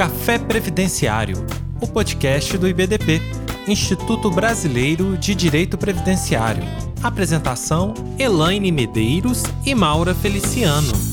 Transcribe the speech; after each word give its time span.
Café 0.00 0.38
Previdenciário, 0.38 1.44
o 1.78 1.86
podcast 1.86 2.56
do 2.56 2.66
IBDP, 2.66 3.20
Instituto 3.68 4.30
Brasileiro 4.30 5.14
de 5.18 5.34
Direito 5.34 5.76
Previdenciário. 5.76 6.62
Apresentação: 7.02 7.92
Elaine 8.18 8.72
Medeiros 8.72 9.42
e 9.62 9.74
Maura 9.74 10.14
Feliciano. 10.14 11.09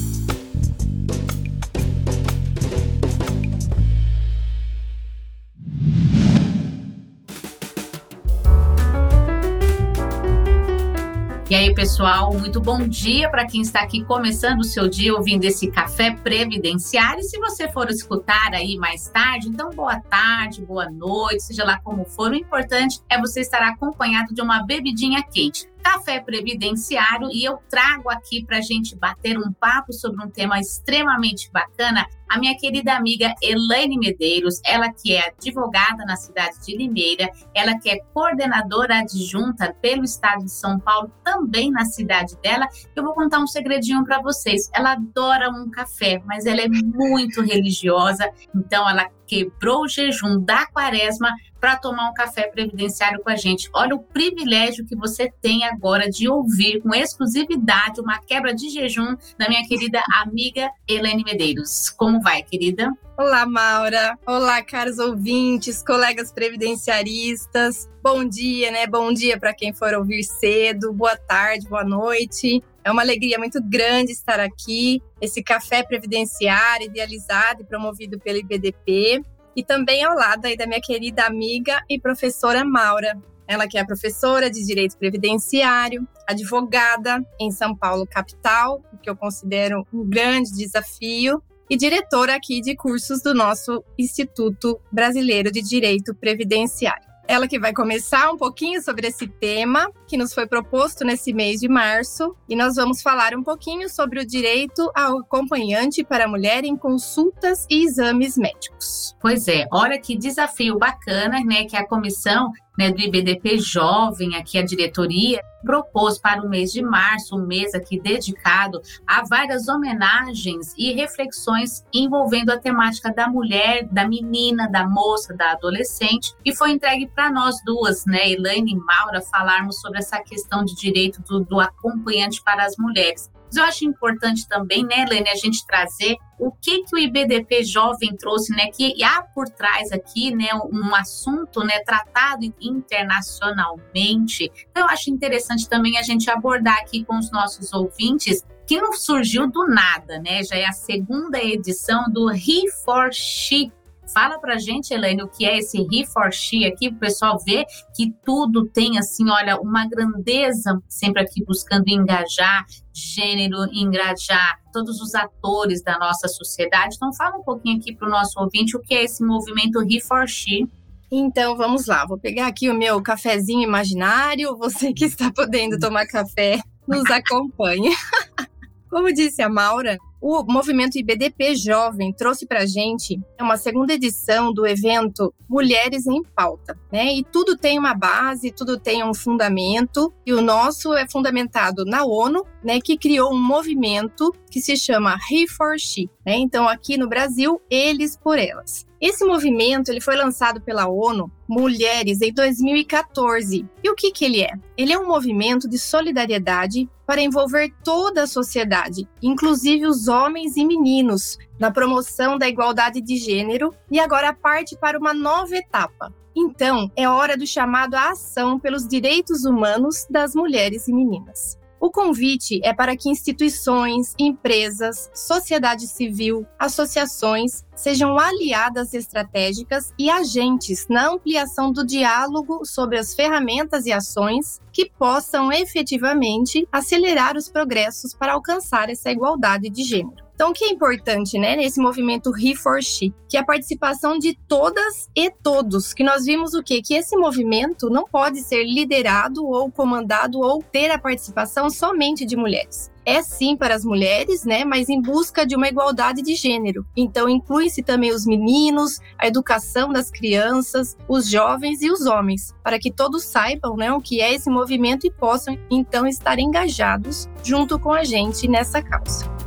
E 11.49 11.55
aí, 11.55 11.73
pessoal, 11.73 12.33
muito 12.33 12.59
bom 12.59 12.85
dia 12.85 13.29
para 13.29 13.47
quem 13.47 13.61
está 13.61 13.79
aqui 13.79 14.03
começando 14.03 14.59
o 14.59 14.65
seu 14.65 14.89
dia 14.89 15.15
ouvindo 15.15 15.45
esse 15.45 15.71
café 15.71 16.11
previdenciário. 16.11 17.21
E 17.21 17.23
se 17.23 17.39
você 17.39 17.71
for 17.71 17.89
escutar 17.89 18.53
aí 18.53 18.75
mais 18.75 19.07
tarde, 19.07 19.47
então 19.47 19.69
boa 19.69 19.97
tarde, 19.97 20.65
boa 20.65 20.89
noite, 20.89 21.43
seja 21.43 21.63
lá 21.63 21.79
como 21.79 22.03
for. 22.03 22.31
O 22.31 22.35
importante 22.35 22.99
é 23.09 23.17
você 23.17 23.39
estar 23.39 23.61
acompanhado 23.61 24.33
de 24.33 24.41
uma 24.41 24.65
bebidinha 24.65 25.23
quente. 25.23 25.69
Café 25.87 26.19
Previdenciário 26.19 27.29
e 27.31 27.45
eu 27.45 27.59
trago 27.69 28.09
aqui 28.09 28.43
para 28.43 28.57
a 28.57 28.61
gente 28.61 28.93
bater 28.93 29.37
um 29.37 29.53
papo 29.53 29.93
sobre 29.93 30.21
um 30.21 30.29
tema 30.29 30.59
extremamente 30.59 31.49
bacana. 31.49 32.05
A 32.27 32.37
minha 32.37 32.57
querida 32.57 32.93
amiga 32.93 33.33
Elaine 33.41 33.97
Medeiros, 33.97 34.59
ela 34.65 34.91
que 34.91 35.15
é 35.15 35.29
advogada 35.29 36.03
na 36.03 36.17
cidade 36.17 36.57
de 36.65 36.75
Limeira, 36.75 37.29
ela 37.55 37.79
que 37.79 37.89
é 37.89 37.99
coordenadora 38.13 38.99
adjunta 38.99 39.73
pelo 39.81 40.03
estado 40.03 40.43
de 40.43 40.51
São 40.51 40.77
Paulo, 40.77 41.09
também 41.23 41.71
na 41.71 41.85
cidade 41.85 42.35
dela. 42.43 42.67
Eu 42.93 43.05
vou 43.05 43.13
contar 43.13 43.39
um 43.39 43.47
segredinho 43.47 44.03
para 44.03 44.21
vocês. 44.21 44.69
Ela 44.73 44.91
adora 44.91 45.49
um 45.49 45.71
café, 45.71 46.21
mas 46.25 46.45
ela 46.45 46.59
é 46.59 46.67
muito 46.67 47.41
religiosa, 47.41 48.29
então 48.53 48.89
ela 48.89 49.09
quebrou 49.25 49.83
o 49.83 49.87
jejum 49.87 50.43
da 50.43 50.65
quaresma 50.67 51.29
para 51.59 51.75
tomar 51.75 52.09
um 52.09 52.13
café 52.13 52.47
previdenciário 52.47 53.21
com 53.21 53.29
a 53.29 53.35
gente. 53.35 53.69
Olha 53.73 53.95
o 53.95 53.99
privilégio 53.99 54.85
que 54.85 54.95
você 54.95 55.31
tem 55.41 55.65
agora 55.65 56.09
de 56.09 56.29
ouvir 56.29 56.81
com 56.81 56.93
exclusividade 56.93 57.99
uma 57.99 58.19
quebra 58.19 58.53
de 58.53 58.69
jejum 58.69 59.15
da 59.37 59.47
minha 59.47 59.65
querida 59.67 60.01
amiga 60.21 60.69
Helene 60.87 61.23
Medeiros. 61.23 61.89
Como 61.89 62.21
vai, 62.21 62.43
querida? 62.43 62.91
Olá, 63.17 63.47
Maura. 63.47 64.17
Olá, 64.27 64.61
caros 64.61 64.99
ouvintes, 64.99 65.81
colegas 65.81 66.31
previdenciaristas. 66.31 67.89
Bom 68.03 68.23
dia, 68.23 68.69
né? 68.71 68.85
Bom 68.85 69.11
dia 69.11 69.39
para 69.39 69.55
quem 69.55 69.73
for 69.73 69.93
ouvir 69.95 70.23
cedo. 70.23 70.93
Boa 70.93 71.17
tarde, 71.17 71.67
boa 71.67 71.83
noite. 71.83 72.63
É 72.83 72.91
uma 72.91 73.01
alegria 73.01 73.39
muito 73.39 73.59
grande 73.61 74.11
estar 74.11 74.39
aqui. 74.39 75.01
Esse 75.19 75.41
café 75.41 75.83
previdenciário 75.83 76.85
idealizado 76.85 77.63
e 77.63 77.65
promovido 77.65 78.19
pelo 78.19 78.37
IBDP 78.37 79.23
e 79.57 79.63
também 79.63 80.03
ao 80.03 80.15
lado 80.15 80.45
aí 80.45 80.55
da 80.55 80.67
minha 80.67 80.79
querida 80.79 81.25
amiga 81.25 81.83
e 81.89 81.99
professora 81.99 82.63
Maura. 82.63 83.19
Ela 83.47 83.67
que 83.67 83.77
é 83.77 83.83
professora 83.83 84.51
de 84.51 84.63
Direito 84.63 84.95
Previdenciário, 84.97 86.07
advogada 86.27 87.25
em 87.39 87.49
São 87.49 87.75
Paulo 87.75 88.05
capital, 88.05 88.83
o 88.93 88.97
que 88.97 89.09
eu 89.09 89.15
considero 89.15 89.87
um 89.91 90.07
grande 90.07 90.51
desafio, 90.51 91.41
e 91.69 91.75
diretora 91.75 92.35
aqui 92.35 92.61
de 92.61 92.75
cursos 92.75 93.21
do 93.21 93.33
nosso 93.33 93.83
Instituto 93.97 94.79
Brasileiro 94.91 95.51
de 95.51 95.61
Direito 95.61 96.13
Previdenciário. 96.13 97.07
Ela 97.27 97.47
que 97.47 97.59
vai 97.59 97.73
começar 97.73 98.31
um 98.31 98.37
pouquinho 98.37 98.81
sobre 98.81 99.07
esse 99.07 99.27
tema 99.27 99.91
que 100.07 100.17
nos 100.17 100.33
foi 100.33 100.47
proposto 100.47 101.03
nesse 101.03 101.33
mês 101.33 101.59
de 101.59 101.67
março 101.67 102.35
e 102.47 102.55
nós 102.55 102.75
vamos 102.75 103.01
falar 103.01 103.35
um 103.35 103.43
pouquinho 103.43 103.89
sobre 103.89 104.21
o 104.21 104.25
direito 104.25 104.89
ao 104.95 105.19
acompanhante 105.19 106.03
para 106.03 106.25
a 106.25 106.27
mulher 106.27 106.63
em 106.63 106.77
consultas 106.77 107.67
e 107.69 107.83
exames 107.83 108.37
médicos. 108.37 109.15
Pois 109.21 109.47
é, 109.47 109.67
olha 109.71 109.99
que 109.99 110.17
desafio 110.17 110.77
bacana, 110.77 111.43
né, 111.43 111.65
que 111.65 111.75
a 111.75 111.85
comissão 111.85 112.51
né, 112.77 112.91
do 112.91 113.01
IBDP 113.01 113.57
Jovem, 113.57 114.35
aqui 114.35 114.57
a 114.57 114.63
diretoria, 114.63 115.41
propôs 115.63 116.19
para 116.19 116.41
o 116.41 116.47
mês 116.47 116.71
de 116.71 116.81
março, 116.81 117.35
um 117.35 117.45
mês 117.45 117.73
aqui 117.73 117.99
dedicado 117.99 118.79
a 119.05 119.23
várias 119.25 119.67
homenagens 119.67 120.73
e 120.77 120.93
reflexões 120.93 121.83
envolvendo 121.93 122.51
a 122.51 122.59
temática 122.59 123.11
da 123.11 123.27
mulher, 123.27 123.85
da 123.91 124.07
menina, 124.07 124.69
da 124.69 124.87
moça, 124.87 125.33
da 125.33 125.53
adolescente, 125.53 126.33
e 126.45 126.55
foi 126.55 126.71
entregue 126.71 127.07
para 127.07 127.31
nós 127.31 127.55
duas, 127.65 128.05
né, 128.05 128.29
Elaine 128.29 128.73
e 128.73 128.75
Maura, 128.75 129.21
falarmos 129.21 129.81
sobre 129.81 129.96
essa 129.97 130.21
questão 130.21 130.63
de 130.63 130.75
direito 130.75 131.21
do, 131.23 131.39
do 131.43 131.59
acompanhante 131.59 132.41
para 132.43 132.63
as 132.63 132.77
mulheres. 132.77 133.29
Mas 133.47 133.55
eu 133.55 133.63
acho 133.63 133.85
importante 133.85 134.47
também, 134.47 134.83
né, 134.83 135.03
Helene, 135.03 135.29
a 135.29 135.35
gente 135.35 135.65
trazer 135.65 136.17
o 136.37 136.51
que, 136.51 136.83
que 136.83 136.95
o 136.95 136.99
IBDP 136.99 137.63
Jovem 137.63 138.15
trouxe, 138.17 138.53
né, 138.53 138.67
que 138.67 139.01
há 139.03 139.21
por 139.21 139.47
trás 139.47 139.91
aqui, 139.91 140.35
né, 140.35 140.49
um 140.71 140.93
assunto, 140.93 141.61
né, 141.61 141.79
tratado 141.85 142.45
internacionalmente. 142.59 144.51
Então, 144.69 144.83
eu 144.83 144.89
acho 144.89 145.09
interessante 145.09 145.67
também 145.67 145.97
a 145.97 146.03
gente 146.03 146.29
abordar 146.29 146.77
aqui 146.79 147.05
com 147.05 147.17
os 147.17 147.31
nossos 147.31 147.71
ouvintes 147.73 148.45
que 148.67 148.81
não 148.81 148.91
surgiu 148.91 149.49
do 149.49 149.65
nada, 149.65 150.19
né? 150.19 150.43
Já 150.43 150.57
é 150.57 150.65
a 150.65 150.73
segunda 150.73 151.41
edição 151.41 152.03
do 152.11 152.29
He 152.29 152.69
for 152.83 153.13
She 153.13 153.71
Fala 154.13 154.39
pra 154.39 154.57
gente, 154.57 154.93
Helene, 154.93 155.23
o 155.23 155.27
que 155.27 155.45
é 155.45 155.57
esse 155.57 155.85
he 155.91 156.05
for 156.05 156.31
she 156.31 156.65
aqui, 156.65 156.87
o 156.87 156.95
pessoal 156.95 157.37
ver 157.39 157.65
que 157.95 158.13
tudo 158.25 158.67
tem, 158.67 158.97
assim, 158.97 159.29
olha, 159.29 159.59
uma 159.59 159.87
grandeza, 159.87 160.81
sempre 160.87 161.21
aqui 161.21 161.43
buscando 161.43 161.87
engajar 161.87 162.65
gênero, 162.93 163.57
engajar 163.71 164.59
todos 164.73 165.01
os 165.01 165.13
atores 165.13 165.83
da 165.83 165.99
nossa 165.99 166.27
sociedade. 166.27 166.95
Então, 166.95 167.13
fala 167.13 167.37
um 167.37 167.43
pouquinho 167.43 167.77
aqui 167.77 167.95
para 167.95 168.07
o 168.07 168.11
nosso 168.11 168.39
ouvinte 168.39 168.75
o 168.75 168.81
que 168.81 168.93
é 168.93 169.03
esse 169.03 169.23
movimento 169.23 169.81
he 169.83 169.99
for 169.99 170.27
she. 170.27 170.67
Então 171.09 171.55
vamos 171.55 171.85
lá, 171.85 172.05
vou 172.05 172.17
pegar 172.17 172.47
aqui 172.47 172.69
o 172.69 172.73
meu 172.73 173.01
cafezinho 173.01 173.63
imaginário. 173.63 174.57
Você 174.57 174.91
que 174.91 175.05
está 175.05 175.31
podendo 175.31 175.79
tomar 175.79 176.05
café, 176.05 176.59
nos 176.85 177.09
acompanhe. 177.09 177.91
Como 178.89 179.13
disse 179.13 179.41
a 179.41 179.49
Maura, 179.49 179.97
o 180.21 180.43
movimento 180.43 180.97
IBDP 180.97 181.55
Jovem 181.55 182.11
trouxe 182.11 182.45
para 182.45 182.65
gente 182.65 183.19
uma 183.39 183.57
segunda 183.57 183.93
edição 183.93 184.51
do 184.51 184.65
evento 184.65 185.33
Mulheres 185.47 186.07
em 186.07 186.23
Pauta, 186.35 186.77
né? 186.91 187.13
E 187.13 187.23
tudo 187.23 187.55
tem 187.55 187.77
uma 187.77 187.93
base, 187.93 188.51
tudo 188.51 188.79
tem 188.79 189.03
um 189.03 189.13
fundamento, 189.13 190.13
e 190.25 190.33
o 190.33 190.41
nosso 190.41 190.93
é 190.93 191.07
fundamentado 191.07 191.85
na 191.85 192.05
ONU, 192.05 192.43
né? 192.67 192.81
Que 192.81 192.97
criou 192.97 193.33
um 193.33 193.41
movimento 193.41 194.35
que 194.51 194.59
se 194.59 194.75
chama 194.75 195.17
He 195.31 195.47
for 195.47 195.79
She, 195.79 196.09
né? 196.25 196.35
Então 196.35 196.67
aqui 196.67 196.97
no 196.97 197.07
Brasil, 197.07 197.61
eles 197.69 198.17
por 198.17 198.37
elas. 198.37 198.85
Esse 198.99 199.23
movimento 199.23 199.89
ele 199.89 200.01
foi 200.01 200.17
lançado 200.17 200.59
pela 200.59 200.89
ONU 200.89 201.31
Mulheres 201.47 202.19
em 202.21 202.33
2014. 202.33 203.65
E 203.81 203.89
o 203.89 203.95
que, 203.95 204.11
que 204.11 204.25
ele 204.25 204.41
é? 204.41 204.51
Ele 204.75 204.91
é 204.91 204.99
um 204.99 205.07
movimento 205.07 205.69
de 205.69 205.79
solidariedade 205.79 206.89
para 207.05 207.21
envolver 207.21 207.71
toda 207.85 208.23
a 208.23 208.27
sociedade, 208.27 209.07
inclusive 209.23 209.87
os 209.87 210.09
homens 210.09 210.57
e 210.57 210.65
meninos, 210.65 211.37
na 211.57 211.71
promoção 211.71 212.37
da 212.37 212.49
igualdade 212.49 212.99
de 212.99 213.15
gênero 213.15 213.73
e 213.89 213.97
agora 213.97 214.33
parte 214.33 214.77
para 214.77 214.99
uma 214.99 215.13
nova 215.13 215.55
etapa. 215.55 216.13
Então, 216.35 216.91
é 216.97 217.07
hora 217.07 217.37
do 217.37 217.47
chamado 217.47 217.95
à 217.95 218.09
ação 218.09 218.59
pelos 218.59 218.85
direitos 218.85 219.45
humanos 219.45 220.05
das 220.09 220.35
mulheres 220.35 220.89
e 220.89 220.93
meninas. 220.93 221.57
O 221.79 221.91
convite 221.91 222.59
é 222.63 222.73
para 222.73 222.97
que 222.97 223.09
instituições, 223.09 224.15
empresas, 224.17 225.09
sociedade 225.13 225.87
civil, 225.87 226.45
associações 226.57 227.63
sejam 227.75 228.17
aliadas 228.17 228.93
estratégicas 228.93 229.93
e 229.97 230.09
agentes 230.09 230.87
na 230.89 231.09
ampliação 231.09 231.71
do 231.71 231.85
diálogo 231.85 232.65
sobre 232.65 232.97
as 232.97 233.13
ferramentas 233.13 233.85
e 233.85 233.93
ações 233.93 234.59
que 234.73 234.89
possam 234.97 235.51
efetivamente 235.51 236.67
acelerar 236.71 237.37
os 237.37 237.47
progressos 237.47 238.13
para 238.13 238.33
alcançar 238.33 238.89
essa 238.89 239.11
igualdade 239.11 239.69
de 239.69 239.83
gênero. 239.83 240.26
Então, 240.37 240.51
o 240.51 240.53
que 240.53 240.65
é 240.65 240.69
importante, 240.69 241.39
né, 241.39 241.55
nesse 241.55 241.81
movimento 241.81 242.31
He 242.37 242.55
for 242.55 242.79
She, 242.79 243.11
que 243.27 243.37
é 243.37 243.39
a 243.39 243.43
participação 243.43 244.19
de 244.19 244.37
todas 244.47 245.09
e 245.15 245.31
todos, 245.31 245.95
que 245.95 246.03
nós 246.03 246.25
vimos 246.25 246.53
o 246.53 246.61
quê? 246.61 246.79
Que 246.79 246.93
esse 246.93 247.17
movimento 247.17 247.89
não 247.89 248.05
pode 248.05 248.41
ser 248.41 248.63
liderado 248.63 249.43
ou 249.43 249.71
comandado 249.71 250.39
ou 250.39 250.61
ter 250.61 250.91
a 250.91 250.99
participação 250.99 251.71
somente 251.71 252.23
de 252.23 252.35
mulheres 252.35 252.91
é 253.07 253.23
sim 253.23 253.55
para 253.55 253.73
as 253.73 253.85
mulheres, 253.85 254.43
né, 254.43 254.65
mas 254.65 254.89
em 254.89 255.01
busca 255.01 255.45
de 255.45 255.55
uma 255.55 255.69
igualdade 255.69 256.21
de 256.21 256.35
gênero. 256.35 256.85
Então 256.93 257.29
inclui-se 257.29 257.81
também 257.81 258.11
os 258.11 258.25
meninos, 258.25 258.99
a 259.17 259.25
educação 259.25 259.93
das 259.93 260.11
crianças, 260.11 260.97
os 261.07 261.29
jovens 261.29 261.81
e 261.81 261.89
os 261.89 262.05
homens, 262.05 262.53
para 262.61 262.77
que 262.77 262.91
todos 262.91 263.23
saibam, 263.23 263.77
né, 263.77 263.93
o 263.93 264.01
que 264.01 264.19
é 264.19 264.33
esse 264.33 264.49
movimento 264.49 265.07
e 265.07 265.11
possam 265.11 265.57
então 265.71 266.05
estar 266.05 266.37
engajados 266.37 267.29
junto 267.41 267.79
com 267.79 267.93
a 267.93 268.03
gente 268.03 268.45
nessa 268.45 268.81
causa. 268.81 269.46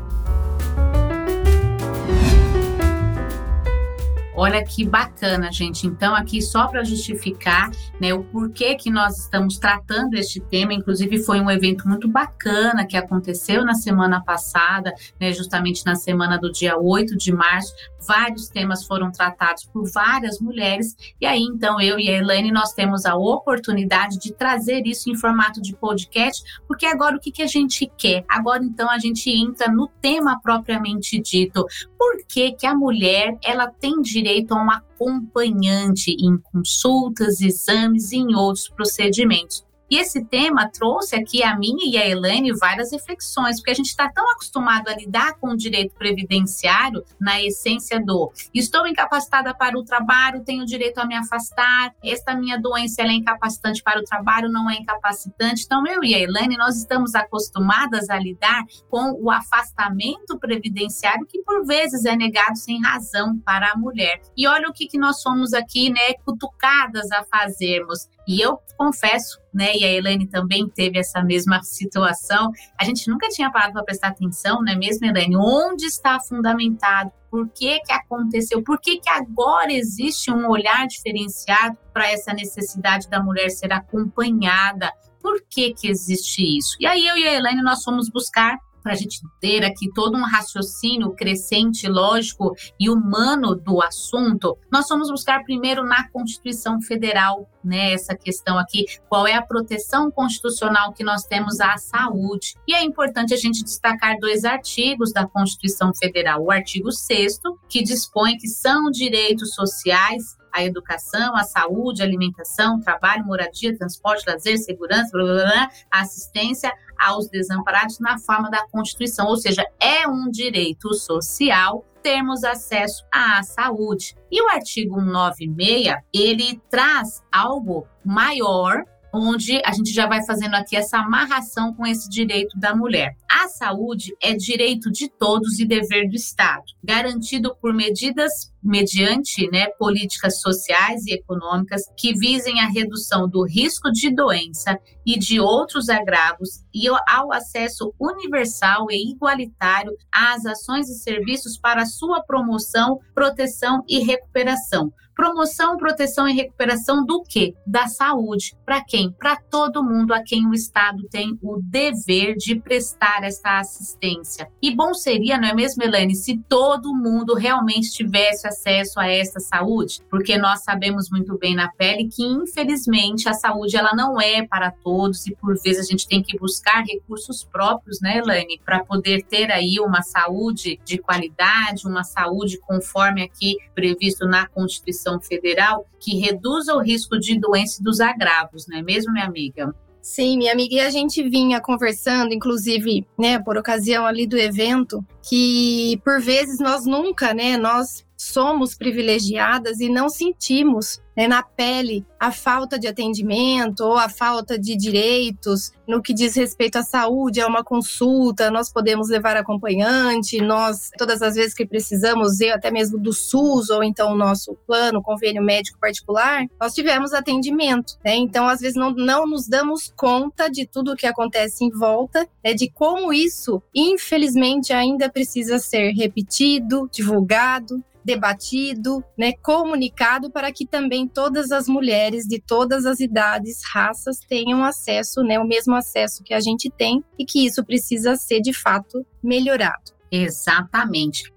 Olha 4.35 4.65
que 4.65 4.85
bacana, 4.85 5.51
gente. 5.51 5.87
Então, 5.87 6.15
aqui 6.15 6.41
só 6.41 6.69
para 6.69 6.85
justificar 6.85 7.71
né, 8.01 8.15
o 8.15 8.23
porquê 8.23 8.77
que 8.77 8.89
nós 8.89 9.19
estamos 9.19 9.59
tratando 9.59 10.15
este 10.15 10.39
tema, 10.41 10.73
inclusive 10.73 11.19
foi 11.19 11.41
um 11.41 11.51
evento 11.51 11.89
muito 11.89 12.09
bacana 12.09 12.87
que 12.87 12.97
aconteceu 12.97 13.65
na 13.65 13.75
semana 13.75 14.23
passada, 14.23 14.95
né, 15.21 15.33
justamente 15.33 15.85
na 15.85 15.97
semana 15.97 16.39
do 16.39 16.51
dia 16.51 16.79
8 16.79 17.17
de 17.17 17.33
março. 17.33 17.75
Vários 18.07 18.49
temas 18.49 18.85
foram 18.85 19.11
tratados 19.11 19.65
por 19.65 19.91
várias 19.91 20.41
mulheres, 20.41 20.97
e 21.21 21.27
aí 21.27 21.43
então 21.43 21.81
eu 21.81 21.99
e 21.99 22.09
a 22.09 22.19
Elaine 22.19 22.51
nós 22.51 22.73
temos 22.73 23.05
a 23.05 23.15
oportunidade 23.15 24.19
de 24.19 24.33
trazer 24.33 24.87
isso 24.87 25.11
em 25.11 25.17
formato 25.17 25.61
de 25.61 25.77
podcast, 25.77 26.43
porque 26.67 26.87
agora 26.87 27.17
o 27.17 27.21
que, 27.21 27.31
que 27.31 27.43
a 27.43 27.47
gente 27.47 27.91
quer? 27.99 28.25
Agora 28.29 28.65
então 28.65 28.89
a 28.89 28.99
gente 28.99 29.29
entra 29.29 29.71
no 29.71 29.89
tema 30.01 30.41
propriamente 30.41 31.21
dito. 31.21 31.67
Por 31.99 32.25
que, 32.27 32.53
que 32.53 32.67
a 32.67 32.75
mulher 32.75 33.37
ela 33.45 33.67
tem 33.67 34.01
direito 34.01 34.20
a 34.55 34.63
um 34.63 34.71
acompanhante 34.71 36.11
em 36.13 36.37
consultas, 36.39 37.41
exames 37.41 38.13
e 38.13 38.17
em 38.17 38.35
outros 38.35 38.69
procedimentos? 38.69 39.65
E 39.91 39.99
esse 39.99 40.25
tema 40.25 40.71
trouxe 40.71 41.17
aqui 41.17 41.43
a 41.43 41.57
mim 41.57 41.77
e 41.85 41.99
a 41.99 42.09
Elaine 42.09 42.53
várias 42.53 42.93
reflexões, 42.93 43.57
porque 43.57 43.73
a 43.73 43.75
gente 43.75 43.89
está 43.89 44.09
tão 44.09 44.31
acostumado 44.31 44.89
a 44.89 44.95
lidar 44.95 45.35
com 45.41 45.49
o 45.49 45.57
direito 45.57 45.95
previdenciário 45.95 47.05
na 47.21 47.43
essência 47.43 48.01
do 48.01 48.33
estou 48.55 48.87
incapacitada 48.87 49.53
para 49.53 49.77
o 49.77 49.85
trabalho, 49.85 50.45
tenho 50.45 50.65
direito 50.65 50.99
a 50.99 51.07
me 51.07 51.17
afastar, 51.17 51.93
esta 52.05 52.35
minha 52.35 52.59
doença 52.59 53.03
é 53.03 53.07
incapacitante 53.13 53.83
para 53.83 54.01
o 54.01 54.05
trabalho, 54.05 54.49
não 54.49 54.71
é 54.71 54.75
incapacitante. 54.75 55.65
Então, 55.65 55.85
eu 55.87 56.05
e 56.05 56.15
a 56.15 56.19
Elaine, 56.21 56.57
nós 56.57 56.77
estamos 56.77 57.15
acostumadas 57.15 58.09
a 58.11 58.19
lidar 58.19 58.65
com 58.89 59.19
o 59.21 59.31
afastamento 59.31 60.39
previdenciário 60.39 61.27
que 61.27 61.43
por 61.43 61.67
vezes 61.67 62.05
é 62.05 62.15
negado 62.15 62.57
sem 62.57 62.81
razão 62.81 63.39
para 63.39 63.73
a 63.73 63.77
mulher. 63.77 64.21
E 64.37 64.47
olha 64.47 64.69
o 64.69 64.73
que, 64.73 64.87
que 64.87 64.99
nós 64.99 65.21
somos 65.21 65.53
aqui, 65.53 65.91
né, 65.91 66.15
cutucadas 66.25 67.11
a 67.11 67.25
fazermos. 67.25 68.09
E 68.31 68.41
eu 68.41 68.61
confesso, 68.77 69.41
né, 69.53 69.75
e 69.75 69.85
a 69.85 69.89
Helene 69.89 70.25
também 70.25 70.69
teve 70.69 71.01
essa 71.01 71.21
mesma 71.21 71.65
situação, 71.65 72.53
a 72.81 72.85
gente 72.85 73.11
nunca 73.11 73.29
tinha 73.29 73.51
parado 73.51 73.73
para 73.73 73.83
prestar 73.83 74.07
atenção, 74.07 74.63
não 74.63 74.73
é 74.73 74.77
mesmo, 74.77 75.05
Helene? 75.05 75.37
Onde 75.37 75.87
está 75.87 76.21
fundamentado? 76.21 77.11
Por 77.29 77.49
que, 77.49 77.81
que 77.81 77.93
aconteceu? 77.93 78.63
Por 78.63 78.81
que, 78.81 79.01
que 79.01 79.11
agora 79.11 79.73
existe 79.73 80.31
um 80.31 80.49
olhar 80.49 80.87
diferenciado 80.87 81.77
para 81.93 82.09
essa 82.09 82.33
necessidade 82.33 83.11
da 83.11 83.21
mulher 83.21 83.51
ser 83.51 83.73
acompanhada? 83.73 84.93
Por 85.21 85.43
que, 85.51 85.75
que 85.75 85.89
existe 85.89 86.41
isso? 86.57 86.77
E 86.79 86.87
aí 86.87 87.05
eu 87.05 87.17
e 87.17 87.27
a 87.27 87.35
Helene, 87.35 87.63
nós 87.63 87.83
fomos 87.83 88.09
buscar 88.09 88.57
para 88.83 88.93
a 88.93 88.97
gente 88.97 89.21
ter 89.41 89.65
aqui 89.65 89.89
todo 89.95 90.17
um 90.17 90.23
raciocínio 90.23 91.13
crescente, 91.13 91.89
lógico 91.89 92.55
e 92.79 92.89
humano 92.89 93.55
do 93.55 93.83
assunto, 93.83 94.57
nós 94.71 94.89
vamos 94.89 95.11
buscar 95.11 95.45
primeiro 95.45 95.85
na 95.85 96.09
Constituição 96.11 96.81
Federal, 96.81 97.49
né, 97.63 97.93
essa 97.93 98.15
questão 98.15 98.59
aqui, 98.59 98.87
qual 99.09 99.27
é 99.27 99.35
a 99.35 99.43
proteção 99.43 100.11
constitucional 100.11 100.93
que 100.93 101.05
nós 101.05 101.25
temos 101.25 101.61
à 101.61 101.77
saúde. 101.77 102.55
E 102.67 102.75
é 102.75 102.83
importante 102.83 103.35
a 103.35 103.37
gente 103.37 103.63
destacar 103.63 104.19
dois 104.19 104.45
artigos 104.45 105.13
da 105.13 105.27
Constituição 105.27 105.93
Federal. 105.95 106.43
O 106.43 106.51
artigo 106.51 106.91
6 106.91 107.41
que 107.69 107.83
dispõe 107.83 108.37
que 108.37 108.49
são 108.49 108.91
direitos 108.91 109.55
sociais 109.55 110.41
a 110.53 110.65
educação, 110.65 111.37
a 111.37 111.45
saúde, 111.45 112.03
alimentação, 112.03 112.81
trabalho, 112.81 113.25
moradia, 113.25 113.77
transporte, 113.77 114.29
lazer, 114.29 114.59
segurança, 114.59 115.11
blá, 115.13 115.23
blá, 115.23 115.35
blá, 115.35 115.71
assistência 115.91 116.73
aos 117.01 117.29
desamparados 117.29 117.99
na 117.99 118.19
forma 118.19 118.51
da 118.51 118.67
Constituição, 118.69 119.27
ou 119.27 119.37
seja, 119.37 119.65
é 119.81 120.07
um 120.07 120.31
direito 120.31 120.93
social 120.95 121.85
termos 122.03 122.45
acesso 122.45 123.05
à 123.13 123.43
saúde. 123.43 124.17
E 124.31 124.43
o 124.43 124.49
artigo 124.49 124.97
196, 125.01 125.97
ele 126.13 126.61
traz 126.71 127.23
algo 127.33 127.87
maior 128.05 128.85
onde 129.13 129.61
a 129.65 129.73
gente 129.73 129.93
já 129.93 130.07
vai 130.07 130.25
fazendo 130.25 130.55
aqui 130.55 130.77
essa 130.77 130.99
amarração 130.99 131.75
com 131.75 131.87
esse 131.87 132.09
direito 132.09 132.59
da 132.59 132.75
mulher. 132.75 133.17
A 133.29 133.49
saúde 133.49 134.15
é 134.23 134.35
direito 134.35 134.91
de 134.91 135.09
todos 135.09 135.59
e 135.59 135.67
dever 135.67 136.09
do 136.09 136.15
Estado, 136.15 136.65
garantido 136.83 137.57
por 137.61 137.73
medidas 137.73 138.53
mediante 138.63 139.51
né, 139.51 139.69
políticas 139.79 140.41
sociais 140.41 141.07
e 141.07 141.15
econômicas 141.15 141.83
que 141.97 142.13
visem 142.13 142.61
a 142.61 142.69
redução 142.69 143.29
do 143.29 143.45
risco 143.45 143.91
de 143.91 144.15
doença 144.15 144.79
e 145.07 145.19
de 145.19 145.41
outros 145.41 145.89
agravos 145.89 146.65
e 146.75 146.87
ao 147.09 147.33
acesso 147.33 147.95
universal 147.99 148.87
e 148.91 149.11
igualitário 149.11 149.93
às 150.13 150.45
ações 150.45 150.89
e 150.89 150.99
serviços 150.99 151.59
para 151.59 151.87
sua 151.87 152.23
promoção, 152.23 152.99
proteção 153.15 153.83
e 153.89 154.01
recuperação. 154.01 154.93
Promoção, 155.21 155.77
proteção 155.77 156.27
e 156.27 156.33
recuperação 156.33 157.05
do 157.05 157.23
quê? 157.23 157.55
Da 157.67 157.87
saúde. 157.89 158.57
Para 158.65 158.83
quem? 158.83 159.13
Para 159.13 159.37
todo 159.37 159.85
mundo 159.85 160.15
a 160.15 160.23
quem 160.23 160.47
o 160.47 160.55
Estado 160.55 161.07
tem 161.11 161.39
o 161.43 161.61
dever 161.63 162.37
de 162.39 162.59
prestar 162.59 163.23
essa 163.23 163.59
assistência. 163.59 164.51
E 164.63 164.75
bom 164.75 164.95
seria, 164.95 165.37
não 165.37 165.47
é 165.47 165.55
mesmo, 165.55 165.83
Elaine, 165.83 166.15
se 166.15 166.39
todo 166.49 166.95
mundo 166.95 167.35
realmente 167.35 167.91
tivesse 167.91 168.49
acesso 168.49 168.99
a 168.99 169.09
essa 169.09 169.39
saúde, 169.41 170.01
porque 170.09 170.39
nós 170.39 170.65
sabemos 170.65 171.11
muito 171.11 171.37
bem 171.37 171.55
na 171.55 171.71
pele 171.71 172.09
que, 172.09 172.25
infelizmente, 172.25 173.29
a 173.29 173.35
saúde 173.35 173.77
ela 173.77 173.95
não 173.95 174.19
é 174.19 174.47
para 174.47 174.71
todos 174.71 175.27
e 175.27 175.37
por 175.37 175.55
vezes 175.61 175.87
a 175.87 175.91
gente 175.91 176.09
tem 176.09 176.23
que 176.23 176.39
buscar 176.39 176.83
recursos 176.83 177.45
próprios, 177.45 178.01
né, 178.01 178.17
Elaine, 178.17 178.59
para 178.65 178.83
poder 178.83 179.23
ter 179.25 179.53
aí 179.53 179.79
uma 179.81 180.01
saúde 180.01 180.81
de 180.83 180.97
qualidade, 180.97 181.87
uma 181.87 182.05
saúde 182.05 182.59
conforme 182.59 183.23
aqui 183.23 183.59
previsto 183.75 184.27
na 184.27 184.47
Constituição 184.47 185.10
Federal, 185.19 185.87
que 185.99 186.19
reduza 186.19 186.75
o 186.75 186.81
risco 186.81 187.19
de 187.19 187.41
doença 187.41 187.83
dos 187.83 188.01
agravos, 188.01 188.67
não 188.69 188.77
é 188.77 188.83
mesmo, 188.83 189.15
minha 189.15 189.25
amiga? 189.25 189.75
Sim, 190.03 190.37
minha 190.39 190.53
amiga, 190.53 190.75
e 190.77 190.81
a 190.81 190.91
gente 190.91 191.23
vinha 191.29 191.61
conversando, 191.61 192.33
inclusive, 192.33 193.07
né, 193.19 193.39
por 193.39 193.57
ocasião 193.57 194.07
ali 194.07 194.27
do 194.27 194.37
evento, 194.37 195.05
que 195.23 196.01
por 196.05 196.21
vezes 196.21 196.59
nós 196.59 196.87
nunca, 196.87 197.35
né, 197.35 197.57
nós 197.57 198.05
somos 198.21 198.75
privilegiadas 198.75 199.81
e 199.81 199.89
não 199.89 200.11
sentimos 200.11 201.01
né, 201.17 201.27
na 201.27 201.43
pele 201.43 202.05
a 202.19 202.31
falta 202.31 202.79
de 202.79 202.87
atendimento 202.87 203.81
ou 203.81 203.97
a 203.97 204.11
falta 204.11 204.59
de 204.59 204.77
direitos 204.77 205.73
no 205.89 206.03
que 206.03 206.13
diz 206.13 206.37
respeito 206.37 206.77
à 206.77 206.83
saúde, 206.83 207.41
a 207.41 207.47
uma 207.47 207.65
consulta, 207.65 208.51
nós 208.51 208.71
podemos 208.71 209.09
levar 209.09 209.37
acompanhante, 209.37 210.41
nós, 210.41 210.91
todas 210.99 211.23
as 211.23 211.35
vezes 211.35 211.55
que 211.55 211.67
precisamos, 211.67 212.41
eu 212.41 212.55
até 212.55 212.71
mesmo 212.71 212.99
do 212.99 213.13
SUS 213.13 213.71
ou 213.71 213.83
então 213.83 214.13
o 214.13 214.17
nosso 214.17 214.55
plano, 214.67 215.03
convênio 215.03 215.43
médico 215.43 215.81
particular, 215.81 216.45
nós 216.61 216.75
tivemos 216.75 217.13
atendimento, 217.13 217.99
né? 218.05 218.15
Então, 218.15 218.47
às 218.47 218.61
vezes, 218.61 218.77
não, 218.77 218.93
não 218.93 219.27
nos 219.27 219.49
damos 219.49 219.93
conta 219.97 220.49
de 220.49 220.67
tudo 220.67 220.93
o 220.93 220.97
que 220.97 221.07
acontece 221.07 221.65
em 221.65 221.71
volta, 221.71 222.29
né, 222.45 222.55
de 222.55 222.71
como 222.71 223.13
isso, 223.13 223.61
infelizmente, 223.75 224.73
ainda 224.73 225.11
precisa 225.11 225.59
ser 225.59 225.91
repetido, 225.93 226.89
divulgado, 226.93 227.83
debatido, 228.05 229.03
né, 229.17 229.33
comunicado 229.43 230.31
para 230.31 230.53
que 230.53 230.67
também 230.67 231.07
todas 231.07 231.51
as 231.51 231.69
mulheres 231.69 232.25
de 232.25 232.41
todas 232.41 232.87
as 232.87 233.01
idades, 233.01 233.61
raças 233.73 234.19
tenham 234.29 234.65
acesso, 234.65 235.23
né, 235.23 235.39
o 235.39 235.47
mesmo 235.47 235.75
acesso 235.75 236.23
que 236.23 236.35
a 236.35 236.41
gente 236.41 236.71
tem 236.71 237.05
e 237.19 237.25
que 237.25 237.47
isso 237.47 237.65
precisa 237.65 238.17
ser 238.17 238.41
de 238.41 238.53
fato 238.53 239.05
melhorado. 239.23 239.93
Exatamente. 240.11 241.33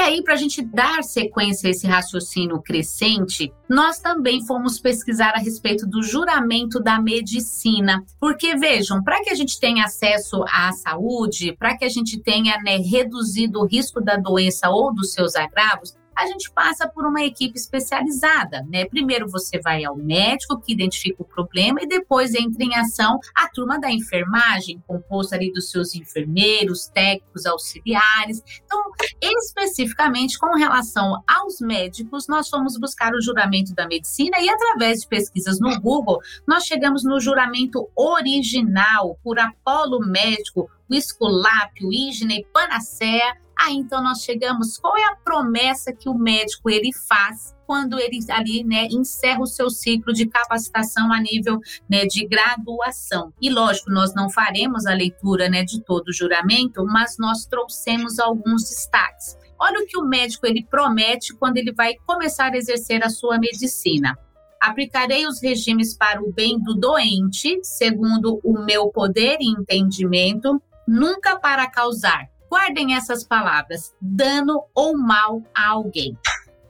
E 0.00 0.02
aí, 0.02 0.24
para 0.24 0.32
a 0.32 0.36
gente 0.38 0.62
dar 0.62 1.04
sequência 1.04 1.68
a 1.68 1.72
esse 1.72 1.86
raciocínio 1.86 2.58
crescente, 2.62 3.52
nós 3.68 3.98
também 3.98 4.46
fomos 4.46 4.80
pesquisar 4.80 5.34
a 5.34 5.38
respeito 5.38 5.86
do 5.86 6.02
juramento 6.02 6.80
da 6.80 6.98
medicina. 6.98 8.02
Porque, 8.18 8.56
vejam, 8.56 9.02
para 9.02 9.22
que 9.22 9.28
a 9.28 9.34
gente 9.34 9.60
tenha 9.60 9.84
acesso 9.84 10.42
à 10.48 10.72
saúde, 10.72 11.54
para 11.58 11.76
que 11.76 11.84
a 11.84 11.88
gente 11.90 12.18
tenha 12.18 12.56
né, 12.62 12.78
reduzido 12.78 13.60
o 13.60 13.66
risco 13.66 14.00
da 14.00 14.16
doença 14.16 14.70
ou 14.70 14.90
dos 14.94 15.12
seus 15.12 15.36
agravos, 15.36 15.94
a 16.14 16.26
gente 16.26 16.50
passa 16.52 16.88
por 16.88 17.06
uma 17.06 17.22
equipe 17.22 17.58
especializada, 17.58 18.66
né? 18.68 18.84
Primeiro 18.84 19.28
você 19.28 19.58
vai 19.60 19.84
ao 19.84 19.96
médico 19.96 20.60
que 20.60 20.72
identifica 20.72 21.22
o 21.22 21.24
problema 21.24 21.80
e 21.82 21.86
depois 21.86 22.34
entra 22.34 22.62
em 22.62 22.74
ação 22.74 23.18
a 23.34 23.48
turma 23.48 23.78
da 23.78 23.90
enfermagem, 23.90 24.82
composta 24.86 25.36
ali 25.36 25.52
dos 25.52 25.70
seus 25.70 25.94
enfermeiros, 25.94 26.88
técnicos, 26.88 27.46
auxiliares. 27.46 28.42
Então, 28.64 28.82
especificamente 29.22 30.38
com 30.38 30.54
relação 30.56 31.22
aos 31.26 31.60
médicos, 31.60 32.26
nós 32.28 32.48
fomos 32.48 32.76
buscar 32.78 33.12
o 33.14 33.22
juramento 33.22 33.74
da 33.74 33.86
medicina 33.86 34.38
e 34.40 34.48
através 34.48 35.00
de 35.00 35.08
pesquisas 35.08 35.58
no 35.58 35.80
Google, 35.80 36.20
nós 36.46 36.64
chegamos 36.64 37.04
no 37.04 37.20
juramento 37.20 37.88
original 37.96 39.18
por 39.22 39.38
Apolo 39.38 40.00
Médico, 40.00 40.70
o 40.88 40.94
Esculápio, 40.94 41.92
Ígine 41.92 42.40
e 42.40 42.44
Panacea, 42.52 43.36
Ah, 43.62 43.72
então 43.72 44.02
nós 44.02 44.22
chegamos. 44.22 44.78
Qual 44.78 44.96
é 44.96 45.04
a 45.04 45.16
promessa 45.16 45.92
que 45.92 46.08
o 46.08 46.14
médico 46.14 46.70
ele 46.70 46.94
faz 46.94 47.54
quando 47.66 48.00
ele 48.00 48.18
ali, 48.30 48.64
né, 48.64 48.86
encerra 48.86 49.42
o 49.42 49.46
seu 49.46 49.68
ciclo 49.68 50.14
de 50.14 50.24
capacitação 50.24 51.12
a 51.12 51.20
nível 51.20 51.60
né, 51.86 52.06
de 52.06 52.26
graduação? 52.26 53.34
E 53.38 53.50
lógico, 53.50 53.90
nós 53.90 54.14
não 54.14 54.30
faremos 54.30 54.86
a 54.86 54.94
leitura, 54.94 55.50
né, 55.50 55.62
de 55.62 55.84
todo 55.84 56.08
o 56.08 56.12
juramento, 56.12 56.86
mas 56.86 57.16
nós 57.18 57.44
trouxemos 57.44 58.18
alguns 58.18 58.62
destaques. 58.62 59.36
Olha 59.58 59.78
o 59.80 59.86
que 59.86 59.98
o 59.98 60.08
médico 60.08 60.46
ele 60.46 60.64
promete 60.64 61.34
quando 61.34 61.58
ele 61.58 61.74
vai 61.74 61.96
começar 62.06 62.54
a 62.54 62.56
exercer 62.56 63.04
a 63.04 63.10
sua 63.10 63.38
medicina. 63.38 64.18
Aplicarei 64.58 65.26
os 65.26 65.42
regimes 65.42 65.94
para 65.94 66.22
o 66.22 66.32
bem 66.32 66.58
do 66.58 66.74
doente, 66.74 67.60
segundo 67.62 68.40
o 68.42 68.64
meu 68.64 68.88
poder 68.88 69.36
e 69.38 69.50
entendimento, 69.50 70.58
nunca 70.88 71.38
para 71.38 71.70
causar 71.70 72.26
Guardem 72.50 72.94
essas 72.94 73.22
palavras: 73.22 73.94
dano 74.00 74.64
ou 74.74 74.98
mal 74.98 75.40
a 75.54 75.68
alguém. 75.68 76.18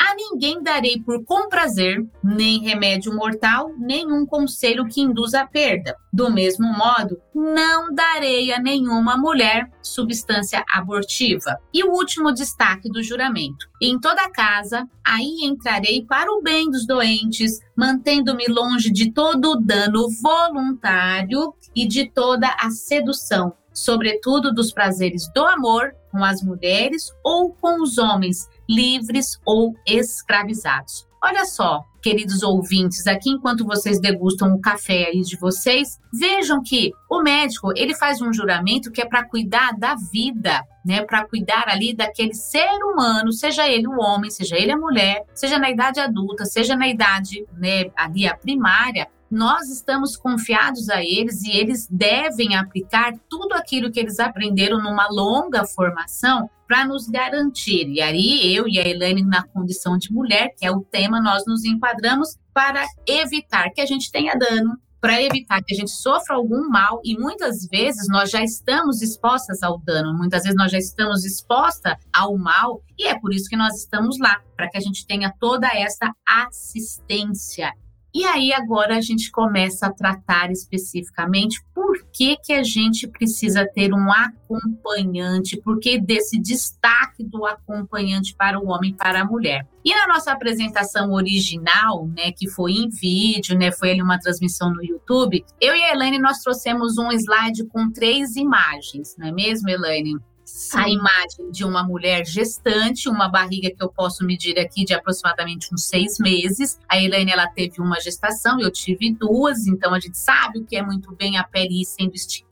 A 0.01 0.15
ninguém 0.15 0.63
darei 0.63 0.99
por 0.99 1.23
comprazer 1.25 2.05
nem 2.25 2.61
remédio 2.61 3.15
mortal, 3.15 3.71
nenhum 3.79 4.25
conselho 4.25 4.87
que 4.87 5.01
induza 5.01 5.43
a 5.43 5.47
perda. 5.47 5.95
Do 6.11 6.31
mesmo 6.31 6.67
modo, 6.67 7.21
não 7.35 7.95
darei 7.95 8.51
a 8.51 8.59
nenhuma 8.59 9.17
mulher 9.17 9.71
substância 9.83 10.65
abortiva. 10.69 11.59
E 11.73 11.85
o 11.85 11.93
último 11.93 12.33
destaque 12.33 12.89
do 12.91 13.03
juramento: 13.03 13.67
em 13.81 14.01
toda 14.01 14.31
casa, 14.31 14.89
aí 15.07 15.45
entrarei 15.45 16.03
para 16.05 16.33
o 16.33 16.43
bem 16.43 16.71
dos 16.71 16.87
doentes, 16.87 17.61
mantendo-me 17.77 18.47
longe 18.49 18.91
de 18.91 19.13
todo 19.13 19.53
o 19.53 19.61
dano 19.61 20.09
voluntário 20.23 21.55
e 21.77 21.87
de 21.87 22.11
toda 22.11 22.49
a 22.59 22.71
sedução, 22.71 23.55
sobretudo 23.73 24.53
dos 24.53 24.73
prazeres 24.73 25.31
do 25.35 25.45
amor 25.45 25.95
com 26.11 26.25
as 26.25 26.43
mulheres 26.43 27.11
ou 27.25 27.53
com 27.53 27.83
os 27.83 27.99
homens, 27.99 28.49
livres 28.69 29.39
ou 29.45 29.75
escravizados. 29.87 31.09
Olha 31.23 31.45
só, 31.45 31.85
queridos 32.01 32.43
ouvintes, 32.43 33.07
aqui 33.07 33.29
enquanto 33.29 33.67
vocês 33.67 34.01
degustam 34.01 34.55
o 34.55 34.61
café 34.61 35.09
aí 35.09 35.21
de 35.21 35.37
vocês, 35.37 35.99
vejam 36.11 36.63
que 36.63 36.93
o 37.11 37.23
médico, 37.23 37.73
ele 37.77 37.95
faz 37.95 38.23
um 38.23 38.33
juramento 38.33 38.91
que 38.91 39.03
é 39.03 39.07
para 39.07 39.29
cuidar 39.29 39.73
da 39.79 39.95
vida, 39.95 40.63
né, 40.85 41.03
para 41.03 41.27
cuidar 41.27 41.69
ali 41.69 41.95
daquele 41.95 42.33
ser 42.33 42.71
humano, 42.83 43.33
seja 43.33 43.69
ele 43.69 43.87
o 43.87 44.01
homem, 44.01 44.31
seja 44.31 44.57
ele 44.57 44.73
a 44.73 44.79
mulher, 44.79 45.27
seja 45.35 45.59
na 45.59 45.71
idade 45.71 46.01
adulta, 46.01 46.47
seja 46.47 46.75
na 46.75 46.89
idade, 46.89 47.45
né, 47.53 47.91
ali 47.95 48.27
a 48.27 48.35
primária, 48.35 49.07
nós 49.31 49.69
estamos 49.69 50.17
confiados 50.17 50.89
a 50.89 51.03
eles 51.03 51.43
e 51.43 51.51
eles 51.53 51.87
devem 51.89 52.57
aplicar 52.57 53.13
tudo 53.29 53.53
aquilo 53.55 53.91
que 53.91 54.01
eles 54.01 54.19
aprenderam 54.19 54.83
numa 54.83 55.09
longa 55.09 55.65
formação 55.65 56.51
para 56.67 56.85
nos 56.85 57.09
garantir. 57.09 57.89
E 57.89 58.01
aí, 58.01 58.55
eu 58.55 58.69
e 58.69 58.79
a 58.79 58.87
Elaine, 58.87 59.23
na 59.23 59.43
condição 59.43 59.97
de 59.97 60.13
mulher, 60.13 60.55
que 60.57 60.67
é 60.67 60.71
o 60.71 60.81
tema, 60.81 61.21
nós 61.21 61.45
nos 61.47 61.65
enquadramos 61.65 62.39
para 62.53 62.85
evitar 63.07 63.71
que 63.71 63.81
a 63.81 63.87
gente 63.87 64.11
tenha 64.11 64.35
dano, 64.35 64.77
para 65.01 65.21
evitar 65.23 65.63
que 65.63 65.73
a 65.73 65.77
gente 65.77 65.91
sofra 65.91 66.37
algum 66.37 66.69
mal 66.69 67.01
e 67.03 67.19
muitas 67.19 67.67
vezes 67.67 68.07
nós 68.09 68.31
já 68.31 68.43
estamos 68.43 69.01
expostas 69.01 69.63
ao 69.63 69.79
dano, 69.79 70.13
muitas 70.13 70.43
vezes 70.43 70.57
nós 70.57 70.71
já 70.71 70.79
estamos 70.79 71.25
expostas 71.25 71.95
ao 72.13 72.37
mal 72.37 72.83
e 72.99 73.07
é 73.07 73.19
por 73.19 73.33
isso 73.33 73.49
que 73.49 73.57
nós 73.57 73.77
estamos 73.77 74.19
lá, 74.19 74.41
para 74.55 74.69
que 74.69 74.77
a 74.77 74.81
gente 74.81 75.07
tenha 75.07 75.33
toda 75.41 75.69
essa 75.69 76.13
assistência 76.27 77.73
e 78.13 78.25
aí 78.25 78.53
agora 78.53 78.97
a 78.97 79.01
gente 79.01 79.31
começa 79.31 79.87
a 79.87 79.93
tratar 79.93 80.51
especificamente 80.51 81.63
por 81.73 82.05
que, 82.13 82.37
que 82.37 82.53
a 82.53 82.63
gente 82.63 83.07
precisa 83.07 83.67
ter 83.67 83.93
um 83.95 84.13
acompanhante, 84.13 85.57
por 85.57 85.79
que 85.79 85.99
desse 85.99 86.41
destaque 86.41 87.25
do 87.25 87.47
acompanhante 87.47 88.35
para 88.35 88.59
o 88.59 88.67
homem 88.69 88.91
e 88.91 88.95
para 88.95 89.23
a 89.23 89.25
mulher. 89.25 89.67
E 89.85 89.95
na 89.95 90.09
nossa 90.09 90.33
apresentação 90.33 91.13
original, 91.13 92.07
né, 92.09 92.33
que 92.33 92.49
foi 92.49 92.73
em 92.73 92.89
vídeo, 92.89 93.57
né, 93.57 93.73
foi 93.73 93.93
ali 93.93 94.03
uma 94.03 94.19
transmissão 94.19 94.71
no 94.71 94.85
YouTube, 94.85 95.45
eu 95.61 95.75
e 95.75 95.83
a 95.83 95.93
Elaine 95.93 96.19
nós 96.19 96.39
trouxemos 96.39 96.99
um 96.99 97.11
slide 97.13 97.65
com 97.67 97.91
três 97.91 98.37
imagens, 98.37 99.17
não 99.17 99.29
é 99.29 99.33
mesmo, 99.33 99.69
Elaine? 99.69 100.19
Sim. 100.61 100.79
a 100.79 100.89
imagem 100.91 101.51
de 101.51 101.65
uma 101.65 101.83
mulher 101.83 102.27
gestante, 102.27 103.09
uma 103.09 103.29
barriga 103.29 103.71
que 103.71 103.83
eu 103.83 103.89
posso 103.89 104.27
medir 104.27 104.59
aqui 104.59 104.85
de 104.85 104.93
aproximadamente 104.93 105.73
uns 105.73 105.85
seis 105.85 106.19
meses. 106.19 106.79
A 106.87 107.01
Elaine, 107.01 107.31
ela 107.31 107.47
teve 107.49 107.81
uma 107.81 107.99
gestação, 107.99 108.61
eu 108.61 108.71
tive 108.71 109.11
duas, 109.11 109.67
então 109.67 109.95
a 109.95 109.99
gente 109.99 110.19
sabe 110.19 110.59
o 110.59 110.65
que 110.67 110.77
é 110.77 110.83
muito 110.83 111.17
bem 111.17 111.39
a 111.39 111.45
pele 111.45 111.83
sendo 111.87 112.15
esticada 112.15 112.50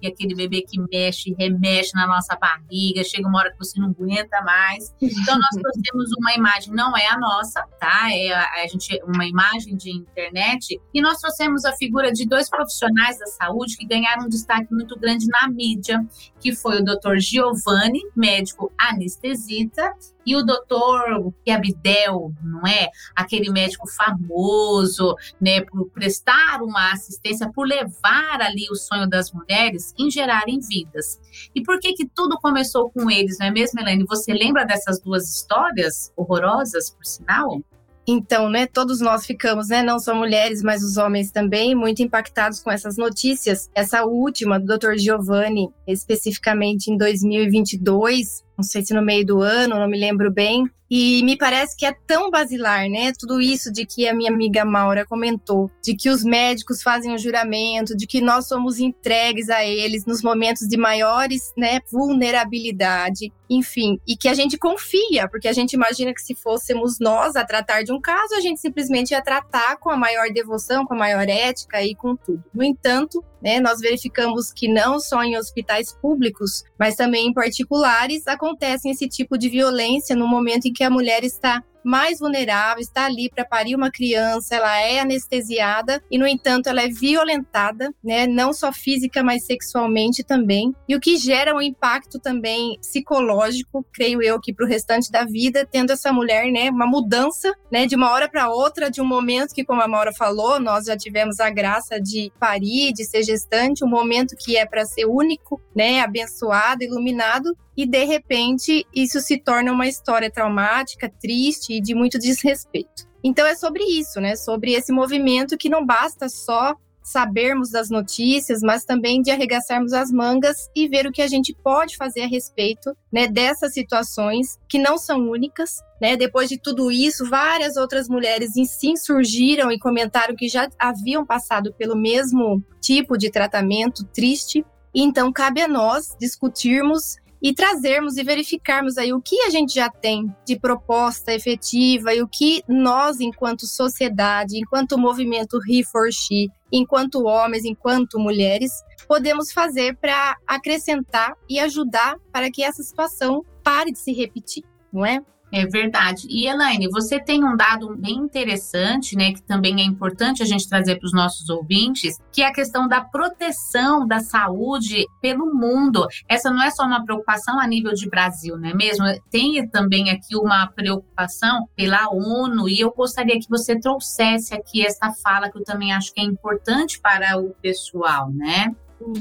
e 0.00 0.06
aquele 0.06 0.34
bebê 0.34 0.62
que 0.62 0.80
mexe 0.90 1.34
remexe 1.38 1.92
na 1.94 2.06
nossa 2.06 2.36
barriga, 2.36 3.04
chega 3.04 3.28
uma 3.28 3.38
hora 3.38 3.52
que 3.52 3.58
você 3.58 3.80
não 3.80 3.90
aguenta 3.90 4.40
mais. 4.42 4.92
Então, 5.00 5.38
nós 5.38 5.50
trouxemos 5.62 6.10
uma 6.18 6.34
imagem, 6.34 6.74
não 6.74 6.96
é 6.96 7.06
a 7.06 7.18
nossa, 7.18 7.62
tá? 7.78 8.08
É 8.10 8.32
a, 8.32 8.62
a 8.62 8.66
gente, 8.66 9.00
uma 9.04 9.26
imagem 9.26 9.76
de 9.76 9.90
internet, 9.90 10.80
e 10.92 11.00
nós 11.00 11.18
trouxemos 11.18 11.64
a 11.64 11.72
figura 11.74 12.12
de 12.12 12.26
dois 12.26 12.50
profissionais 12.50 13.18
da 13.18 13.26
saúde 13.26 13.76
que 13.76 13.86
ganharam 13.86 14.24
um 14.24 14.28
destaque 14.28 14.72
muito 14.72 14.98
grande 14.98 15.26
na 15.28 15.48
mídia, 15.48 16.04
que 16.40 16.54
foi 16.54 16.80
o 16.80 16.84
Dr. 16.84 17.18
Giovanni, 17.18 18.00
médico 18.16 18.72
anestesista, 18.78 19.92
e 20.24 20.36
o 20.36 20.42
doutor 20.42 21.32
Abdel, 21.48 22.32
não 22.42 22.66
é? 22.66 22.90
Aquele 23.14 23.50
médico 23.50 23.88
famoso, 23.88 25.14
né, 25.40 25.60
por 25.62 25.88
prestar 25.90 26.62
uma 26.62 26.92
assistência, 26.92 27.50
por 27.52 27.66
levar 27.66 28.40
ali 28.40 28.66
o 28.70 28.76
sonho 28.76 29.08
das 29.08 29.32
mulheres 29.32 29.94
em 29.98 30.10
gerarem 30.10 30.60
vidas. 30.60 31.20
E 31.54 31.62
por 31.62 31.78
que 31.78 31.92
que 31.94 32.06
tudo 32.06 32.38
começou 32.40 32.90
com 32.90 33.10
eles, 33.10 33.38
não 33.38 33.46
é 33.46 33.50
mesmo, 33.50 33.80
Helene? 33.80 34.04
Você 34.04 34.32
lembra 34.32 34.64
dessas 34.64 35.00
duas 35.00 35.34
histórias 35.34 36.12
horrorosas, 36.16 36.90
por 36.90 37.04
sinal? 37.04 37.60
Então, 38.06 38.48
né, 38.50 38.66
todos 38.66 39.00
nós 39.00 39.24
ficamos, 39.24 39.68
né, 39.68 39.82
não 39.82 39.98
só 39.98 40.14
mulheres, 40.14 40.62
mas 40.62 40.82
os 40.82 40.96
homens 40.96 41.30
também, 41.30 41.74
muito 41.74 42.02
impactados 42.02 42.60
com 42.60 42.70
essas 42.70 42.96
notícias. 42.96 43.70
Essa 43.74 44.04
última 44.04 44.58
do 44.58 44.66
Dr. 44.66 44.96
Giovanni, 44.96 45.68
especificamente 45.86 46.88
em 46.88 46.96
2022, 46.96 48.42
não 48.56 48.64
sei 48.64 48.84
se 48.84 48.92
no 48.92 49.02
meio 49.02 49.24
do 49.24 49.40
ano, 49.40 49.78
não 49.78 49.88
me 49.88 49.98
lembro 49.98 50.30
bem. 50.32 50.64
E 50.94 51.22
me 51.22 51.38
parece 51.38 51.74
que 51.74 51.86
é 51.86 51.96
tão 52.06 52.30
basilar, 52.30 52.86
né? 52.86 53.14
Tudo 53.18 53.40
isso 53.40 53.72
de 53.72 53.86
que 53.86 54.06
a 54.06 54.14
minha 54.14 54.30
amiga 54.30 54.62
Maura 54.62 55.06
comentou, 55.06 55.70
de 55.82 55.96
que 55.96 56.10
os 56.10 56.22
médicos 56.22 56.82
fazem 56.82 57.14
o 57.14 57.18
juramento, 57.18 57.96
de 57.96 58.06
que 58.06 58.20
nós 58.20 58.46
somos 58.46 58.78
entregues 58.78 59.48
a 59.48 59.64
eles 59.64 60.04
nos 60.04 60.22
momentos 60.22 60.68
de 60.68 60.76
maiores, 60.76 61.50
né, 61.56 61.80
vulnerabilidade, 61.90 63.32
enfim, 63.48 63.98
e 64.06 64.16
que 64.18 64.28
a 64.28 64.34
gente 64.34 64.58
confia, 64.58 65.26
porque 65.28 65.48
a 65.48 65.52
gente 65.54 65.72
imagina 65.72 66.12
que 66.12 66.20
se 66.20 66.34
fôssemos 66.34 66.98
nós 66.98 67.36
a 67.36 67.44
tratar 67.44 67.82
de 67.82 67.92
um 67.92 68.00
caso, 68.00 68.34
a 68.34 68.40
gente 68.40 68.60
simplesmente 68.60 69.12
ia 69.12 69.22
tratar 69.22 69.78
com 69.78 69.88
a 69.88 69.96
maior 69.96 70.30
devoção, 70.30 70.84
com 70.84 70.92
a 70.92 70.98
maior 70.98 71.26
ética 71.26 71.82
e 71.82 71.94
com 71.94 72.14
tudo. 72.14 72.44
No 72.52 72.62
entanto, 72.62 73.24
né, 73.42 73.60
nós 73.60 73.80
verificamos 73.80 74.52
que 74.52 74.68
não 74.68 75.00
só 75.00 75.22
em 75.24 75.36
hospitais 75.36 75.92
públicos, 75.92 76.64
mas 76.82 76.96
também 76.96 77.28
em 77.28 77.32
particulares, 77.32 78.26
acontece 78.26 78.90
esse 78.90 79.08
tipo 79.08 79.38
de 79.38 79.48
violência 79.48 80.16
no 80.16 80.26
momento 80.26 80.66
em 80.66 80.72
que 80.72 80.82
a 80.82 80.90
mulher 80.90 81.22
está 81.22 81.62
mais 81.84 82.18
vulnerável, 82.18 82.80
está 82.80 83.04
ali 83.06 83.30
para 83.30 83.44
parir 83.44 83.74
uma 83.74 83.90
criança, 83.90 84.56
ela 84.56 84.80
é 84.80 85.00
anestesiada 85.00 86.02
e, 86.10 86.18
no 86.18 86.26
entanto, 86.26 86.68
ela 86.68 86.82
é 86.82 86.88
violentada, 86.88 87.92
né? 88.02 88.26
Não 88.26 88.52
só 88.52 88.72
física, 88.72 89.22
mas 89.22 89.44
sexualmente 89.44 90.22
também. 90.22 90.74
E 90.88 90.94
o 90.94 91.00
que 91.00 91.16
gera 91.16 91.54
um 91.54 91.62
impacto 91.62 92.18
também 92.18 92.78
psicológico, 92.80 93.84
creio 93.92 94.22
eu, 94.22 94.40
que 94.40 94.52
para 94.52 94.64
o 94.64 94.68
restante 94.68 95.10
da 95.10 95.24
vida, 95.24 95.66
tendo 95.70 95.92
essa 95.92 96.12
mulher, 96.12 96.50
né, 96.50 96.70
uma 96.70 96.86
mudança, 96.86 97.52
né, 97.70 97.86
de 97.86 97.96
uma 97.96 98.10
hora 98.10 98.28
para 98.28 98.50
outra, 98.50 98.90
de 98.90 99.00
um 99.00 99.04
momento 99.04 99.54
que, 99.54 99.64
como 99.64 99.82
a 99.82 99.88
Maura 99.88 100.12
falou, 100.12 100.60
nós 100.60 100.86
já 100.86 100.96
tivemos 100.96 101.40
a 101.40 101.50
graça 101.50 102.00
de 102.00 102.32
parir, 102.38 102.92
de 102.92 103.04
ser 103.04 103.22
gestante, 103.22 103.84
um 103.84 103.88
momento 103.88 104.36
que 104.38 104.56
é 104.56 104.66
para 104.66 104.84
ser 104.84 105.06
único, 105.06 105.60
né, 105.74 106.00
abençoado, 106.00 106.84
iluminado, 106.84 107.56
e 107.76 107.86
de 107.86 108.04
repente 108.04 108.86
isso 108.94 109.20
se 109.20 109.38
torna 109.38 109.72
uma 109.72 109.86
história 109.86 110.30
traumática, 110.30 111.10
triste 111.20 111.74
e 111.74 111.80
de 111.80 111.94
muito 111.94 112.18
desrespeito. 112.18 113.10
Então 113.24 113.46
é 113.46 113.54
sobre 113.54 113.84
isso, 113.84 114.20
né? 114.20 114.34
Sobre 114.36 114.72
esse 114.72 114.92
movimento 114.92 115.56
que 115.56 115.68
não 115.68 115.84
basta 115.84 116.28
só 116.28 116.74
sabermos 117.02 117.70
das 117.70 117.90
notícias, 117.90 118.60
mas 118.62 118.84
também 118.84 119.20
de 119.20 119.30
arregaçarmos 119.30 119.92
as 119.92 120.10
mangas 120.10 120.56
e 120.74 120.88
ver 120.88 121.06
o 121.06 121.12
que 121.12 121.20
a 121.20 121.26
gente 121.26 121.52
pode 121.52 121.96
fazer 121.96 122.22
a 122.22 122.28
respeito, 122.28 122.96
né, 123.12 123.26
dessas 123.26 123.74
situações 123.74 124.58
que 124.68 124.78
não 124.78 124.96
são 124.96 125.28
únicas, 125.28 125.78
né? 126.00 126.16
Depois 126.16 126.48
de 126.48 126.58
tudo 126.58 126.90
isso, 126.90 127.28
várias 127.28 127.76
outras 127.76 128.08
mulheres 128.08 128.56
em 128.56 128.64
si 128.64 128.96
surgiram 128.96 129.70
e 129.70 129.78
comentaram 129.78 130.36
que 130.36 130.48
já 130.48 130.68
haviam 130.78 131.26
passado 131.26 131.74
pelo 131.74 131.96
mesmo 131.96 132.62
tipo 132.80 133.18
de 133.18 133.30
tratamento 133.30 134.04
triste. 134.06 134.64
Então 134.94 135.32
cabe 135.32 135.60
a 135.60 135.68
nós 135.68 136.14
discutirmos 136.20 137.16
e 137.42 137.52
trazermos 137.52 138.16
e 138.16 138.22
verificarmos 138.22 138.96
aí 138.96 139.12
o 139.12 139.20
que 139.20 139.40
a 139.42 139.50
gente 139.50 139.74
já 139.74 139.90
tem 139.90 140.32
de 140.46 140.58
proposta 140.58 141.34
efetiva 141.34 142.14
e 142.14 142.22
o 142.22 142.28
que 142.28 142.62
nós, 142.68 143.20
enquanto 143.20 143.66
sociedade, 143.66 144.56
enquanto 144.56 144.96
movimento 144.96 145.58
He 145.68 145.82
for 145.82 146.08
She, 146.12 146.48
enquanto 146.70 147.24
homens, 147.24 147.64
enquanto 147.64 148.18
mulheres, 148.18 148.70
podemos 149.08 149.52
fazer 149.52 149.96
para 149.96 150.36
acrescentar 150.46 151.34
e 151.48 151.58
ajudar 151.58 152.16
para 152.32 152.50
que 152.50 152.62
essa 152.62 152.82
situação 152.82 153.44
pare 153.64 153.90
de 153.90 153.98
se 153.98 154.12
repetir, 154.12 154.64
não 154.92 155.04
é? 155.04 155.20
É 155.52 155.66
verdade. 155.66 156.26
E 156.30 156.46
Elaine, 156.48 156.88
você 156.88 157.20
tem 157.20 157.44
um 157.44 157.54
dado 157.54 157.94
bem 157.94 158.14
interessante, 158.14 159.14
né, 159.14 159.32
que 159.32 159.42
também 159.42 159.82
é 159.82 159.84
importante 159.84 160.42
a 160.42 160.46
gente 160.46 160.66
trazer 160.66 160.96
para 160.96 161.06
os 161.06 161.12
nossos 161.12 161.50
ouvintes, 161.50 162.16
que 162.32 162.40
é 162.40 162.46
a 162.46 162.52
questão 162.52 162.88
da 162.88 163.02
proteção 163.02 164.06
da 164.06 164.20
saúde 164.20 165.06
pelo 165.20 165.54
mundo. 165.54 166.06
Essa 166.26 166.50
não 166.50 166.62
é 166.62 166.70
só 166.70 166.84
uma 166.84 167.04
preocupação 167.04 167.60
a 167.60 167.66
nível 167.66 167.92
de 167.92 168.08
Brasil, 168.08 168.56
não 168.56 168.70
é 168.70 168.74
mesmo? 168.74 169.04
Tem 169.30 169.68
também 169.68 170.08
aqui 170.10 170.34
uma 170.34 170.66
preocupação 170.68 171.68
pela 171.76 172.08
ONU 172.10 172.66
e 172.66 172.80
eu 172.80 172.90
gostaria 172.90 173.38
que 173.38 173.48
você 173.50 173.78
trouxesse 173.78 174.54
aqui 174.54 174.84
essa 174.86 175.12
fala 175.22 175.50
que 175.50 175.58
eu 175.58 175.64
também 175.64 175.92
acho 175.92 176.14
que 176.14 176.20
é 176.22 176.24
importante 176.24 176.98
para 176.98 177.38
o 177.38 177.50
pessoal, 177.60 178.30
né? 178.30 178.74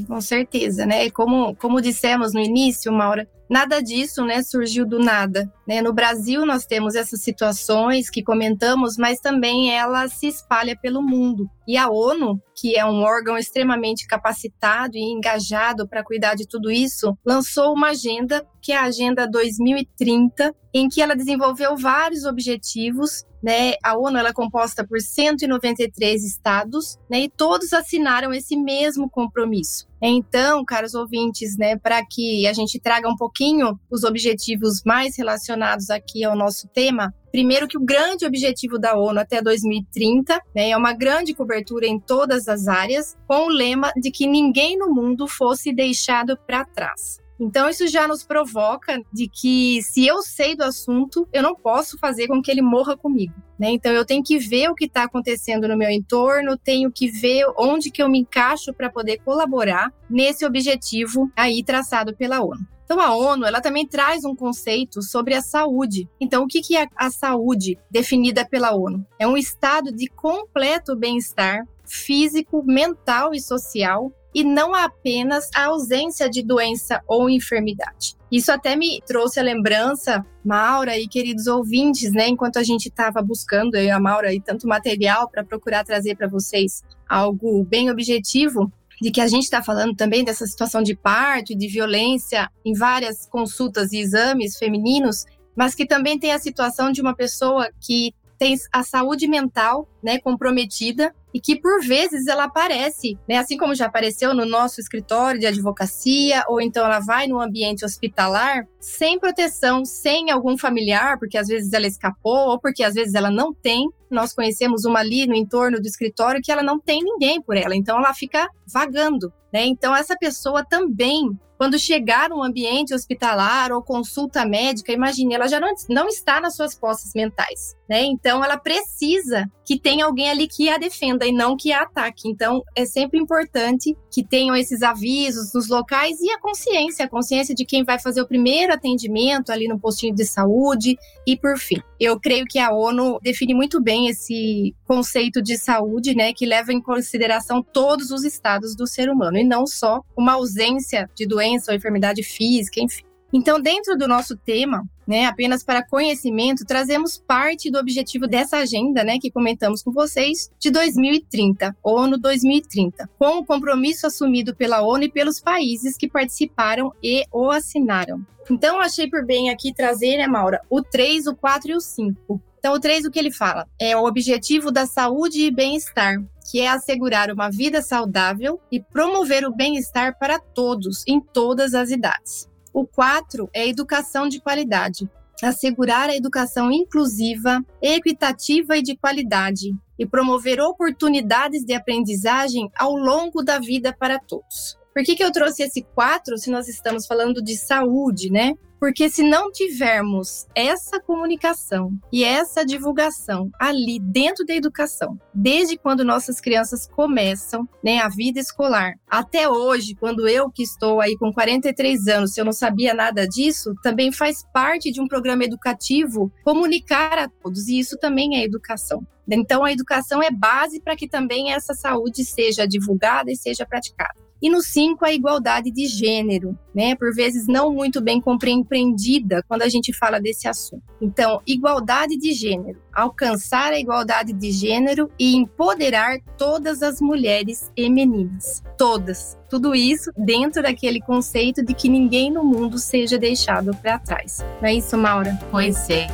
Com 0.07 0.21
certeza, 0.21 0.85
né? 0.85 1.09
Como, 1.09 1.55
como 1.55 1.81
dissemos 1.81 2.33
no 2.33 2.39
início, 2.39 2.93
Maura, 2.93 3.27
nada 3.51 3.81
disso 3.81 4.23
né, 4.23 4.41
surgiu 4.41 4.85
do 4.85 4.97
nada. 4.97 5.51
Né? 5.67 5.81
No 5.81 5.91
Brasil, 5.91 6.45
nós 6.45 6.65
temos 6.65 6.95
essas 6.95 7.21
situações 7.21 8.09
que 8.09 8.23
comentamos, 8.23 8.95
mas 8.97 9.19
também 9.19 9.75
ela 9.77 10.07
se 10.07 10.27
espalha 10.27 10.77
pelo 10.81 11.01
mundo. 11.01 11.49
E 11.67 11.75
a 11.75 11.89
ONU, 11.89 12.41
que 12.55 12.77
é 12.77 12.85
um 12.85 13.01
órgão 13.01 13.37
extremamente 13.37 14.07
capacitado 14.07 14.95
e 14.95 15.11
engajado 15.11 15.85
para 15.85 16.03
cuidar 16.03 16.35
de 16.35 16.47
tudo 16.47 16.71
isso, 16.71 17.13
lançou 17.25 17.73
uma 17.73 17.89
agenda, 17.89 18.47
que 18.61 18.71
é 18.71 18.77
a 18.77 18.83
Agenda 18.83 19.27
2030, 19.27 20.55
em 20.73 20.87
que 20.87 21.01
ela 21.01 21.15
desenvolveu 21.15 21.75
vários 21.75 22.23
objetivos 22.23 23.25
né? 23.43 23.73
A 23.83 23.97
ONU 23.97 24.19
ela 24.19 24.29
é 24.29 24.33
composta 24.33 24.85
por 24.85 25.01
193 25.01 26.23
estados, 26.23 26.99
né? 27.09 27.21
E 27.21 27.29
todos 27.29 27.73
assinaram 27.73 28.31
esse 28.31 28.55
mesmo 28.55 29.09
compromisso. 29.09 29.90
Então, 30.01 30.65
caros 30.65 30.93
ouvintes, 30.93 31.57
né, 31.57 31.77
para 31.77 32.03
que 32.05 32.47
a 32.47 32.53
gente 32.53 32.79
traga 32.79 33.07
um 33.07 33.15
pouquinho 33.15 33.79
os 33.89 34.03
objetivos 34.03 34.81
mais 34.83 35.17
relacionados 35.17 35.89
aqui 35.89 36.23
ao 36.23 36.35
nosso 36.35 36.67
tema, 36.69 37.13
Primeiro 37.31 37.65
que 37.65 37.77
o 37.77 37.85
grande 37.85 38.25
objetivo 38.25 38.77
da 38.77 38.97
ONU 38.97 39.17
até 39.17 39.41
2030 39.41 40.37
né, 40.53 40.71
é 40.71 40.75
uma 40.75 40.91
grande 40.91 41.33
cobertura 41.33 41.87
em 41.87 41.97
todas 41.97 42.49
as 42.49 42.67
áreas, 42.67 43.17
com 43.25 43.45
o 43.45 43.49
lema 43.49 43.89
de 43.95 44.11
que 44.11 44.27
ninguém 44.27 44.77
no 44.77 44.93
mundo 44.93 45.25
fosse 45.29 45.73
deixado 45.73 46.37
para 46.45 46.65
trás. 46.65 47.21
Então, 47.39 47.67
isso 47.67 47.87
já 47.87 48.07
nos 48.07 48.21
provoca 48.21 49.01
de 49.11 49.27
que, 49.27 49.81
se 49.81 50.05
eu 50.05 50.21
sei 50.21 50.55
do 50.55 50.63
assunto, 50.63 51.27
eu 51.33 51.41
não 51.41 51.55
posso 51.55 51.97
fazer 51.97 52.27
com 52.27 52.39
que 52.39 52.51
ele 52.51 52.61
morra 52.61 52.95
comigo. 52.95 53.33
Né? 53.61 53.69
Então, 53.69 53.91
eu 53.91 54.03
tenho 54.03 54.23
que 54.23 54.39
ver 54.39 54.71
o 54.71 54.73
que 54.73 54.85
está 54.85 55.03
acontecendo 55.03 55.67
no 55.67 55.77
meu 55.77 55.91
entorno, 55.91 56.57
tenho 56.57 56.91
que 56.91 57.11
ver 57.11 57.45
onde 57.55 57.91
que 57.91 58.01
eu 58.01 58.09
me 58.09 58.17
encaixo 58.17 58.73
para 58.73 58.89
poder 58.89 59.19
colaborar 59.19 59.93
nesse 60.09 60.43
objetivo 60.43 61.31
aí 61.35 61.63
traçado 61.63 62.17
pela 62.17 62.41
ONU. 62.41 62.65
Então, 62.83 62.99
a 62.99 63.15
ONU 63.15 63.45
ela 63.45 63.61
também 63.61 63.85
traz 63.85 64.25
um 64.25 64.35
conceito 64.35 65.03
sobre 65.03 65.35
a 65.35 65.43
saúde. 65.43 66.09
Então, 66.19 66.43
o 66.43 66.47
que, 66.47 66.59
que 66.59 66.75
é 66.75 66.87
a 66.95 67.11
saúde 67.11 67.77
definida 67.91 68.43
pela 68.43 68.75
ONU? 68.75 69.05
É 69.19 69.27
um 69.27 69.37
estado 69.37 69.91
de 69.91 70.07
completo 70.07 70.95
bem-estar 70.95 71.63
físico, 71.85 72.63
mental 72.65 73.31
e 73.31 73.39
social 73.39 74.11
e 74.33 74.43
não 74.43 74.73
apenas 74.73 75.49
a 75.55 75.65
ausência 75.65 76.29
de 76.29 76.41
doença 76.41 77.01
ou 77.07 77.29
enfermidade. 77.29 78.15
Isso 78.31 78.51
até 78.51 78.75
me 78.75 79.01
trouxe 79.05 79.39
a 79.39 79.43
lembrança, 79.43 80.25
Maura 80.43 80.97
e 80.97 81.07
queridos 81.07 81.47
ouvintes, 81.47 82.13
né, 82.13 82.29
enquanto 82.29 82.57
a 82.57 82.63
gente 82.63 82.87
estava 82.87 83.21
buscando, 83.21 83.75
eu 83.75 83.83
e 83.83 83.89
a 83.91 83.99
Maura, 83.99 84.33
e 84.33 84.39
tanto 84.39 84.67
material 84.67 85.29
para 85.29 85.43
procurar 85.43 85.83
trazer 85.83 86.15
para 86.15 86.29
vocês 86.29 86.81
algo 87.09 87.63
bem 87.65 87.91
objetivo, 87.91 88.71
de 89.01 89.11
que 89.11 89.19
a 89.19 89.27
gente 89.27 89.43
está 89.43 89.61
falando 89.61 89.95
também 89.95 90.23
dessa 90.23 90.45
situação 90.45 90.81
de 90.81 90.95
parto 90.95 91.51
e 91.51 91.55
de 91.55 91.67
violência 91.67 92.49
em 92.63 92.73
várias 92.73 93.25
consultas 93.25 93.91
e 93.91 93.99
exames 93.99 94.57
femininos, 94.57 95.25
mas 95.55 95.75
que 95.75 95.85
também 95.85 96.17
tem 96.17 96.31
a 96.31 96.39
situação 96.39 96.91
de 96.91 97.01
uma 97.01 97.15
pessoa 97.15 97.69
que 97.81 98.13
tem 98.37 98.55
a 98.71 98.83
saúde 98.83 99.27
mental 99.27 99.87
né, 100.03 100.19
comprometida 100.19 101.13
e 101.33 101.39
que 101.39 101.59
por 101.59 101.81
vezes 101.81 102.27
ela 102.27 102.45
aparece, 102.45 103.17
né, 103.27 103.37
assim 103.37 103.57
como 103.57 103.75
já 103.75 103.85
apareceu 103.85 104.33
no 104.33 104.45
nosso 104.45 104.79
escritório 104.79 105.39
de 105.39 105.47
advocacia, 105.47 106.43
ou 106.47 106.61
então 106.61 106.85
ela 106.85 106.99
vai 106.99 107.27
no 107.27 107.39
ambiente 107.39 107.85
hospitalar 107.85 108.67
sem 108.79 109.19
proteção, 109.19 109.85
sem 109.85 110.31
algum 110.31 110.57
familiar, 110.57 111.17
porque 111.19 111.37
às 111.37 111.47
vezes 111.47 111.71
ela 111.73 111.87
escapou, 111.87 112.49
ou 112.49 112.59
porque 112.59 112.83
às 112.83 112.93
vezes 112.93 113.13
ela 113.13 113.29
não 113.29 113.53
tem. 113.53 113.87
Nós 114.09 114.33
conhecemos 114.33 114.85
uma 114.85 114.99
ali 114.99 115.25
no 115.25 115.35
entorno 115.35 115.79
do 115.79 115.87
escritório 115.87 116.41
que 116.43 116.51
ela 116.51 116.63
não 116.63 116.79
tem 116.79 117.01
ninguém 117.03 117.41
por 117.41 117.55
ela, 117.55 117.75
então 117.75 117.97
ela 117.97 118.13
fica 118.13 118.49
vagando. 118.71 119.31
Né? 119.53 119.65
Então, 119.65 119.95
essa 119.95 120.17
pessoa 120.17 120.63
também 120.63 121.37
quando 121.61 121.77
chegar 121.77 122.31
um 122.31 122.41
ambiente 122.41 122.91
hospitalar 122.91 123.71
ou 123.71 123.83
consulta 123.83 124.43
médica, 124.43 124.91
imagine, 124.91 125.35
ela 125.35 125.47
já 125.47 125.59
não, 125.59 125.71
não 125.87 126.07
está 126.07 126.41
nas 126.41 126.55
suas 126.55 126.73
posses 126.73 127.13
mentais, 127.13 127.75
né? 127.87 128.01
Então 128.01 128.43
ela 128.43 128.57
precisa 128.57 129.47
que 129.63 129.79
tenha 129.79 130.05
alguém 130.05 130.27
ali 130.27 130.47
que 130.47 130.69
a 130.69 130.79
defenda 130.79 131.23
e 131.23 131.31
não 131.31 131.55
que 131.55 131.71
a 131.71 131.83
ataque. 131.83 132.27
Então 132.27 132.63
é 132.75 132.83
sempre 132.83 133.19
importante 133.19 133.95
que 134.11 134.25
tenham 134.25 134.55
esses 134.55 134.81
avisos 134.81 135.53
nos 135.53 135.69
locais 135.69 136.19
e 136.19 136.31
a 136.31 136.39
consciência, 136.39 137.05
a 137.05 137.07
consciência 137.07 137.53
de 137.53 137.63
quem 137.63 137.83
vai 137.83 137.99
fazer 137.99 138.23
o 138.23 138.27
primeiro 138.27 138.73
atendimento 138.73 139.51
ali 139.51 139.67
no 139.67 139.79
postinho 139.79 140.15
de 140.15 140.25
saúde 140.25 140.97
e 141.27 141.37
por 141.37 141.59
fim. 141.59 141.79
Eu 142.03 142.19
creio 142.19 142.47
que 142.49 142.57
a 142.57 142.71
ONU 142.71 143.19
define 143.21 143.53
muito 143.53 143.79
bem 143.79 144.07
esse 144.07 144.75
conceito 144.87 145.39
de 145.39 145.55
saúde, 145.55 146.15
né, 146.15 146.33
que 146.33 146.47
leva 146.47 146.73
em 146.73 146.81
consideração 146.81 147.61
todos 147.61 148.09
os 148.09 148.23
estados 148.23 148.75
do 148.75 148.87
ser 148.87 149.07
humano 149.07 149.37
e 149.37 149.43
não 149.43 149.67
só 149.67 150.01
uma 150.17 150.33
ausência 150.33 151.07
de 151.15 151.27
doença 151.27 151.71
ou 151.71 151.77
enfermidade 151.77 152.23
física, 152.23 152.81
enfim. 152.81 153.03
Então, 153.33 153.61
dentro 153.61 153.97
do 153.97 154.09
nosso 154.09 154.35
tema, 154.35 154.83
né, 155.07 155.25
apenas 155.25 155.63
para 155.63 155.85
conhecimento, 155.85 156.65
trazemos 156.65 157.17
parte 157.17 157.71
do 157.71 157.79
objetivo 157.79 158.27
dessa 158.27 158.57
agenda, 158.57 159.03
né, 159.03 159.17
que 159.19 159.31
comentamos 159.31 159.81
com 159.81 159.91
vocês, 159.91 160.49
de 160.59 160.69
2030, 160.69 161.75
ONU 161.81 162.17
2030, 162.17 163.09
com 163.17 163.39
o 163.39 163.45
compromisso 163.45 164.05
assumido 164.05 164.53
pela 164.53 164.81
ONU 164.81 165.05
e 165.05 165.11
pelos 165.11 165.39
países 165.39 165.95
que 165.95 166.09
participaram 166.09 166.91
e 167.01 167.23
o 167.31 167.49
assinaram. 167.49 168.19
Então, 168.49 168.81
achei 168.81 169.09
por 169.09 169.25
bem 169.25 169.49
aqui 169.49 169.73
trazer, 169.73 170.17
né, 170.17 170.27
Maura, 170.27 170.59
o 170.69 170.81
3, 170.81 171.27
o 171.27 171.35
4 171.35 171.71
e 171.71 171.75
o 171.75 171.79
5. 171.79 172.41
Então, 172.59 172.73
o 172.73 172.79
3, 172.79 173.05
o 173.05 173.11
que 173.11 173.17
ele 173.17 173.31
fala? 173.31 173.65
É 173.79 173.95
o 173.95 174.05
objetivo 174.05 174.71
da 174.71 174.85
saúde 174.85 175.45
e 175.45 175.51
bem-estar, 175.51 176.21
que 176.51 176.59
é 176.59 176.67
assegurar 176.67 177.31
uma 177.31 177.49
vida 177.49 177.81
saudável 177.81 178.59
e 178.71 178.79
promover 178.79 179.45
o 179.45 179.55
bem-estar 179.55 180.17
para 180.19 180.37
todos, 180.37 181.03
em 181.07 181.19
todas 181.19 181.73
as 181.73 181.89
idades. 181.89 182.50
O 182.73 182.85
4 182.85 183.49
é 183.53 183.67
educação 183.67 184.27
de 184.27 184.39
qualidade, 184.39 185.09
assegurar 185.43 186.09
a 186.09 186.15
educação 186.15 186.71
inclusiva, 186.71 187.63
equitativa 187.81 188.77
e 188.77 188.81
de 188.81 188.95
qualidade, 188.95 189.75
e 189.97 190.05
promover 190.05 190.59
oportunidades 190.59 191.63
de 191.63 191.73
aprendizagem 191.73 192.71
ao 192.77 192.95
longo 192.95 193.43
da 193.43 193.59
vida 193.59 193.93
para 193.93 194.19
todos. 194.19 194.80
Por 194.93 195.03
que, 195.03 195.15
que 195.15 195.23
eu 195.23 195.31
trouxe 195.31 195.63
esse 195.63 195.81
4 195.81 196.37
se 196.37 196.51
nós 196.51 196.67
estamos 196.67 197.05
falando 197.05 197.41
de 197.41 197.55
saúde, 197.55 198.29
né? 198.29 198.53
Porque 198.81 199.11
se 199.11 199.21
não 199.21 199.51
tivermos 199.51 200.47
essa 200.55 200.99
comunicação 200.99 201.93
e 202.11 202.23
essa 202.23 202.65
divulgação 202.65 203.51
ali 203.59 203.99
dentro 203.99 204.43
da 204.43 204.55
educação, 204.55 205.19
desde 205.31 205.77
quando 205.77 206.03
nossas 206.03 206.41
crianças 206.41 206.87
começam 206.87 207.69
né, 207.83 207.99
a 207.99 208.09
vida 208.09 208.39
escolar, 208.39 208.95
até 209.07 209.47
hoje, 209.47 209.93
quando 209.93 210.27
eu 210.27 210.49
que 210.49 210.63
estou 210.63 210.99
aí 210.99 211.15
com 211.15 211.31
43 211.31 212.07
anos, 212.07 212.33
se 212.33 212.41
eu 212.41 212.45
não 212.45 212.51
sabia 212.51 212.91
nada 212.91 213.27
disso, 213.27 213.75
também 213.83 214.11
faz 214.11 214.43
parte 214.51 214.91
de 214.91 214.99
um 214.99 215.07
programa 215.07 215.43
educativo 215.43 216.31
comunicar 216.43 217.19
a 217.19 217.29
todos, 217.29 217.67
e 217.67 217.77
isso 217.77 217.99
também 217.99 218.37
é 218.37 218.43
educação. 218.43 219.05
Então, 219.29 219.63
a 219.63 219.71
educação 219.71 220.23
é 220.23 220.31
base 220.31 220.81
para 220.81 220.95
que 220.95 221.07
também 221.07 221.53
essa 221.53 221.75
saúde 221.75 222.25
seja 222.25 222.67
divulgada 222.67 223.31
e 223.31 223.35
seja 223.35 223.63
praticada. 223.63 224.30
E 224.41 224.49
no 224.49 224.61
5, 224.61 225.05
a 225.05 225.13
igualdade 225.13 225.69
de 225.69 225.85
gênero, 225.85 226.57
né? 226.73 226.95
Por 226.95 227.13
vezes 227.13 227.47
não 227.47 227.71
muito 227.71 228.01
bem 228.01 228.19
compreendida 228.19 229.43
quando 229.47 229.61
a 229.61 229.69
gente 229.69 229.93
fala 229.93 230.19
desse 230.19 230.47
assunto. 230.47 230.83
Então, 230.99 231.41
igualdade 231.45 232.17
de 232.17 232.33
gênero, 232.33 232.79
alcançar 232.93 233.71
a 233.71 233.79
igualdade 233.79 234.33
de 234.33 234.51
gênero 234.51 235.09
e 235.19 235.35
empoderar 235.35 236.19
todas 236.37 236.81
as 236.81 236.99
mulheres 236.99 237.71
e 237.77 237.89
meninas. 237.89 238.63
Todas. 238.77 239.37
Tudo 239.49 239.75
isso 239.75 240.11
dentro 240.17 240.63
daquele 240.63 240.99
conceito 240.99 241.63
de 241.63 241.73
que 241.73 241.89
ninguém 241.89 242.31
no 242.31 242.43
mundo 242.43 242.79
seja 242.79 243.17
deixado 243.17 243.75
para 243.77 243.99
trás. 243.99 244.39
Não 244.61 244.67
é 244.67 244.73
isso, 244.73 244.97
Maura? 244.97 245.37
Pois 245.51 245.89
é. 245.89 246.07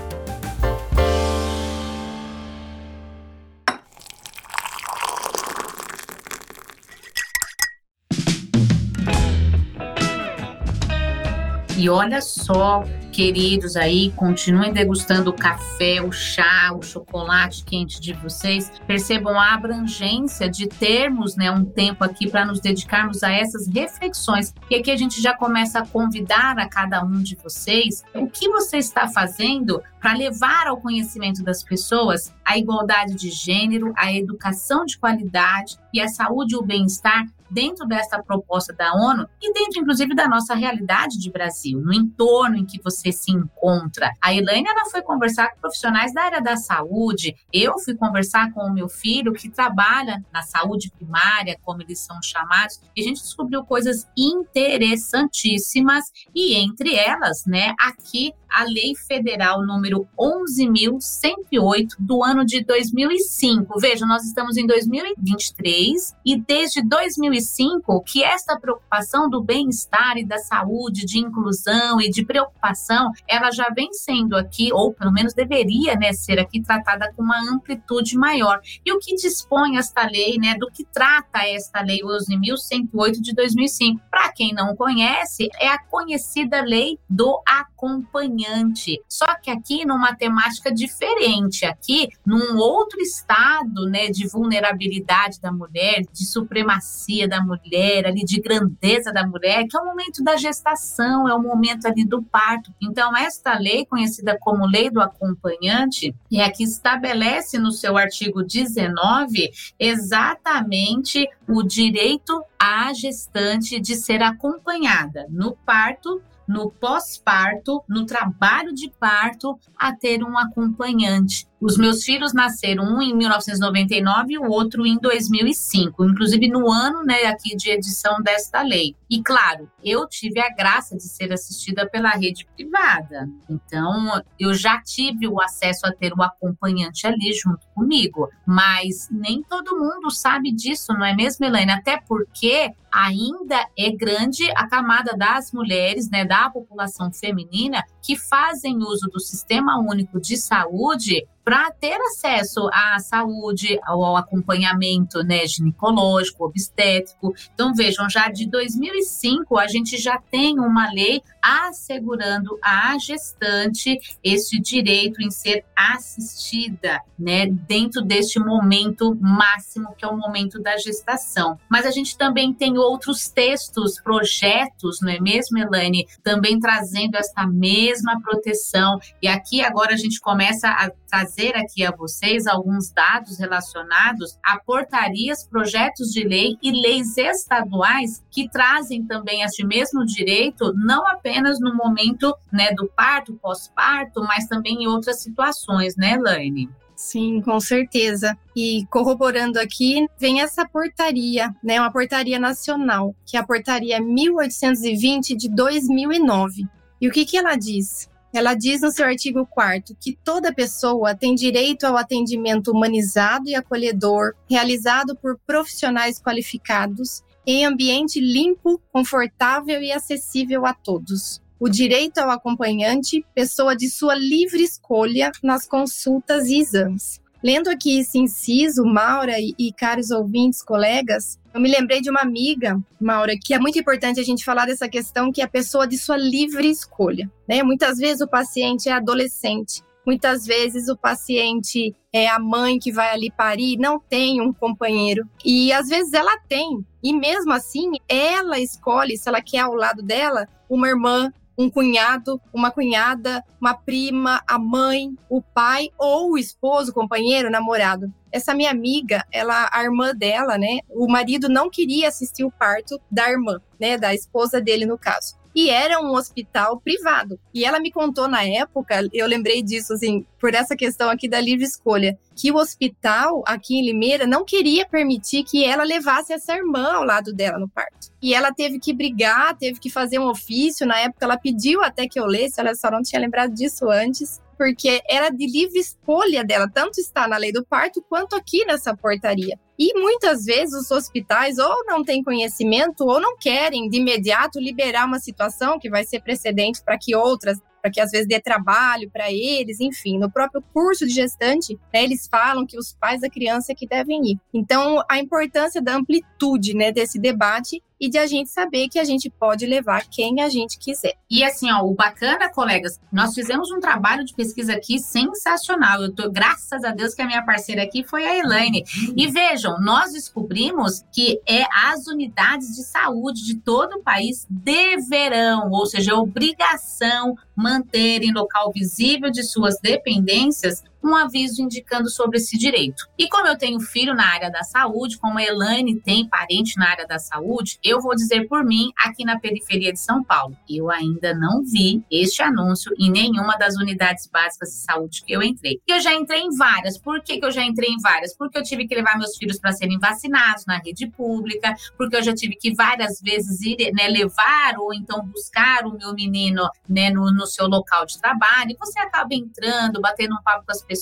E 11.78 11.92
olha 11.92 12.20
só 12.22 12.84
queridos 13.18 13.76
aí, 13.76 14.12
continuem 14.12 14.72
degustando 14.72 15.32
o 15.32 15.34
café, 15.34 16.00
o 16.00 16.12
chá, 16.12 16.72
o 16.72 16.84
chocolate 16.84 17.64
quente 17.64 18.00
de 18.00 18.14
vocês. 18.14 18.72
Percebam 18.86 19.40
a 19.40 19.56
abrangência 19.56 20.48
de 20.48 20.68
termos 20.68 21.36
né, 21.36 21.50
um 21.50 21.66
tempo 21.66 22.04
aqui 22.04 22.30
para 22.30 22.46
nos 22.46 22.60
dedicarmos 22.60 23.24
a 23.24 23.32
essas 23.32 23.68
reflexões. 23.68 24.54
E 24.70 24.76
aqui 24.76 24.92
a 24.92 24.96
gente 24.96 25.20
já 25.20 25.36
começa 25.36 25.80
a 25.80 25.88
convidar 25.88 26.60
a 26.60 26.70
cada 26.70 27.04
um 27.04 27.20
de 27.24 27.36
vocês 27.36 28.04
o 28.14 28.28
que 28.28 28.50
você 28.50 28.78
está 28.78 29.08
fazendo 29.08 29.82
para 30.00 30.14
levar 30.14 30.68
ao 30.68 30.78
conhecimento 30.78 31.44
das 31.44 31.64
pessoas 31.64 32.32
a 32.46 32.56
igualdade 32.56 33.16
de 33.16 33.32
gênero, 33.32 33.94
a 33.98 34.14
educação 34.14 34.86
de 34.86 34.96
qualidade 34.96 35.76
e 35.92 36.00
a 36.00 36.08
saúde 36.08 36.54
e 36.54 36.58
o 36.58 36.62
bem-estar 36.62 37.26
dentro 37.50 37.86
dessa 37.86 38.22
proposta 38.22 38.74
da 38.74 38.94
ONU 38.94 39.28
e 39.42 39.54
dentro, 39.54 39.80
inclusive, 39.80 40.14
da 40.14 40.28
nossa 40.28 40.54
realidade 40.54 41.18
de 41.18 41.32
Brasil, 41.32 41.80
no 41.80 41.94
entorno 41.94 42.58
em 42.58 42.66
que 42.66 42.82
você 42.82 43.07
se 43.12 43.32
encontra. 43.32 44.12
A 44.22 44.34
Elaine 44.34 44.68
ela 44.68 44.90
foi 44.90 45.02
conversar 45.02 45.50
com 45.50 45.60
profissionais 45.60 46.14
da 46.14 46.24
área 46.24 46.42
da 46.42 46.56
saúde, 46.56 47.36
eu 47.52 47.78
fui 47.80 47.96
conversar 47.96 48.52
com 48.54 48.62
o 48.62 48.74
meu 48.74 48.88
filho 48.90 49.34
que 49.34 49.50
trabalha 49.50 50.24
na 50.32 50.42
saúde 50.44 50.92
primária, 50.92 51.58
como 51.64 51.82
eles 51.82 52.00
são 52.00 52.22
chamados, 52.22 52.80
e 52.96 53.02
a 53.02 53.04
gente 53.04 53.22
descobriu 53.22 53.64
coisas 53.64 54.08
interessantíssimas 54.18 56.06
e 56.34 56.56
entre 56.56 56.96
elas, 56.96 57.46
né, 57.46 57.74
aqui 57.80 58.34
a 58.50 58.64
Lei 58.64 58.96
Federal 58.96 59.66
número 59.66 60.08
11.108 60.18 61.96
do 62.00 62.24
ano 62.24 62.46
de 62.46 62.64
2005. 62.64 63.80
Veja, 63.80 64.06
nós 64.06 64.24
estamos 64.24 64.58
em 64.58 64.66
2023 64.66 66.16
e 66.26 66.40
desde 66.40 66.82
2005 66.82 68.04
que 68.04 68.24
esta 68.24 68.60
preocupação 68.60 69.30
do 69.30 69.42
bem-estar 69.42 70.18
e 70.18 70.26
da 70.26 70.38
saúde, 70.38 71.06
de 71.06 71.20
inclusão 71.20 72.00
e 72.02 72.10
de 72.10 72.26
preocupação, 72.26 73.12
ela 73.28 73.52
já 73.52 73.70
vem 73.70 73.92
sendo 73.94 74.36
aqui, 74.36 74.72
ou 74.72 74.94
pelo 74.94 75.12
menos 75.12 75.34
deveria 75.34 75.96
né, 75.96 76.14
ser 76.14 76.40
aqui 76.40 76.62
tratada 76.62 77.12
com 77.16 77.24
uma 77.24 77.40
amplitude 77.52 78.18
maior. 78.18 78.60
E 78.86 78.92
o 78.92 79.00
que 79.00 79.16
dispõe 79.16 79.78
esta 79.78 80.08
lei, 80.08 80.38
né, 80.38 80.56
do 80.56 80.68
que 80.72 80.86
trata 80.86 81.40
esta 81.48 81.82
lei 81.82 82.00
11.108 82.02 83.22
de 83.22 83.34
2005? 83.34 84.02
Para 84.10 84.32
quem 84.32 84.54
não 84.54 84.76
conhece, 84.76 85.50
é 85.60 85.68
a 85.68 85.80
conhecida 85.80 86.62
lei 86.62 87.00
do 87.10 87.42
acompanhamento 87.46 88.37
acompanhante. 88.38 89.02
Só 89.10 89.26
que 89.42 89.50
aqui 89.50 89.86
numa 89.86 90.16
temática 90.16 90.72
diferente, 90.72 91.66
aqui 91.66 92.10
num 92.26 92.58
outro 92.58 93.00
estado, 93.02 93.90
né, 93.90 94.10
de 94.10 94.28
vulnerabilidade 94.28 95.40
da 95.42 95.52
mulher, 95.52 96.04
de 96.12 96.26
supremacia 96.26 97.28
da 97.28 97.42
mulher, 97.42 98.06
ali 98.06 98.24
de 98.24 98.40
grandeza 98.40 99.12
da 99.12 99.26
mulher, 99.26 99.66
que 99.68 99.76
é 99.76 99.80
o 99.80 99.86
momento 99.86 100.24
da 100.24 100.38
gestação, 100.38 101.28
é 101.28 101.34
o 101.34 101.42
momento 101.42 101.86
ali 101.88 102.06
do 102.06 102.22
parto. 102.22 102.74
Então 102.82 103.16
esta 103.16 103.58
lei, 103.58 103.86
conhecida 103.86 104.38
como 104.40 104.68
Lei 104.68 104.90
do 104.90 105.02
Acompanhante, 105.02 106.14
é 106.32 106.44
a 106.44 106.52
que 106.52 106.64
estabelece 106.64 107.58
no 107.58 107.72
seu 107.72 107.98
artigo 107.98 108.44
19 108.44 109.52
exatamente 109.80 111.28
o 111.48 111.64
direito 111.64 112.44
à 112.60 112.94
gestante 112.94 113.80
de 113.80 113.96
ser 113.96 114.22
acompanhada 114.22 115.26
no 115.30 115.56
parto 115.66 116.22
no 116.48 116.72
pós-parto, 116.72 117.84
no 117.88 118.06
trabalho 118.06 118.74
de 118.74 118.90
parto, 119.00 119.60
a 119.78 119.94
ter 119.94 120.24
um 120.24 120.38
acompanhante. 120.38 121.48
Os 121.60 121.76
meus 121.76 122.04
filhos 122.04 122.34
nasceram 122.34 122.84
um 122.84 123.02
em 123.02 123.16
1999 123.16 124.34
e 124.34 124.38
o 124.38 124.48
outro 124.48 124.86
em 124.86 124.98
2005, 125.00 126.06
inclusive 126.06 126.48
no 126.48 126.72
ano, 126.72 127.04
né, 127.04 127.26
aqui 127.26 127.56
de 127.56 127.72
edição 127.72 128.22
desta 128.22 128.62
lei. 128.62 128.96
E 129.10 129.24
claro, 129.24 129.70
eu 129.84 130.08
tive 130.08 130.40
a 130.40 130.54
graça 130.54 130.96
de 130.96 131.04
ser 131.04 131.34
assistida 131.34 131.90
pela 131.90 132.10
rede 132.10 132.48
privada. 132.56 133.28
Então, 133.50 134.22
eu 134.40 134.54
já 134.54 134.80
tive 134.84 135.28
o 135.28 135.42
acesso 135.42 135.88
a 135.88 135.92
ter 135.92 136.14
o 136.14 136.22
acompanhante 136.22 137.08
ali 137.08 137.34
junto 137.34 137.66
comigo, 137.74 138.30
mas 138.46 139.08
nem 139.10 139.42
todo 139.42 139.80
mundo 139.80 140.12
sabe 140.12 140.52
disso, 140.52 140.94
não 140.94 141.06
é 141.06 141.16
mesmo, 141.16 141.44
Helena? 141.44 141.76
Até 141.76 142.00
porque 142.08 142.72
ainda 142.92 143.68
é 143.78 143.92
grande 143.92 144.50
a 144.56 144.68
camada 144.68 145.16
das 145.18 145.52
mulheres, 145.52 146.10
né, 146.10 146.24
da 146.24 146.50
população 146.50 147.12
feminina 147.12 147.84
que 148.02 148.16
fazem 148.16 148.78
uso 148.78 149.08
do 149.12 149.20
Sistema 149.20 149.78
Único 149.80 150.20
de 150.20 150.38
Saúde 150.38 151.26
para 151.48 151.72
ter 151.72 151.98
acesso 152.12 152.70
à 152.74 153.00
saúde, 153.00 153.80
ao 153.86 154.18
acompanhamento 154.18 155.24
né, 155.24 155.48
ginecológico, 155.48 156.44
obstétrico. 156.44 157.34
Então, 157.54 157.74
vejam, 157.74 158.10
já 158.10 158.28
de 158.28 158.46
2005 158.46 159.58
a 159.58 159.66
gente 159.66 159.98
já 159.98 160.20
tem 160.30 160.60
uma 160.60 160.92
lei 160.92 161.22
assegurando 161.42 162.60
à 162.62 162.98
gestante 162.98 163.98
esse 164.22 164.60
direito 164.60 165.22
em 165.22 165.32
ser 165.32 165.64
assistida, 165.74 167.00
né, 167.18 167.46
dentro 167.48 168.02
deste 168.02 168.42
momento 168.42 169.16
máximo 169.16 169.96
que 169.98 170.04
é 170.04 170.08
o 170.10 170.18
momento 170.18 170.62
da 170.62 170.76
gestação. 170.76 171.58
Mas 171.70 171.86
a 171.86 171.92
gente 171.92 172.18
também 172.18 172.54
tem 172.54 172.78
outros 172.78 173.30
textos, 173.30 173.98
projetos, 174.02 175.00
não 175.02 175.14
é 175.14 175.20
mesmo, 175.22 175.58
Elaine, 175.58 176.10
também 176.22 176.60
trazendo 176.60 177.16
essa 177.16 177.48
mesma 177.48 178.20
proteção. 178.20 179.00
E 179.22 179.30
aqui 179.30 179.62
agora 179.62 179.94
a 179.94 179.98
gente 179.98 180.20
começa 180.20 180.68
a 180.68 180.92
trazer 181.38 181.56
aqui 181.56 181.86
a 181.86 181.92
vocês 181.92 182.48
alguns 182.48 182.92
dados 182.92 183.38
relacionados 183.38 184.38
a 184.44 184.58
portarias, 184.60 185.48
projetos 185.48 186.08
de 186.10 186.24
lei 186.24 186.58
e 186.62 186.72
leis 186.72 187.16
estaduais 187.16 188.24
que 188.32 188.50
trazem 188.50 189.06
também 189.06 189.44
este 189.44 189.66
mesmo 189.66 190.04
direito, 190.04 190.74
não 190.74 191.08
apenas 191.08 191.60
no 191.60 191.76
momento 191.76 192.36
né, 192.52 192.72
do 192.74 192.88
parto, 192.88 193.38
pós-parto, 193.42 194.22
mas 194.24 194.48
também 194.48 194.84
em 194.84 194.88
outras 194.88 195.22
situações, 195.22 195.96
né, 195.96 196.18
Laine? 196.18 196.70
Sim, 196.96 197.42
com 197.42 197.60
certeza. 197.60 198.36
E 198.56 198.84
corroborando 198.90 199.60
aqui, 199.60 200.08
vem 200.20 200.42
essa 200.42 200.68
portaria, 200.68 201.54
né, 201.64 201.80
uma 201.80 201.92
portaria 201.92 202.40
nacional, 202.40 203.16
que 203.24 203.38
é 203.38 203.40
a 203.40 203.46
portaria 203.46 204.02
1820 204.02 205.36
de 205.36 205.50
2009. 205.50 206.66
E 207.00 207.08
o 207.08 207.12
que, 207.12 207.26
que 207.26 207.38
ela 207.38 207.56
diz? 207.56 208.10
Ela 208.38 208.54
diz 208.54 208.82
no 208.82 208.92
seu 208.92 209.04
artigo 209.04 209.48
4 209.48 209.98
que 210.00 210.16
toda 210.24 210.54
pessoa 210.54 211.16
tem 211.16 211.34
direito 211.34 211.86
ao 211.86 211.98
atendimento 211.98 212.72
humanizado 212.72 213.50
e 213.50 213.56
acolhedor, 213.56 214.36
realizado 214.48 215.16
por 215.16 215.40
profissionais 215.40 216.22
qualificados, 216.22 217.24
em 217.48 217.66
ambiente 217.66 218.22
limpo, 218.22 218.80
confortável 218.92 219.82
e 219.82 219.92
acessível 219.92 220.68
a 220.68 220.74
todos. 220.76 221.42
O 221.60 221.68
direito 221.68 222.20
ao 222.20 222.30
acompanhante, 222.30 223.26
pessoa 223.34 223.76
de 223.76 223.90
sua 223.90 224.14
livre 224.14 224.62
escolha 224.62 225.32
nas 225.42 225.68
consultas 225.68 226.48
e 226.48 226.60
exames. 226.60 227.20
Lendo 227.44 227.72
aqui 227.72 227.98
esse 227.98 228.20
inciso, 228.20 228.86
Maura 228.86 229.40
e, 229.40 229.56
e 229.58 229.74
caros 229.74 230.12
ouvintes, 230.12 230.62
colegas, 230.62 231.40
eu 231.58 231.62
me 231.62 231.72
lembrei 231.72 232.00
de 232.02 232.10
uma 232.12 232.22
amiga, 232.22 232.80
Maura, 233.02 233.34
que 233.36 233.52
é 233.52 233.58
muito 233.58 233.80
importante 233.80 234.20
a 234.20 234.24
gente 234.24 234.46
falar 234.46 234.68
dessa 234.68 234.88
questão 234.88 235.32
que 235.32 235.42
é 235.42 235.44
a 235.44 235.50
pessoa 235.50 235.88
de 235.88 235.98
sua 235.98 236.16
livre 236.16 236.70
escolha. 236.70 237.28
Né? 237.50 237.64
Muitas 237.64 237.98
vezes 237.98 238.22
o 238.22 238.28
paciente 238.28 238.88
é 238.90 238.92
adolescente, 238.92 239.82
muitas 240.06 240.46
vezes 240.46 240.88
o 240.88 240.96
paciente 240.96 241.96
é 242.14 242.28
a 242.28 242.38
mãe 242.38 242.78
que 242.78 242.92
vai 242.92 243.10
ali 243.10 243.32
parir, 243.32 243.76
não 243.80 244.00
tem 244.00 244.40
um 244.40 244.54
companheiro. 244.54 245.28
E 245.44 245.74
às 245.74 245.88
vezes 245.88 246.14
ela 246.14 246.38
tem. 246.48 246.86
E 247.02 247.12
mesmo 247.12 247.52
assim, 247.52 247.94
ela 248.08 248.60
escolhe 248.60 249.18
se 249.18 249.28
ela 249.28 249.42
quer 249.42 249.62
ao 249.62 249.74
lado 249.74 250.04
dela 250.04 250.48
uma 250.70 250.88
irmã, 250.88 251.34
um 251.58 251.70
cunhado, 251.70 252.40
uma 252.54 252.70
cunhada, 252.70 253.44
uma 253.60 253.74
prima, 253.74 254.44
a 254.48 254.60
mãe, 254.60 255.16
o 255.30 255.42
pai 255.42 255.90
ou 255.98 256.34
o 256.34 256.38
esposo, 256.38 256.94
companheiro, 256.94 257.50
namorado. 257.50 258.14
Essa 258.32 258.54
minha 258.54 258.70
amiga, 258.70 259.26
ela, 259.32 259.70
a 259.72 259.84
irmã 259.84 260.14
dela, 260.14 260.58
né? 260.58 260.80
O 260.90 261.08
marido 261.08 261.50
não 261.50 261.70
queria 261.70 262.10
assistir 262.10 262.44
o 262.44 262.52
parto 262.52 263.00
da 263.10 263.30
irmã, 263.30 263.60
né? 263.80 263.98
Da 263.98 264.14
esposa 264.14 264.62
dele, 264.62 264.86
no 264.86 264.98
caso 264.98 265.37
e 265.58 265.72
era 265.72 266.00
um 266.00 266.14
hospital 266.14 266.80
privado. 266.80 267.40
E 267.52 267.66
ela 267.66 267.80
me 267.80 267.92
contou 267.92 268.28
na 268.28 268.44
época, 268.44 269.10
eu 269.12 269.26
lembrei 269.26 269.64
disso, 269.64 269.92
assim, 269.94 270.24
por 270.40 270.54
essa 270.54 270.76
questão 270.76 271.10
aqui 271.10 271.28
da 271.28 271.42
livre 271.42 271.66
escolha, 271.66 272.16
que 272.36 272.52
o 272.52 272.58
hospital 272.58 273.44
aqui 273.44 273.80
em 273.80 273.84
Limeira 273.84 274.28
não 274.28 274.46
queria 274.46 274.88
permitir 274.88 275.44
que 275.44 275.66
ela 275.66 275.84
levasse 275.84 276.32
essa 276.32 276.56
irmã 276.56 276.94
ao 276.94 277.04
lado 277.04 277.34
dela 277.34 277.58
no 277.58 277.68
parto. 277.68 278.12
E 278.22 278.36
ela 278.36 278.54
teve 278.54 278.78
que 278.78 278.94
brigar, 278.94 279.58
teve 279.58 279.80
que 279.80 279.90
fazer 279.90 280.20
um 280.20 280.30
ofício. 280.30 280.86
Na 280.86 281.00
época, 281.00 281.26
ela 281.26 281.40
pediu 281.40 281.82
até 281.82 282.08
que 282.08 282.20
eu 282.20 282.28
lesse, 282.28 282.60
ela 282.60 282.76
só 282.76 282.92
não 282.92 283.02
tinha 283.02 283.20
lembrado 283.20 283.52
disso 283.52 283.90
antes 283.90 284.40
porque 284.56 285.02
era 285.08 285.30
de 285.30 285.46
livre 285.46 285.80
escolha 285.80 286.44
dela, 286.44 286.68
tanto 286.68 287.00
está 287.00 287.28
na 287.28 287.38
lei 287.38 287.52
do 287.52 287.64
parto 287.64 288.04
quanto 288.10 288.36
aqui 288.36 288.66
nessa 288.66 288.96
portaria. 288.96 289.58
E 289.78 289.94
muitas 290.00 290.44
vezes 290.44 290.74
os 290.74 290.90
hospitais 290.90 291.58
ou 291.58 291.86
não 291.86 292.04
têm 292.04 292.24
conhecimento 292.24 293.06
ou 293.06 293.20
não 293.20 293.38
querem 293.38 293.90
de 293.90 293.98
imediato 293.98 294.60
liberar 294.60 295.06
uma 295.06 295.20
situação 295.20 295.78
que 295.78 295.90
vai 295.90 296.04
ser 296.04 296.22
precedente 296.22 296.82
para 296.84 296.98
que 296.98 297.16
outras 297.16 297.60
para 297.80 297.92
que 297.92 298.02
às 298.02 298.12
vezes 298.12 298.28
dê 298.28 298.40
trabalho 298.40 299.10
para 299.10 299.32
eles, 299.32 299.80
enfim, 299.80 300.18
no 300.18 300.30
próprio 300.30 300.62
curso 300.74 301.06
de 301.06 301.14
gestante, 301.14 301.80
né, 301.94 302.04
eles 302.04 302.28
falam 302.28 302.66
que 302.66 302.78
os 302.78 302.94
pais 302.94 303.22
da 303.22 303.30
criança 303.30 303.72
é 303.72 303.76
que 303.76 303.88
devem 303.88 304.32
ir. 304.32 304.40
Então, 304.54 305.02
a 305.10 305.20
importância 305.20 305.82
da 305.82 305.96
amplitude, 305.96 306.74
né, 306.74 306.92
desse 306.92 307.20
debate 307.20 307.82
e 308.00 308.10
de 308.10 308.18
a 308.18 308.28
gente 308.28 308.50
saber 308.50 308.88
que 308.88 309.00
a 309.00 309.04
gente 309.04 309.30
pode 309.30 309.66
levar 309.66 310.06
quem 310.10 310.42
a 310.42 310.50
gente 310.50 310.78
quiser. 310.78 311.16
E 311.30 311.44
assim, 311.44 311.72
ó, 311.72 311.84
o 311.84 311.94
bacana, 311.94 312.50
colegas, 312.50 313.00
nós 313.12 313.34
fizemos 313.34 313.72
um 313.72 313.80
trabalho 313.80 314.24
de 314.24 314.34
pesquisa 314.34 314.74
aqui 314.74 315.00
sensacional. 315.00 316.02
Eu 316.02 316.14
tô, 316.14 316.30
graças 316.30 316.84
a 316.84 316.92
Deus 316.92 317.14
que 317.14 317.22
a 317.22 317.26
minha 317.26 317.44
parceira 317.44 317.84
aqui 317.84 318.04
foi 318.04 318.26
a 318.26 318.38
Elaine. 318.38 318.84
E 319.16 319.28
vejam, 319.28 319.80
nós 319.80 320.14
descobrimos 320.14 321.04
que 321.12 321.40
é 321.48 321.66
as 321.72 322.08
unidades 322.08 322.76
de 322.76 322.84
saúde 322.84 323.44
de 323.44 323.56
todo 323.56 323.94
o 323.94 324.04
país 324.04 324.46
deverão, 324.50 325.72
ou 325.72 325.86
seja, 325.86 326.16
obrigação 326.16 327.36
manter 327.56 328.22
em 328.22 328.32
local 328.32 328.72
visível 328.72 329.32
de 329.32 329.44
suas 329.44 329.80
dependências 329.82 330.84
um 331.10 331.16
aviso 331.16 331.62
indicando 331.62 332.10
sobre 332.10 332.38
esse 332.38 332.58
direito. 332.58 333.08
E 333.18 333.28
como 333.28 333.48
eu 333.48 333.58
tenho 333.58 333.80
filho 333.80 334.14
na 334.14 334.28
área 334.28 334.52
da 334.52 334.64
saúde, 334.64 335.18
como 335.18 335.40
a 335.40 335.44
Elaine 335.44 336.00
tem 336.00 336.28
parente 336.28 336.78
na 336.78 336.90
área 336.90 337.08
da 337.08 337.18
saúde, 337.18 337.80
eu 337.84 338.02
vou 338.02 338.16
dizer 338.16 338.48
por 338.48 338.64
mim 338.64 338.92
aqui 338.98 339.24
na 339.24 339.40
periferia 339.40 339.94
de 339.94 340.00
São 340.00 340.24
Paulo. 340.24 340.56
Eu 340.70 340.92
ainda 340.92 341.34
não 341.34 341.64
vi 341.64 342.04
este 342.12 342.42
anúncio 342.44 342.92
em 343.00 343.10
nenhuma 343.10 343.58
das 343.58 343.76
unidades 343.76 344.28
básicas 344.28 344.70
de 344.70 344.76
saúde 344.76 345.24
que 345.24 345.34
eu 345.34 345.42
entrei. 345.42 345.80
Eu 345.88 346.00
já 346.00 346.14
entrei 346.14 346.42
em 346.42 346.56
várias. 346.56 346.98
Por 346.98 347.22
que, 347.24 347.40
que 347.40 347.46
eu 347.46 347.52
já 347.52 347.64
entrei 347.64 347.90
em 347.90 348.00
várias? 348.02 348.36
Porque 348.36 348.58
eu 348.58 348.64
tive 348.64 348.88
que 348.88 348.96
levar 348.96 349.18
meus 349.18 349.38
filhos 349.38 349.60
para 349.60 349.72
serem 349.72 349.98
vacinados 349.98 350.66
na 350.66 350.78
rede 350.78 351.08
pública, 351.08 351.74
porque 351.98 352.16
eu 352.16 352.24
já 352.24 352.34
tive 352.34 352.56
que 352.56 352.74
várias 352.76 353.22
vezes 353.22 353.62
ir 353.62 353.92
né, 353.94 354.08
levar 354.08 354.78
ou 354.78 354.94
então 354.94 355.26
buscar 355.26 355.86
o 355.86 355.98
meu 355.98 356.14
menino 356.14 356.70
né, 356.88 357.10
no, 357.10 357.32
no 357.32 357.48
seu 357.48 357.68
local 357.68 358.06
de 358.06 358.20
trabalho. 358.20 358.72
E 358.72 358.78
você 358.78 359.00
acaba 359.00 359.34
entrando, 359.34 360.02
batendo 360.02 360.36
um 360.36 360.44
papo 360.44 360.66
com 360.66 360.72
as 360.72 360.82
pessoas 360.82 360.97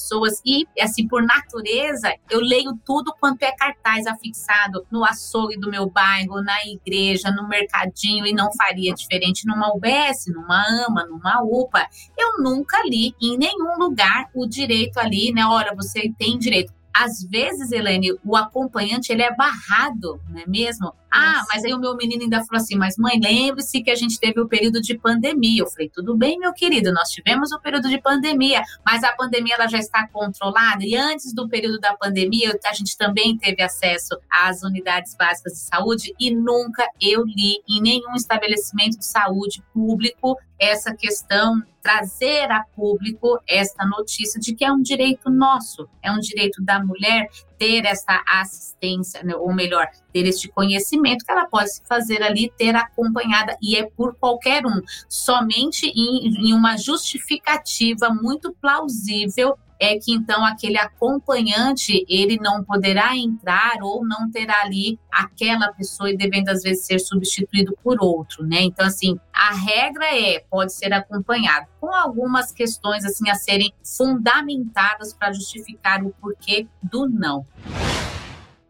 e, 0.45 0.65
assim, 0.79 1.07
por 1.07 1.23
natureza, 1.23 2.13
eu 2.29 2.39
leio 2.39 2.77
tudo 2.85 3.13
quanto 3.19 3.43
é 3.43 3.51
cartaz 3.51 4.05
afixado 4.07 4.85
no 4.91 5.03
açougue 5.03 5.57
do 5.57 5.69
meu 5.69 5.89
bairro, 5.89 6.41
na 6.41 6.65
igreja, 6.65 7.31
no 7.31 7.47
mercadinho, 7.47 8.25
e 8.25 8.33
não 8.33 8.51
faria 8.53 8.93
diferente 8.93 9.47
numa 9.47 9.73
UBS, 9.73 10.25
numa 10.33 10.63
AMA, 10.87 11.05
numa 11.05 11.41
UPA. 11.43 11.87
Eu 12.17 12.41
nunca 12.41 12.81
li 12.85 13.13
em 13.21 13.37
nenhum 13.37 13.77
lugar 13.77 14.29
o 14.33 14.45
direito 14.45 14.97
ali, 14.97 15.31
né? 15.31 15.45
Olha, 15.45 15.73
você 15.75 16.11
tem 16.17 16.37
direito 16.37 16.73
às 16.97 17.21
vezes, 17.23 17.73
Helene, 17.73 18.17
o 18.23 18.37
acompanhante 18.37 19.11
ele 19.11 19.21
é 19.21 19.35
barrado, 19.35 20.21
não 20.29 20.39
é 20.39 20.45
mesmo? 20.47 20.93
Ah, 21.11 21.43
mas 21.49 21.65
aí 21.65 21.73
o 21.73 21.79
meu 21.79 21.93
menino 21.97 22.23
ainda 22.23 22.43
falou 22.45 22.61
assim: 22.61 22.77
mas 22.77 22.95
mãe, 22.97 23.19
lembre-se 23.21 23.83
que 23.83 23.91
a 23.91 23.95
gente 23.95 24.17
teve 24.17 24.39
o 24.39 24.47
período 24.47 24.81
de 24.81 24.97
pandemia. 24.97 25.63
Eu 25.63 25.67
falei: 25.67 25.89
tudo 25.89 26.15
bem, 26.15 26.39
meu 26.39 26.53
querido, 26.53 26.93
nós 26.93 27.09
tivemos 27.09 27.51
o 27.51 27.59
período 27.59 27.89
de 27.89 28.01
pandemia, 28.01 28.63
mas 28.85 29.03
a 29.03 29.11
pandemia 29.11 29.55
ela 29.55 29.67
já 29.67 29.77
está 29.77 30.07
controlada. 30.07 30.85
E 30.85 30.95
antes 30.95 31.33
do 31.33 31.49
período 31.49 31.79
da 31.79 31.95
pandemia, 31.97 32.57
a 32.65 32.73
gente 32.73 32.97
também 32.97 33.37
teve 33.37 33.61
acesso 33.61 34.17
às 34.31 34.63
unidades 34.63 35.15
básicas 35.17 35.53
de 35.53 35.59
saúde 35.59 36.13
e 36.17 36.33
nunca 36.33 36.87
eu 37.01 37.25
li 37.25 37.61
em 37.69 37.81
nenhum 37.81 38.15
estabelecimento 38.15 38.97
de 38.97 39.05
saúde 39.05 39.61
público 39.73 40.37
essa 40.57 40.95
questão, 40.95 41.61
trazer 41.85 42.51
a 42.51 42.63
público 42.75 43.39
esta 43.47 43.85
notícia 43.85 44.39
de 44.39 44.55
que 44.55 44.65
é 44.65 44.71
um 44.71 44.81
direito 44.81 45.29
nosso, 45.29 45.87
é 46.01 46.11
um 46.11 46.17
direito 46.17 46.59
da 46.63 46.83
mulher 46.83 47.29
ter 47.59 47.85
essa 47.85 48.23
assistência, 48.27 49.21
né, 49.23 49.35
ou 49.35 49.53
melhor, 49.53 49.87
ter 50.11 50.25
este 50.25 50.47
conhecimento 50.47 51.23
que 51.23 51.31
ela 51.31 51.45
pode 51.45 51.75
se 51.75 51.83
fazer 51.87 52.23
ali, 52.23 52.51
ter 52.57 52.75
acompanhada, 52.75 53.55
e 53.61 53.75
é 53.77 53.83
por 53.83 54.15
qualquer 54.15 54.65
um, 54.65 54.81
somente 55.07 55.85
em, 55.85 56.49
em 56.49 56.53
uma 56.53 56.75
justificativa 56.75 58.09
muito 58.09 58.51
plausível 58.59 59.55
é 59.79 59.97
que 59.97 60.13
então 60.13 60.45
aquele 60.45 60.77
acompanhante 60.77 62.05
ele 62.07 62.37
não 62.37 62.63
poderá 62.63 63.15
entrar 63.15 63.77
ou 63.81 64.05
não 64.05 64.29
terá 64.29 64.61
ali 64.61 64.99
aquela 65.11 65.71
pessoa 65.71 66.09
e 66.09 66.17
devendo 66.17 66.49
às 66.49 66.63
vezes 66.63 66.85
ser 66.85 66.99
substituído 66.99 67.77
por 67.83 67.97
outro, 68.01 68.45
né? 68.45 68.61
Então 68.61 68.85
assim, 68.85 69.19
a 69.33 69.53
regra 69.53 70.05
é 70.05 70.39
pode 70.49 70.73
ser 70.73 70.93
acompanhado 70.93 71.67
com 71.79 71.93
algumas 71.93 72.51
questões 72.51 73.05
assim 73.05 73.29
a 73.29 73.35
serem 73.35 73.73
fundamentadas 73.83 75.13
para 75.13 75.33
justificar 75.33 76.03
o 76.03 76.09
porquê 76.19 76.67
do 76.81 77.07
não. 77.07 77.45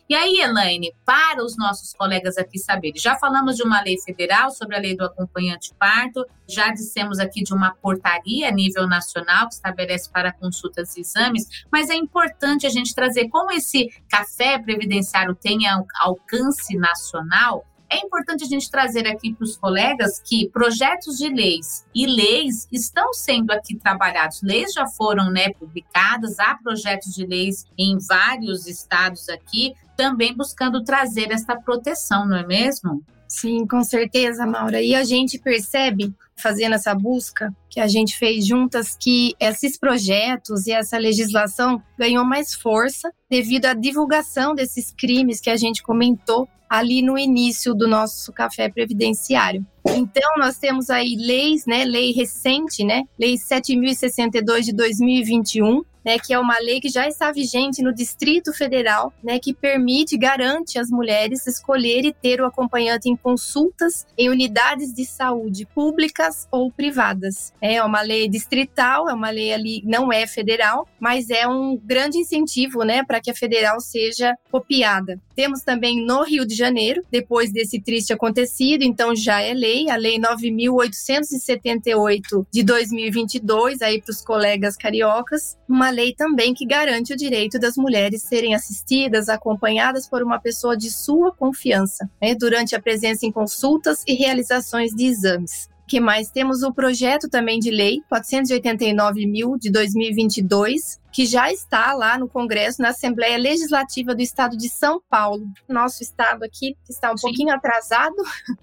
E 0.08 0.14
aí, 0.14 0.40
Elaine, 0.40 0.94
para 1.04 1.44
os 1.44 1.58
nossos 1.58 1.92
colegas 1.94 2.38
aqui 2.38 2.60
saberem, 2.60 3.02
já 3.02 3.16
falamos 3.18 3.56
de 3.56 3.64
uma 3.64 3.82
lei 3.82 3.98
federal 3.98 4.52
sobre 4.52 4.76
a 4.76 4.80
lei 4.80 4.96
do 4.96 5.04
acompanhante 5.04 5.74
parto, 5.80 6.24
já 6.48 6.72
dissemos 6.72 7.18
aqui 7.18 7.42
de 7.42 7.52
uma 7.56 7.74
portaria 7.74 8.48
a 8.48 8.52
nível 8.52 8.88
nacional 8.88 9.48
que 9.48 9.56
estabelece 9.56 10.08
para 10.12 10.32
consultas 10.32 10.96
e 10.96 11.02
exames, 11.02 11.66
mas 11.72 11.90
é 11.90 11.96
importante 11.96 12.68
a 12.68 12.70
gente 12.70 12.94
trazer 12.94 13.30
como 13.30 13.52
esse 13.52 13.90
café 14.08 14.60
previdenciário 14.60 15.34
tem 15.34 15.62
alcance 16.00 16.78
nacional, 16.78 17.66
é 17.90 17.98
importante 17.98 18.44
a 18.44 18.48
gente 18.48 18.70
trazer 18.70 19.08
aqui 19.08 19.34
para 19.34 19.44
os 19.44 19.58
colegas 19.58 20.20
que 20.20 20.50
projetos 20.50 21.18
de 21.18 21.30
leis 21.30 21.86
e 21.94 22.06
leis 22.06 22.68
estão 22.72 23.14
sendo 23.14 23.52
aqui 23.52 23.76
trabalhados. 23.76 24.42
Leis 24.42 24.74
já 24.74 24.88
foram 24.88 25.30
né, 25.30 25.50
publicadas, 25.54 26.40
há 26.40 26.56
projetos 26.56 27.14
de 27.14 27.26
leis 27.26 27.66
em 27.78 27.98
vários 27.98 28.68
estados 28.68 29.30
aqui, 29.30 29.74
também 29.96 30.36
buscando 30.36 30.84
trazer 30.84 31.32
essa 31.32 31.56
proteção, 31.56 32.26
não 32.26 32.38
é 32.38 32.46
mesmo? 32.46 33.04
Sim, 33.28 33.66
com 33.66 33.84
certeza, 33.84 34.46
Maura. 34.46 34.82
E 34.82 34.94
a 34.94 35.04
gente 35.04 35.40
percebe, 35.40 36.14
fazendo 36.38 36.76
essa 36.76 36.94
busca 36.94 37.54
que 37.70 37.80
a 37.80 37.88
gente 37.88 38.18
fez 38.18 38.46
juntas, 38.46 38.96
que 39.00 39.34
esses 39.40 39.78
projetos 39.78 40.68
e 40.68 40.72
essa 40.72 40.98
legislação 40.98 41.82
ganhou 41.98 42.24
mais 42.24 42.54
força 42.54 43.12
devido 43.30 43.66
à 43.66 43.74
divulgação 43.74 44.54
desses 44.54 44.92
crimes 44.92 45.42
que 45.42 45.50
a 45.50 45.58
gente 45.58 45.82
comentou 45.82 46.48
ali 46.70 47.02
no 47.02 47.18
início 47.18 47.74
do 47.74 47.88
nosso 47.88 48.32
café 48.32 48.70
previdenciário. 48.70 49.66
Então, 49.88 50.32
nós 50.38 50.58
temos 50.58 50.90
aí 50.90 51.16
leis, 51.16 51.66
né, 51.66 51.86
lei 51.86 52.12
recente, 52.12 52.84
né, 52.84 53.04
lei 53.20 53.38
7062 53.38 54.66
de 54.66 54.74
2021, 54.74 55.84
né, 56.04 56.20
que 56.20 56.34
é 56.34 56.40
uma 56.40 56.58
lei 56.60 56.80
que 56.80 56.88
já 56.88 57.08
está 57.08 57.32
vigente 57.32 57.82
no 57.82 57.94
Distrito 57.94 58.54
Federal, 58.54 59.12
né, 59.24 59.40
que 59.40 59.54
permite, 59.54 60.18
garante 60.18 60.78
às 60.78 60.90
mulheres 60.90 61.48
escolher 61.48 62.06
e 62.06 62.14
ter 62.14 62.40
o 62.42 62.46
acompanhante 62.46 63.10
em 63.10 63.16
consultas 63.16 64.06
em 64.16 64.30
unidades 64.30 64.94
de 64.94 65.04
saúde 65.04 65.66
públicas 65.66 66.48
ou 66.52 66.72
privadas. 66.72 67.52
É 67.60 67.84
uma 67.84 68.02
lei 68.02 68.30
distrital, 68.30 69.10
é 69.10 69.14
uma 69.14 69.32
lei 69.32 69.52
ali 69.52 69.82
não 69.84 70.14
é 70.14 70.28
federal, 70.28 70.88
mas 71.00 71.30
é 71.30 71.48
um 71.48 71.76
grande 71.76 72.20
incentivo, 72.20 72.84
né, 72.84 73.04
para 73.04 73.20
que 73.20 73.32
a 73.32 73.36
federal 73.36 73.80
seja 73.80 74.36
copiada. 74.52 75.20
Temos 75.36 75.62
também 75.62 76.06
no 76.06 76.24
Rio 76.24 76.46
de 76.46 76.54
Janeiro, 76.56 77.02
depois 77.12 77.52
desse 77.52 77.82
triste 77.82 78.14
acontecido, 78.14 78.84
então 78.84 79.16
já 79.16 79.42
é 79.42 79.54
lei, 79.54 79.90
a 79.90 79.96
lei 79.96 80.18
9878 80.18 82.48
de 82.52 82.64
2022 82.64 83.82
aí 83.82 84.02
para 84.02 84.12
os 84.12 84.22
colegas 84.22 84.78
cariocas, 84.78 85.58
uma 85.68 85.90
lei 85.90 86.14
também 86.14 86.54
que 86.54 86.66
garante 86.66 87.12
o 87.14 87.18
direito 87.18 87.60
das 87.60 87.76
mulheres 87.76 88.22
serem 88.22 88.56
assistidas, 88.56 89.28
acompanhadas 89.28 90.08
por 90.08 90.24
uma 90.24 90.40
pessoa 90.40 90.78
de 90.78 90.90
sua 90.90 91.34
confiança, 91.34 92.10
né, 92.22 92.34
durante 92.34 92.74
a 92.76 92.82
presença 92.82 93.26
em 93.26 93.32
consultas 93.32 94.04
e 94.08 94.14
realizações 94.14 94.92
de 94.92 95.06
exames 95.06 95.68
que 95.88 96.00
mais? 96.00 96.30
Temos 96.30 96.64
o 96.64 96.74
projeto 96.74 97.30
também 97.30 97.60
de 97.60 97.70
lei 97.70 98.02
489 98.10 99.26
mil 99.28 99.58
de 99.58 99.72
2022, 99.72 101.00
que 101.16 101.26
já 101.26 101.50
está 101.50 101.94
lá 101.94 102.18
no 102.18 102.28
Congresso, 102.28 102.82
na 102.82 102.90
Assembleia 102.90 103.38
Legislativa 103.38 104.14
do 104.14 104.22
Estado 104.22 104.58
de 104.58 104.68
São 104.68 105.02
Paulo. 105.10 105.48
Nosso 105.66 106.04
estado 106.04 106.44
aqui, 106.44 106.76
que 106.86 106.92
está 106.92 107.10
um 107.10 107.16
Sim. 107.16 107.28
pouquinho 107.28 107.56
atrasado, 107.56 108.18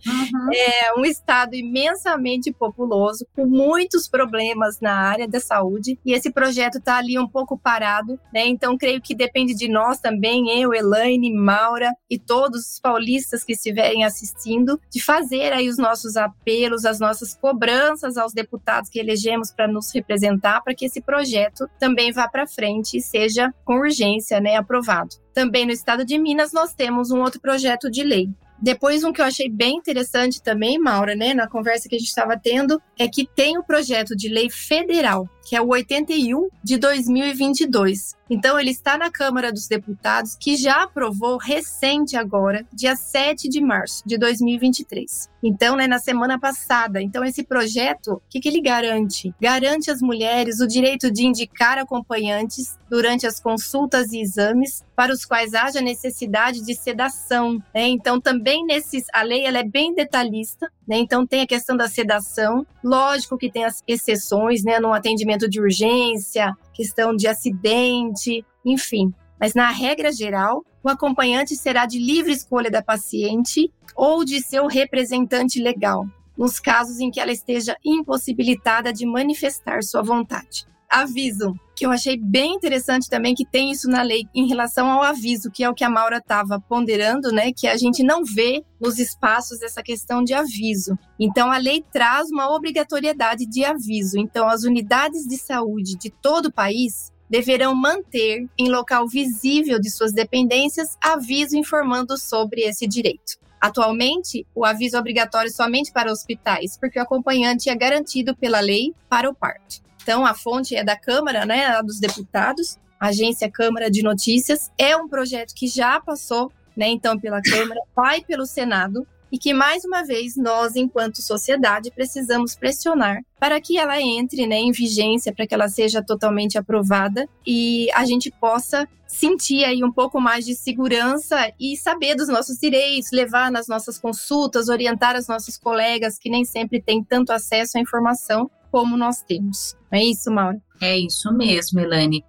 uhum. 0.07 0.49
é 0.53 0.93
um 0.99 1.03
estado 1.03 1.55
imensamente 1.55 2.53
populoso, 2.53 3.27
com 3.35 3.47
muitos 3.47 4.07
problemas 4.07 4.81
na 4.83 4.93
área 4.93 5.27
da 5.27 5.41
saúde, 5.41 5.99
e 6.05 6.13
esse 6.13 6.31
projeto 6.31 6.77
está 6.77 6.99
ali 6.99 7.19
um 7.19 7.27
pouco 7.27 7.57
parado, 7.57 8.21
né? 8.31 8.47
Então, 8.47 8.77
creio 8.77 9.01
que 9.01 9.15
depende 9.15 9.55
de 9.55 9.67
nós 9.67 9.99
também, 9.99 10.61
eu, 10.61 10.75
Elaine, 10.75 11.33
Maura 11.33 11.91
e 12.11 12.19
todos 12.19 12.73
os 12.73 12.79
paulistas 12.79 13.43
que 13.45 13.55
estiverem 13.55 14.05
assistindo, 14.05 14.79
de 14.91 15.03
fazer 15.03 15.55
aí 15.55 15.71
os 15.71 15.79
nossos 15.79 16.19
apelos, 16.19 16.85
as 16.85 17.01
nossas 17.01 17.35
cobranças 17.35 18.19
aos 18.19 18.35
deputados 18.35 18.91
que 18.91 18.99
elegemos 18.99 19.51
para 19.51 19.67
nos 19.67 19.91
representar, 19.91 20.61
para 20.61 20.75
que 20.75 20.85
esse 20.85 21.01
projeto 21.01 21.67
também 21.81 22.13
vá 22.13 22.29
para 22.29 22.42
para 22.43 22.47
frente 22.47 22.97
e 22.97 23.01
seja 23.01 23.53
com 23.65 23.79
urgência 23.79 24.41
né, 24.41 24.57
aprovado. 24.57 25.17
Também 25.33 25.65
no 25.65 25.73
estado 25.73 26.05
de 26.05 26.19
Minas 26.19 26.53
nós 26.53 26.75
temos 26.75 27.11
um 27.11 27.21
outro 27.21 27.41
projeto 27.41 27.91
de 27.91 28.03
lei. 28.03 28.29
Depois, 28.61 29.03
um 29.03 29.13
que 29.13 29.21
eu 29.21 29.25
achei 29.25 29.49
bem 29.49 29.77
interessante 29.77 30.41
também, 30.41 30.79
Maura, 30.79 31.17
né, 31.17 31.35
na 31.35 31.49
conversa 31.49 31.89
que 31.89 31.97
a 31.97 31.99
gente 31.99 32.09
estava 32.09 32.39
tendo, 32.39 32.81
é 32.97 33.09
que 33.09 33.27
tem 33.27 33.59
o 33.59 33.65
projeto 33.65 34.15
de 34.17 34.29
lei 34.29 34.49
federal 34.51 35.29
que 35.45 35.57
é 35.57 35.61
o 35.61 35.69
81 35.69 36.49
de 36.63 36.79
2022. 36.79 38.17
Então, 38.31 38.59
ele 38.59 38.71
está 38.71 38.97
na 38.97 39.11
Câmara 39.11 39.53
dos 39.53 39.69
Deputados, 39.69 40.35
que 40.41 40.57
já 40.57 40.85
aprovou 40.85 41.37
recente 41.37 42.17
agora, 42.17 42.65
dia 42.73 42.97
7 42.97 43.47
de 43.47 43.61
março 43.61 44.03
de 44.07 44.17
2023. 44.17 45.29
Então, 45.43 45.77
né, 45.77 45.87
na 45.87 45.99
semana 45.99 46.39
passada. 46.39 47.03
Então, 47.03 47.23
esse 47.25 47.43
projeto, 47.43 48.13
o 48.15 48.23
que, 48.31 48.41
que 48.41 48.49
ele 48.49 48.63
garante? 48.63 49.35
Garante 49.39 49.91
às 49.91 50.01
mulheres 50.01 50.61
o 50.61 50.67
direito 50.67 51.11
de 51.11 51.27
indicar 51.27 51.77
acompanhantes 51.77 52.79
durante 52.89 53.27
as 53.27 53.41
consultas 53.41 54.13
e 54.13 54.21
exames 54.21 54.83
para 54.95 55.13
os 55.13 55.25
quais 55.25 55.53
haja 55.53 55.81
necessidade 55.81 56.65
de 56.65 56.75
sedação. 56.75 57.55
Né? 57.75 57.89
Então, 57.89 58.21
também 58.21 58.65
nesses, 58.65 59.05
a 59.13 59.23
lei 59.23 59.45
ela 59.45 59.59
é 59.59 59.65
bem 59.65 59.95
detalhista, 59.95 60.71
né? 60.87 60.97
então 60.97 61.27
tem 61.27 61.43
a 61.43 61.47
questão 61.47 61.77
da 61.77 61.89
sedação. 61.89 62.67
Lógico 62.83 63.37
que 63.37 63.51
tem 63.51 63.65
as 63.65 63.83
exceções, 63.87 64.63
né, 64.63 64.79
no 64.79 64.93
atendimento 64.93 65.32
de 65.49 65.61
urgência, 65.61 66.57
questão 66.73 67.15
de 67.15 67.27
acidente, 67.27 68.45
enfim. 68.65 69.13
Mas 69.41 69.55
na 69.55 69.71
regra 69.71 70.13
geral, 70.13 70.65
o 70.83 70.89
acompanhante 70.89 71.57
será 71.57 71.87
de 71.87 71.99
livre 71.99 72.33
escolha 72.33 72.71
da 72.71 72.83
paciente 72.83 73.73
ou 73.95 74.25
de 74.25 74.41
seu 74.41 74.67
representante 74.67 75.61
legal, 75.61 76.07
nos 76.37 76.59
casos 76.59 77.01
em 77.01 77.11
que 77.11 77.21
ela 77.21 77.33
esteja 77.33 77.77
impossibilitada 77.85 78.93
de 78.93 79.07
manifestar 79.07 79.83
sua 79.83 80.03
vontade. 80.03 80.67
Aviso, 80.89 81.55
que 81.83 81.87
eu 81.87 81.91
achei 81.91 82.17
bem 82.17 82.55
interessante 82.55 83.11
também 83.11 83.35
que 83.35 83.45
tem 83.45 83.73
isso 83.73 83.89
na 83.89 84.03
lei 84.03 84.29
em 84.33 84.47
relação 84.47 84.89
ao 84.89 85.03
aviso, 85.03 85.51
que 85.51 85.65
é 85.65 85.69
o 85.69 85.75
que 85.75 85.83
a 85.83 85.91
Maura 85.91 86.19
estava 86.19 86.61
ponderando, 86.61 87.33
né? 87.33 87.51
Que 87.53 87.67
a 87.67 87.77
gente 87.77 88.05
não 88.05 88.25
vê 88.25 88.63
nos 88.81 89.01
espaços 89.01 89.61
essa 89.63 89.83
questão 89.83 90.23
de 90.23 90.33
aviso. 90.33 90.97
Então, 91.19 91.51
a 91.51 91.59
lei 91.59 91.85
traz 91.93 92.31
uma 92.31 92.55
obrigatoriedade 92.55 93.47
de 93.47 93.65
aviso. 93.65 94.17
Então, 94.17 94.49
as 94.49 94.63
unidades 94.63 95.27
de 95.27 95.37
saúde 95.37 95.99
de 95.99 96.09
todo 96.09 96.47
o 96.47 96.53
país 96.53 97.11
deverão 97.29 97.75
manter 97.75 98.47
em 98.57 98.71
local 98.71 99.09
visível 99.09 99.81
de 99.81 99.91
suas 99.91 100.13
dependências 100.13 100.97
aviso 101.03 101.57
informando 101.57 102.17
sobre 102.17 102.61
esse 102.61 102.87
direito. 102.87 103.41
Atualmente, 103.61 104.47
o 104.55 104.65
aviso 104.65 104.97
é 104.97 105.01
obrigatório 105.01 105.51
somente 105.51 105.91
para 105.93 106.13
hospitais, 106.13 106.79
porque 106.79 107.01
o 107.01 107.03
acompanhante 107.03 107.69
é 107.69 107.75
garantido 107.75 108.37
pela 108.37 108.61
lei 108.61 108.95
para 109.09 109.29
o 109.29 109.35
parto. 109.35 109.83
Então, 110.03 110.27
a 110.27 110.35
fonte 110.35 110.75
é 110.75 110.83
da 110.83 110.97
Câmara, 110.97 111.47
né, 111.47 111.81
dos 111.83 112.01
Deputados, 112.01 112.77
Agência 112.99 113.51
Câmara 113.51 113.91
de 113.91 114.03
Notícias. 114.03 114.71
É 114.77 114.97
um 114.97 115.09
projeto 115.09 115.55
que 115.55 115.69
já 115.69 116.01
passou, 116.01 116.51
né, 116.77 116.89
então, 116.89 117.19
pela 117.19 117.41
Câmara, 117.41 117.81
vai 117.95 118.21
pelo 118.21 118.45
Senado 118.45 119.07
e 119.31 119.39
que 119.39 119.55
mais 119.55 119.83
uma 119.85 120.05
vez 120.05 120.37
nós, 120.37 120.77
enquanto 120.77 121.23
sociedade, 121.23 121.91
precisamos 121.91 122.55
pressionar 122.55 123.23
para 123.41 123.59
que 123.61 123.79
ela 123.79 123.99
entre 123.99 124.47
né, 124.47 124.57
em 124.57 124.73
vigência, 124.73 125.33
para 125.33 125.47
que 125.47 125.55
ela 125.55 125.69
seja 125.69 126.03
totalmente 126.03 126.59
aprovada 126.59 127.27
e 127.47 127.89
a 127.95 128.05
gente 128.05 128.31
possa 128.31 128.87
sentir 129.07 129.65
aí 129.65 129.83
um 129.83 129.93
pouco 129.93 130.21
mais 130.21 130.45
de 130.45 130.55
segurança 130.55 131.51
e 131.59 131.77
saber 131.77 132.15
dos 132.15 132.29
nossos 132.29 132.59
direitos, 132.59 133.11
levar 133.11 133.51
nas 133.51 133.69
nossas 133.69 133.99
consultas, 133.99 134.69
orientar 134.69 135.17
as 135.17 135.29
nossas 135.29 135.57
colegas 135.57 136.19
que 136.19 136.29
nem 136.29 136.45
sempre 136.45 136.81
têm 136.81 137.03
tanto 137.03 137.33
acesso 137.33 137.79
à 137.79 137.81
informação 137.81 138.51
como 138.73 138.97
nós 138.97 139.23
temos. 139.23 139.77
É 139.91 140.03
isso, 140.03 140.33
Maura? 140.33 140.59
É 140.81 140.99
isso 140.99 141.31
mesmo, 141.33 141.79
Elane. 141.79 142.25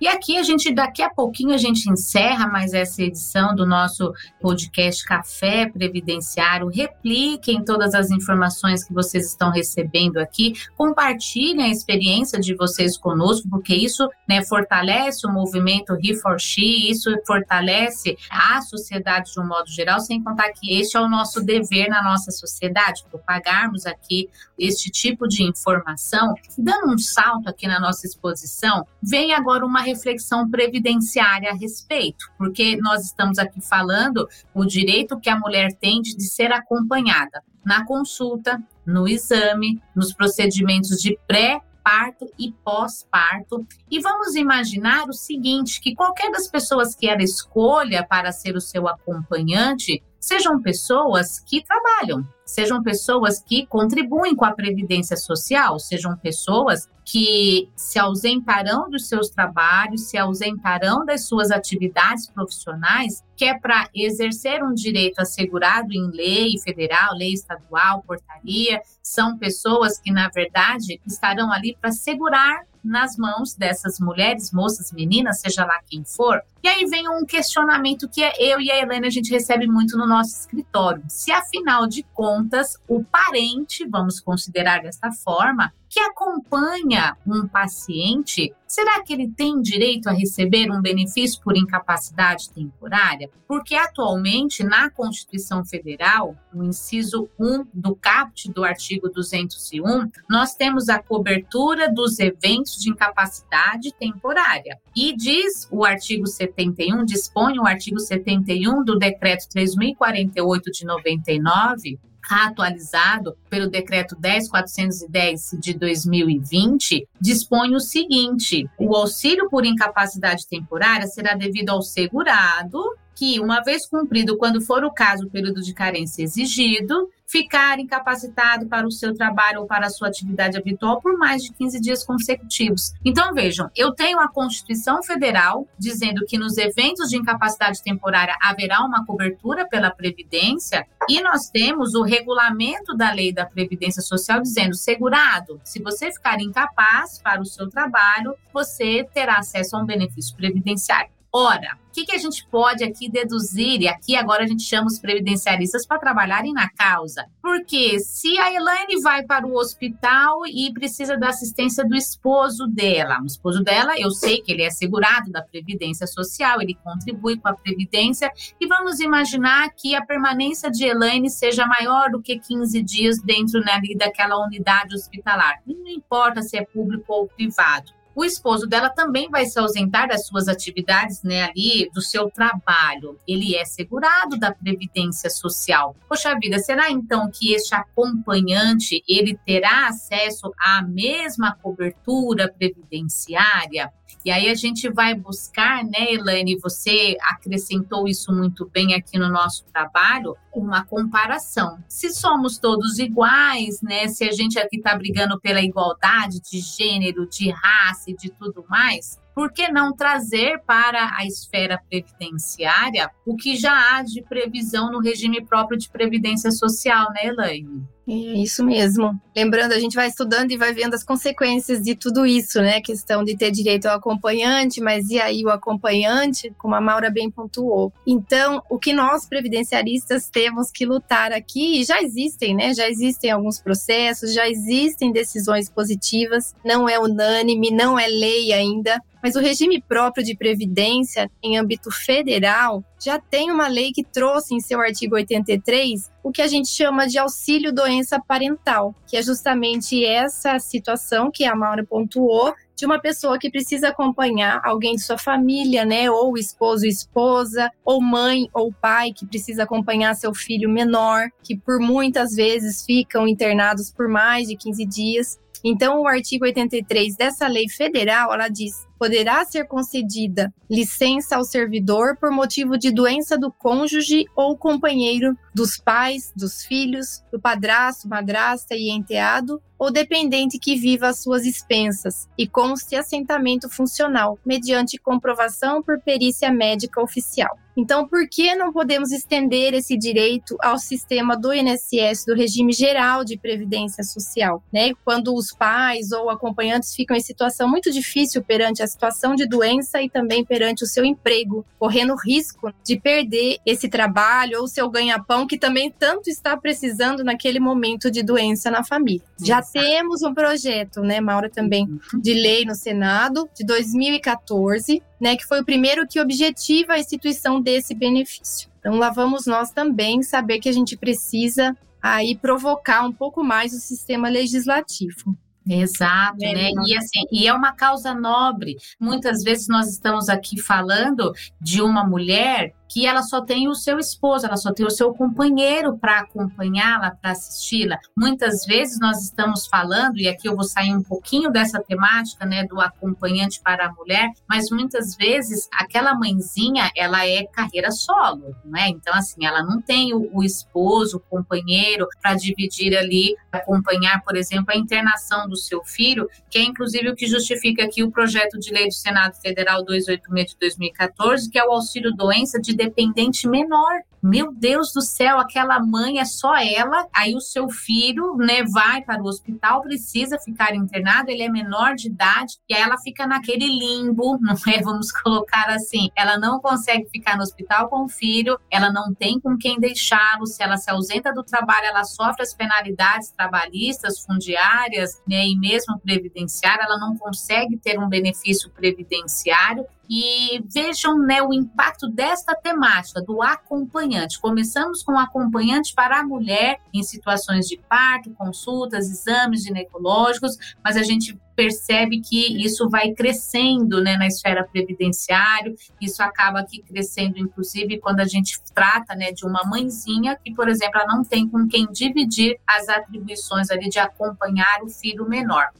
E 0.00 0.06
aqui 0.06 0.38
a 0.38 0.44
gente, 0.44 0.72
daqui 0.72 1.02
a 1.02 1.10
pouquinho, 1.10 1.52
a 1.52 1.58
gente 1.58 1.90
encerra 1.90 2.46
mais 2.46 2.72
essa 2.72 3.02
edição 3.02 3.52
do 3.52 3.66
nosso 3.66 4.12
podcast 4.40 5.04
Café 5.04 5.66
Previdenciário. 5.66 6.68
Repliquem 6.68 7.64
todas 7.64 7.94
as 7.94 8.08
informações 8.12 8.84
que 8.84 8.94
vocês 8.94 9.26
estão 9.26 9.50
recebendo 9.50 10.18
aqui, 10.18 10.52
compartilhem 10.76 11.64
a 11.64 11.68
experiência 11.68 12.38
de 12.38 12.54
vocês 12.54 12.96
conosco, 12.96 13.48
porque 13.48 13.74
isso 13.74 14.08
né, 14.28 14.44
fortalece 14.44 15.26
o 15.26 15.32
movimento 15.32 15.94
He4She, 15.94 16.90
isso 16.90 17.10
fortalece 17.26 18.16
a 18.30 18.62
sociedade 18.62 19.32
de 19.32 19.40
um 19.40 19.46
modo 19.46 19.68
geral, 19.68 19.98
sem 19.98 20.22
contar 20.22 20.52
que 20.52 20.78
este 20.78 20.96
é 20.96 21.00
o 21.00 21.08
nosso 21.08 21.40
dever 21.40 21.88
na 21.88 22.04
nossa 22.04 22.30
sociedade, 22.30 23.04
propagarmos 23.10 23.84
aqui 23.84 24.28
este 24.56 24.90
tipo 24.90 25.26
de 25.26 25.42
informação. 25.42 26.34
Dando 26.56 26.94
um 26.94 26.98
salto 26.98 27.48
aqui 27.48 27.66
na 27.66 27.80
nossa 27.80 28.06
exposição, 28.06 28.86
vem 29.02 29.34
agora 29.34 29.66
uma 29.66 29.87
reflexão 29.88 30.48
previdenciária 30.50 31.50
a 31.50 31.54
respeito, 31.54 32.30
porque 32.36 32.76
nós 32.76 33.04
estamos 33.04 33.38
aqui 33.38 33.60
falando 33.60 34.28
o 34.54 34.64
direito 34.64 35.18
que 35.18 35.30
a 35.30 35.38
mulher 35.38 35.72
tem 35.72 36.00
de 36.00 36.22
ser 36.22 36.52
acompanhada 36.52 37.42
na 37.64 37.84
consulta, 37.84 38.62
no 38.86 39.06
exame, 39.06 39.80
nos 39.94 40.12
procedimentos 40.12 40.98
de 40.98 41.18
pré 41.26 41.60
parto 41.88 42.30
e 42.38 42.52
pós-parto. 42.52 43.66
E 43.90 43.98
vamos 43.98 44.34
imaginar 44.34 45.08
o 45.08 45.12
seguinte: 45.12 45.80
que 45.80 45.94
qualquer 45.94 46.30
das 46.30 46.46
pessoas 46.46 46.94
que 46.94 47.08
ela 47.08 47.22
escolha 47.22 48.06
para 48.06 48.30
ser 48.30 48.56
o 48.56 48.60
seu 48.60 48.86
acompanhante 48.86 50.02
sejam 50.20 50.60
pessoas 50.60 51.40
que 51.40 51.62
trabalham, 51.62 52.26
sejam 52.44 52.82
pessoas 52.82 53.40
que 53.40 53.66
contribuem 53.66 54.34
com 54.34 54.44
a 54.44 54.52
previdência 54.52 55.16
social, 55.16 55.78
sejam 55.78 56.16
pessoas 56.16 56.88
que 57.04 57.70
se 57.74 57.98
ausentarão 57.98 58.90
dos 58.90 59.08
seus 59.08 59.30
trabalhos, 59.30 60.08
se 60.10 60.18
ausentarão 60.18 61.06
das 61.06 61.26
suas 61.26 61.50
atividades 61.50 62.28
profissionais, 62.28 63.24
que 63.34 63.46
é 63.46 63.58
para 63.58 63.88
exercer 63.94 64.62
um 64.62 64.74
direito 64.74 65.18
assegurado 65.18 65.92
em 65.92 66.10
lei 66.10 66.58
federal, 66.62 67.14
lei 67.14 67.32
estadual, 67.32 68.02
portaria, 68.06 68.82
são 69.02 69.38
pessoas 69.38 69.98
que, 69.98 70.10
na 70.12 70.28
verdade, 70.28 71.00
estarão 71.06 71.50
ali 71.50 71.74
para 71.80 71.92
segurar 71.92 72.66
nas 72.82 73.16
mãos 73.16 73.54
dessas 73.54 73.98
mulheres, 74.00 74.52
moças, 74.52 74.92
meninas, 74.92 75.40
seja 75.40 75.64
lá 75.64 75.80
quem 75.86 76.04
for. 76.04 76.42
E 76.62 76.68
aí 76.68 76.84
vem 76.86 77.08
um 77.08 77.24
questionamento 77.24 78.08
que 78.08 78.20
eu 78.38 78.60
e 78.60 78.70
a 78.70 78.78
Helena 78.78 79.06
a 79.06 79.10
gente 79.10 79.30
recebe 79.30 79.66
muito 79.66 79.96
no 79.96 80.06
nosso 80.06 80.40
escritório. 80.40 81.02
Se 81.08 81.30
afinal 81.30 81.86
de 81.86 82.02
contas, 82.14 82.76
o 82.88 83.04
parente, 83.04 83.86
vamos 83.88 84.20
considerar 84.20 84.82
desta 84.82 85.10
forma, 85.12 85.72
que 85.88 86.00
acompanha 86.00 87.16
um 87.26 87.48
paciente, 87.48 88.52
será 88.68 89.02
que 89.02 89.12
ele 89.12 89.28
tem 89.28 89.60
direito 89.60 90.08
a 90.08 90.12
receber 90.12 90.70
um 90.70 90.80
benefício 90.80 91.40
por 91.42 91.56
incapacidade 91.56 92.50
temporária? 92.50 93.30
Porque 93.48 93.74
atualmente, 93.74 94.62
na 94.62 94.90
Constituição 94.90 95.64
Federal, 95.64 96.36
no 96.52 96.64
inciso 96.64 97.28
1 97.40 97.66
do 97.72 97.96
caput 97.96 98.52
do 98.52 98.62
artigo 98.62 99.08
201, 99.08 100.10
nós 100.28 100.54
temos 100.54 100.90
a 100.90 101.02
cobertura 101.02 101.90
dos 101.90 102.18
eventos 102.18 102.76
de 102.76 102.90
incapacidade 102.90 103.92
temporária. 103.94 104.78
E 104.94 105.16
diz 105.16 105.66
o 105.70 105.84
artigo 105.84 106.26
71, 106.26 107.04
dispõe 107.06 107.58
o 107.58 107.66
artigo 107.66 107.98
71 107.98 108.84
do 108.84 108.98
decreto 108.98 109.48
3048 109.48 110.70
de 110.70 110.84
99, 110.84 111.98
atualizado 112.30 113.36
pelo 113.48 113.68
decreto 113.68 114.16
10410 114.16 115.56
de 115.60 115.74
2020, 115.74 117.08
dispõe 117.20 117.74
o 117.74 117.80
seguinte: 117.80 118.68
o 118.78 118.94
auxílio 118.94 119.48
por 119.48 119.64
incapacidade 119.64 120.46
temporária 120.46 121.06
será 121.06 121.34
devido 121.34 121.70
ao 121.70 121.82
segurado 121.82 122.82
que, 123.18 123.40
uma 123.40 123.60
vez 123.60 123.84
cumprido, 123.84 124.38
quando 124.38 124.60
for 124.60 124.84
o 124.84 124.92
caso, 124.92 125.26
o 125.26 125.30
período 125.30 125.60
de 125.60 125.74
carência 125.74 126.22
exigido, 126.22 127.10
ficar 127.26 127.80
incapacitado 127.80 128.66
para 128.68 128.86
o 128.86 128.92
seu 128.92 129.12
trabalho 129.12 129.62
ou 129.62 129.66
para 129.66 129.86
a 129.86 129.90
sua 129.90 130.06
atividade 130.06 130.56
habitual 130.56 131.02
por 131.02 131.18
mais 131.18 131.42
de 131.42 131.52
15 131.52 131.80
dias 131.80 132.04
consecutivos. 132.04 132.94
Então, 133.04 133.34
vejam, 133.34 133.68
eu 133.76 133.92
tenho 133.92 134.20
a 134.20 134.28
Constituição 134.28 135.02
Federal 135.02 135.66
dizendo 135.76 136.24
que 136.26 136.38
nos 136.38 136.56
eventos 136.56 137.08
de 137.08 137.16
incapacidade 137.16 137.82
temporária 137.82 138.36
haverá 138.40 138.84
uma 138.84 139.04
cobertura 139.04 139.68
pela 139.68 139.90
Previdência, 139.90 140.86
e 141.08 141.20
nós 141.20 141.50
temos 141.50 141.94
o 141.94 142.02
regulamento 142.02 142.96
da 142.96 143.10
lei 143.10 143.32
da 143.32 143.44
Previdência 143.44 144.00
Social 144.00 144.40
dizendo: 144.40 144.76
segurado, 144.76 145.60
se 145.64 145.82
você 145.82 146.12
ficar 146.12 146.40
incapaz 146.40 147.20
para 147.20 147.40
o 147.40 147.46
seu 147.46 147.68
trabalho, 147.68 148.34
você 148.54 149.04
terá 149.12 149.38
acesso 149.38 149.76
a 149.76 149.80
um 149.80 149.86
benefício 149.86 150.36
previdenciário. 150.36 151.17
Ora, 151.32 151.76
o 151.88 151.92
que, 151.92 152.06
que, 152.06 152.14
a 152.14 152.18
gente 152.18 152.46
pode 152.46 152.82
aqui 152.82 153.10
deduzir? 153.10 153.82
E 153.82 153.88
aqui 153.88 154.16
agora 154.16 154.44
a 154.44 154.46
gente 154.46 154.62
chama 154.62 154.86
os 154.86 154.98
previdenciaristas 154.98 155.86
para 155.86 155.98
trabalharem 155.98 156.54
na 156.54 156.70
causa. 156.70 157.26
Porque 157.42 157.98
se 157.98 158.38
a 158.38 158.52
Elaine 158.52 159.00
vai 159.02 159.22
para 159.24 159.46
o 159.46 159.54
hospital 159.54 160.46
e 160.46 160.72
precisa 160.72 161.18
da 161.18 161.28
assistência 161.28 161.84
do 161.84 161.94
esposo 161.94 162.66
dela, 162.66 163.20
o 163.20 163.26
esposo 163.26 163.62
dela, 163.62 163.92
eu 163.98 164.10
sei 164.10 164.40
que 164.40 164.52
ele 164.52 164.62
é 164.62 164.70
segurado 164.70 165.30
da 165.30 165.42
Previdência 165.42 166.06
Social, 166.06 166.62
ele 166.62 166.78
contribui 166.82 167.36
com 167.38 167.48
a 167.48 167.54
Previdência, 167.54 168.30
e 168.58 168.66
vamos 168.66 169.00
imaginar 169.00 169.68
que 169.76 169.94
a 169.94 170.04
permanência 170.04 170.70
de 170.70 170.84
Elaine 170.84 171.28
seja 171.28 171.66
maior 171.66 172.10
do 172.10 172.22
que 172.22 172.38
15 172.38 172.82
dias 172.82 173.20
dentro 173.20 173.60
né, 173.60 173.80
daquela 173.96 174.38
unidade 174.38 174.94
hospitalar. 174.94 175.60
Não 175.66 175.88
importa 175.88 176.40
se 176.40 176.56
é 176.56 176.64
público 176.64 177.12
ou 177.12 177.26
privado 177.28 177.97
o 178.18 178.24
esposo 178.24 178.66
dela 178.66 178.90
também 178.90 179.30
vai 179.30 179.46
se 179.46 179.60
ausentar 179.60 180.08
das 180.08 180.26
suas 180.26 180.48
atividades, 180.48 181.22
né, 181.22 181.44
ali, 181.44 181.88
do 181.94 182.02
seu 182.02 182.28
trabalho. 182.28 183.16
Ele 183.28 183.54
é 183.54 183.64
segurado 183.64 184.36
da 184.36 184.52
Previdência 184.52 185.30
Social. 185.30 185.94
Poxa 186.08 186.36
vida, 186.36 186.58
será 186.58 186.90
então 186.90 187.30
que 187.32 187.52
este 187.52 187.76
acompanhante, 187.76 189.04
ele 189.06 189.38
terá 189.46 189.86
acesso 189.86 190.52
à 190.58 190.82
mesma 190.82 191.54
cobertura 191.62 192.52
previdenciária? 192.52 193.92
E 194.24 194.32
aí 194.32 194.48
a 194.48 194.54
gente 194.54 194.90
vai 194.90 195.14
buscar, 195.14 195.84
né, 195.84 196.12
Elaine, 196.12 196.58
você 196.58 197.16
acrescentou 197.22 198.08
isso 198.08 198.32
muito 198.32 198.68
bem 198.68 198.94
aqui 198.94 199.16
no 199.16 199.28
nosso 199.28 199.64
trabalho, 199.72 200.36
uma 200.60 200.84
comparação. 200.84 201.78
Se 201.88 202.10
somos 202.10 202.58
todos 202.58 202.98
iguais, 202.98 203.80
né, 203.82 204.08
se 204.08 204.24
a 204.24 204.32
gente 204.32 204.58
aqui 204.58 204.76
está 204.76 204.96
brigando 204.96 205.40
pela 205.40 205.62
igualdade 205.62 206.40
de 206.40 206.60
gênero, 206.60 207.28
de 207.28 207.50
raça 207.50 208.10
e 208.10 208.16
de 208.16 208.30
tudo 208.30 208.64
mais, 208.68 209.18
por 209.34 209.52
que 209.52 209.70
não 209.70 209.94
trazer 209.94 210.60
para 210.66 211.16
a 211.16 211.24
esfera 211.24 211.80
previdenciária 211.88 213.10
o 213.24 213.36
que 213.36 213.56
já 213.56 213.72
há 213.72 214.02
de 214.02 214.22
previsão 214.22 214.90
no 214.90 215.00
regime 215.00 215.44
próprio 215.44 215.78
de 215.78 215.88
previdência 215.88 216.50
social, 216.50 217.12
né, 217.12 217.26
Elaine? 217.26 217.86
É 218.10 218.38
isso 218.38 218.64
mesmo. 218.64 219.20
Lembrando, 219.36 219.72
a 219.72 219.78
gente 219.78 219.94
vai 219.94 220.08
estudando 220.08 220.50
e 220.50 220.56
vai 220.56 220.72
vendo 220.72 220.94
as 220.94 221.04
consequências 221.04 221.82
de 221.82 221.94
tudo 221.94 222.24
isso, 222.24 222.58
né? 222.62 222.76
A 222.76 222.82
questão 222.82 223.22
de 223.22 223.36
ter 223.36 223.50
direito 223.50 223.84
ao 223.84 223.98
acompanhante, 223.98 224.80
mas 224.80 225.10
e 225.10 225.20
aí 225.20 225.44
o 225.44 225.50
acompanhante, 225.50 226.50
como 226.56 226.74
a 226.74 226.80
Maura 226.80 227.10
bem 227.10 227.30
pontuou. 227.30 227.92
Então, 228.06 228.62
o 228.70 228.78
que 228.78 228.94
nós 228.94 229.26
previdenciaristas 229.26 230.30
temos 230.30 230.70
que 230.70 230.86
lutar 230.86 231.32
aqui, 231.32 231.84
já 231.84 232.00
existem, 232.02 232.56
né? 232.56 232.72
Já 232.72 232.88
existem 232.88 233.30
alguns 233.30 233.60
processos, 233.60 234.32
já 234.32 234.48
existem 234.48 235.12
decisões 235.12 235.68
positivas, 235.68 236.54
não 236.64 236.88
é 236.88 236.98
unânime, 236.98 237.70
não 237.70 237.98
é 237.98 238.06
lei 238.06 238.54
ainda, 238.54 238.98
mas 239.22 239.36
o 239.36 239.40
regime 239.40 239.82
próprio 239.82 240.24
de 240.24 240.36
previdência 240.36 241.30
em 241.42 241.58
âmbito 241.58 241.90
federal 241.90 242.82
já 243.00 243.18
tem 243.18 243.50
uma 243.50 243.68
lei 243.68 243.92
que 243.92 244.04
trouxe 244.04 244.54
em 244.54 244.60
seu 244.60 244.80
artigo 244.80 245.14
83 245.14 246.10
o 246.22 246.32
que 246.32 246.42
a 246.42 246.46
gente 246.46 246.68
chama 246.68 247.06
de 247.06 247.18
auxílio 247.18 247.72
doença 247.72 248.20
parental, 248.20 248.94
que 249.06 249.16
é 249.16 249.22
justamente 249.22 250.04
essa 250.04 250.58
situação 250.58 251.30
que 251.32 251.44
a 251.44 251.54
Maura 251.54 251.86
pontuou 251.86 252.52
de 252.76 252.86
uma 252.86 253.00
pessoa 253.00 253.38
que 253.38 253.50
precisa 253.50 253.88
acompanhar 253.88 254.60
alguém 254.62 254.94
de 254.94 255.02
sua 255.02 255.18
família, 255.18 255.84
né, 255.84 256.10
ou 256.10 256.36
esposo 256.36 256.86
e 256.86 256.88
esposa, 256.88 257.70
ou 257.84 258.00
mãe 258.00 258.48
ou 258.52 258.72
pai 258.72 259.12
que 259.12 259.26
precisa 259.26 259.64
acompanhar 259.64 260.14
seu 260.14 260.34
filho 260.34 260.68
menor, 260.68 261.28
que 261.42 261.56
por 261.56 261.80
muitas 261.80 262.34
vezes 262.34 262.84
ficam 262.84 263.26
internados 263.26 263.90
por 263.90 264.08
mais 264.08 264.46
de 264.48 264.56
15 264.56 264.84
dias. 264.86 265.38
Então, 265.64 266.02
o 266.02 266.06
artigo 266.06 266.44
83 266.44 267.16
dessa 267.16 267.48
lei 267.48 267.68
federal, 267.68 268.32
ela 268.32 268.48
diz: 268.48 268.86
poderá 268.98 269.44
ser 269.44 269.66
concedida 269.66 270.52
licença 270.70 271.36
ao 271.36 271.44
servidor 271.44 272.16
por 272.16 272.30
motivo 272.30 272.76
de 272.76 272.90
doença 272.90 273.38
do 273.38 273.50
cônjuge 273.50 274.26
ou 274.36 274.56
companheiro, 274.56 275.36
dos 275.54 275.78
pais, 275.78 276.32
dos 276.36 276.62
filhos, 276.62 277.22
do 277.32 277.40
padrasto, 277.40 278.08
madrasta 278.08 278.74
e 278.74 278.90
enteado, 278.90 279.62
ou 279.78 279.92
dependente 279.92 280.58
que 280.58 280.76
viva 280.76 281.08
às 281.08 281.22
suas 281.22 281.46
expensas, 281.46 282.28
e 282.36 282.46
conste 282.46 282.96
assentamento 282.96 283.70
funcional, 283.70 284.38
mediante 284.44 284.98
comprovação 284.98 285.82
por 285.82 286.00
perícia 286.00 286.52
médica 286.52 287.00
oficial. 287.00 287.56
Então, 287.76 288.08
por 288.08 288.28
que 288.28 288.56
não 288.56 288.72
podemos 288.72 289.12
estender 289.12 289.72
esse 289.72 289.96
direito 289.96 290.56
ao 290.60 290.78
sistema 290.78 291.36
do 291.36 291.54
INSS, 291.54 292.24
do 292.26 292.34
regime 292.34 292.72
geral 292.72 293.24
de 293.24 293.38
previdência 293.38 294.02
social, 294.02 294.60
né? 294.72 294.90
Quando 295.04 295.32
os 295.32 295.52
pais 295.52 296.10
ou 296.10 296.28
acompanhantes 296.28 296.92
ficam 296.92 297.16
em 297.16 297.20
situação 297.20 297.68
muito 297.68 297.92
difícil 297.92 298.42
perante 298.42 298.82
a 298.82 298.87
situação 298.88 299.34
de 299.34 299.46
doença 299.46 300.02
e 300.02 300.08
também 300.08 300.44
perante 300.44 300.82
o 300.82 300.86
seu 300.86 301.04
emprego, 301.04 301.64
correndo 301.78 302.16
risco 302.16 302.72
de 302.84 302.98
perder 302.98 303.58
esse 303.64 303.88
trabalho 303.88 304.60
ou 304.60 304.68
seu 304.68 304.88
ganha-pão 304.88 305.46
que 305.46 305.58
também 305.58 305.90
tanto 305.90 306.28
está 306.28 306.56
precisando 306.56 307.22
naquele 307.22 307.60
momento 307.60 308.10
de 308.10 308.22
doença 308.22 308.70
na 308.70 308.82
família. 308.82 309.22
Já 309.42 309.62
temos 309.62 310.22
um 310.22 310.34
projeto, 310.34 311.00
né, 311.00 311.20
Maura, 311.20 311.48
também, 311.48 311.84
uhum. 311.84 312.20
de 312.20 312.34
lei 312.34 312.64
no 312.64 312.74
Senado 312.74 313.48
de 313.54 313.64
2014, 313.64 315.02
né, 315.20 315.36
que 315.36 315.46
foi 315.46 315.60
o 315.60 315.64
primeiro 315.64 316.06
que 316.06 316.20
objetiva 316.20 316.94
a 316.94 316.98
instituição 316.98 317.60
desse 317.60 317.94
benefício. 317.94 318.68
Então 318.80 318.96
lá 318.96 319.10
vamos 319.10 319.46
nós 319.46 319.70
também 319.70 320.22
saber 320.22 320.60
que 320.60 320.68
a 320.68 320.72
gente 320.72 320.96
precisa 320.96 321.76
aí 322.02 322.36
provocar 322.36 323.04
um 323.04 323.12
pouco 323.12 323.42
mais 323.42 323.72
o 323.72 323.78
sistema 323.78 324.28
legislativo. 324.28 325.36
Exato, 325.68 326.42
é, 326.42 326.52
né? 326.52 326.70
E 326.86 326.96
assim, 326.96 327.20
e 327.30 327.46
é 327.46 327.52
uma 327.52 327.72
causa 327.72 328.14
nobre. 328.14 328.76
Muitas 328.98 329.42
vezes 329.42 329.68
nós 329.68 329.88
estamos 329.88 330.28
aqui 330.28 330.60
falando 330.60 331.32
de 331.60 331.82
uma 331.82 332.04
mulher 332.04 332.74
que 332.88 333.06
ela 333.06 333.22
só 333.22 333.42
tem 333.42 333.68
o 333.68 333.74
seu 333.74 333.98
esposo, 333.98 334.46
ela 334.46 334.56
só 334.56 334.72
tem 334.72 334.86
o 334.86 334.90
seu 334.90 335.12
companheiro 335.12 335.98
para 335.98 336.20
acompanhá-la, 336.20 337.10
para 337.10 337.32
assisti-la. 337.32 337.98
Muitas 338.16 338.64
vezes 338.64 338.98
nós 338.98 339.22
estamos 339.22 339.66
falando, 339.66 340.18
e 340.18 340.26
aqui 340.26 340.48
eu 340.48 340.56
vou 340.56 340.64
sair 340.64 340.94
um 340.94 341.02
pouquinho 341.02 341.50
dessa 341.50 341.80
temática, 341.80 342.46
né, 342.46 342.64
do 342.64 342.80
acompanhante 342.80 343.60
para 343.62 343.86
a 343.86 343.92
mulher, 343.92 344.30
mas 344.48 344.70
muitas 344.70 345.14
vezes 345.16 345.68
aquela 345.72 346.14
mãezinha, 346.14 346.90
ela 346.96 347.26
é 347.26 347.44
carreira 347.44 347.90
solo, 347.90 348.56
né? 348.64 348.88
Então, 348.88 349.14
assim, 349.14 349.44
ela 349.44 349.62
não 349.62 349.80
tem 349.80 350.14
o, 350.14 350.30
o 350.32 350.42
esposo, 350.42 351.18
o 351.18 351.20
companheiro 351.20 352.06
para 352.22 352.34
dividir 352.34 352.96
ali, 352.96 353.36
acompanhar, 353.52 354.22
por 354.22 354.36
exemplo, 354.36 354.72
a 354.72 354.76
internação 354.76 355.48
do 355.48 355.56
seu 355.56 355.84
filho, 355.84 356.28
que 356.50 356.58
é 356.58 356.62
inclusive 356.62 357.10
o 357.10 357.14
que 357.14 357.26
justifica 357.26 357.84
aqui 357.84 358.02
o 358.02 358.10
projeto 358.10 358.58
de 358.58 358.72
lei 358.72 358.86
do 358.86 358.94
Senado 358.94 359.34
Federal 359.40 359.84
286 359.84 360.48
de 360.48 360.56
2014, 360.58 361.50
que 361.50 361.58
é 361.58 361.64
o 361.64 361.72
auxílio 361.72 362.14
doença 362.14 362.60
de 362.60 362.74
dependente 362.78 363.48
menor. 363.48 364.00
Meu 364.22 364.52
Deus 364.52 364.92
do 364.92 365.00
céu, 365.00 365.38
aquela 365.38 365.78
mãe 365.78 366.18
é 366.18 366.24
só 366.24 366.56
ela, 366.56 367.06
aí 367.14 367.36
o 367.36 367.40
seu 367.40 367.68
filho, 367.68 368.34
né, 368.36 368.64
vai 368.64 369.00
para 369.02 369.22
o 369.22 369.26
hospital, 369.26 369.80
precisa 369.80 370.38
ficar 370.40 370.74
internado, 370.74 371.30
ele 371.30 371.44
é 371.44 371.48
menor 371.48 371.94
de 371.94 372.08
idade, 372.08 372.54
e 372.68 372.74
aí 372.74 372.82
ela 372.82 372.98
fica 372.98 373.28
naquele 373.28 373.66
limbo, 373.66 374.36
não 374.42 374.54
é? 374.66 374.82
Vamos 374.82 375.12
colocar 375.12 375.68
assim, 375.68 376.10
ela 376.16 376.36
não 376.36 376.58
consegue 376.58 377.08
ficar 377.10 377.36
no 377.36 377.42
hospital 377.42 377.88
com 377.88 378.04
o 378.04 378.08
filho, 378.08 378.58
ela 378.70 378.92
não 378.92 379.14
tem 379.14 379.38
com 379.38 379.56
quem 379.56 379.78
deixá-lo, 379.78 380.46
se 380.46 380.62
ela 380.64 380.76
se 380.76 380.90
ausenta 380.90 381.32
do 381.32 381.44
trabalho, 381.44 381.86
ela 381.86 382.02
sofre 382.02 382.42
as 382.42 382.52
penalidades 382.52 383.30
trabalhistas, 383.30 384.24
fundiárias, 384.24 385.22
né, 385.28 385.46
e 385.46 385.56
mesmo 385.56 385.96
previdenciária, 386.00 386.82
ela 386.82 386.98
não 386.98 387.16
consegue 387.16 387.78
ter 387.78 388.00
um 388.00 388.08
benefício 388.08 388.68
previdenciário, 388.70 389.86
e 390.08 390.64
vejam 390.72 391.18
né, 391.18 391.42
o 391.42 391.52
impacto 391.52 392.08
desta 392.08 392.54
temática 392.54 393.20
do 393.20 393.42
acompanhante. 393.42 394.40
Começamos 394.40 395.02
com 395.02 395.12
o 395.12 395.18
acompanhante 395.18 395.94
para 395.94 396.20
a 396.20 396.24
mulher 396.24 396.80
em 396.94 397.02
situações 397.02 397.66
de 397.66 397.78
parto, 397.88 398.30
consultas, 398.30 399.10
exames 399.10 399.62
ginecológicos, 399.62 400.56
mas 400.82 400.96
a 400.96 401.02
gente 401.02 401.38
percebe 401.54 402.20
que 402.20 402.64
isso 402.64 402.88
vai 402.88 403.10
crescendo 403.10 404.00
né, 404.00 404.16
na 404.16 404.28
esfera 404.28 404.64
previdenciária, 404.64 405.74
isso 406.00 406.22
acaba 406.22 406.60
aqui 406.60 406.80
crescendo, 406.80 407.36
inclusive, 407.36 407.98
quando 407.98 408.20
a 408.20 408.24
gente 408.24 408.62
trata 408.72 409.14
né, 409.16 409.32
de 409.32 409.44
uma 409.44 409.64
mãezinha 409.64 410.38
que, 410.42 410.54
por 410.54 410.68
exemplo, 410.68 411.00
ela 411.00 411.16
não 411.16 411.24
tem 411.24 411.48
com 411.48 411.66
quem 411.66 411.86
dividir 411.90 412.58
as 412.64 412.88
atribuições 412.88 413.70
ali 413.70 413.88
de 413.88 413.98
acompanhar 413.98 414.82
o 414.84 414.88
filho 414.88 415.28
menor. 415.28 415.70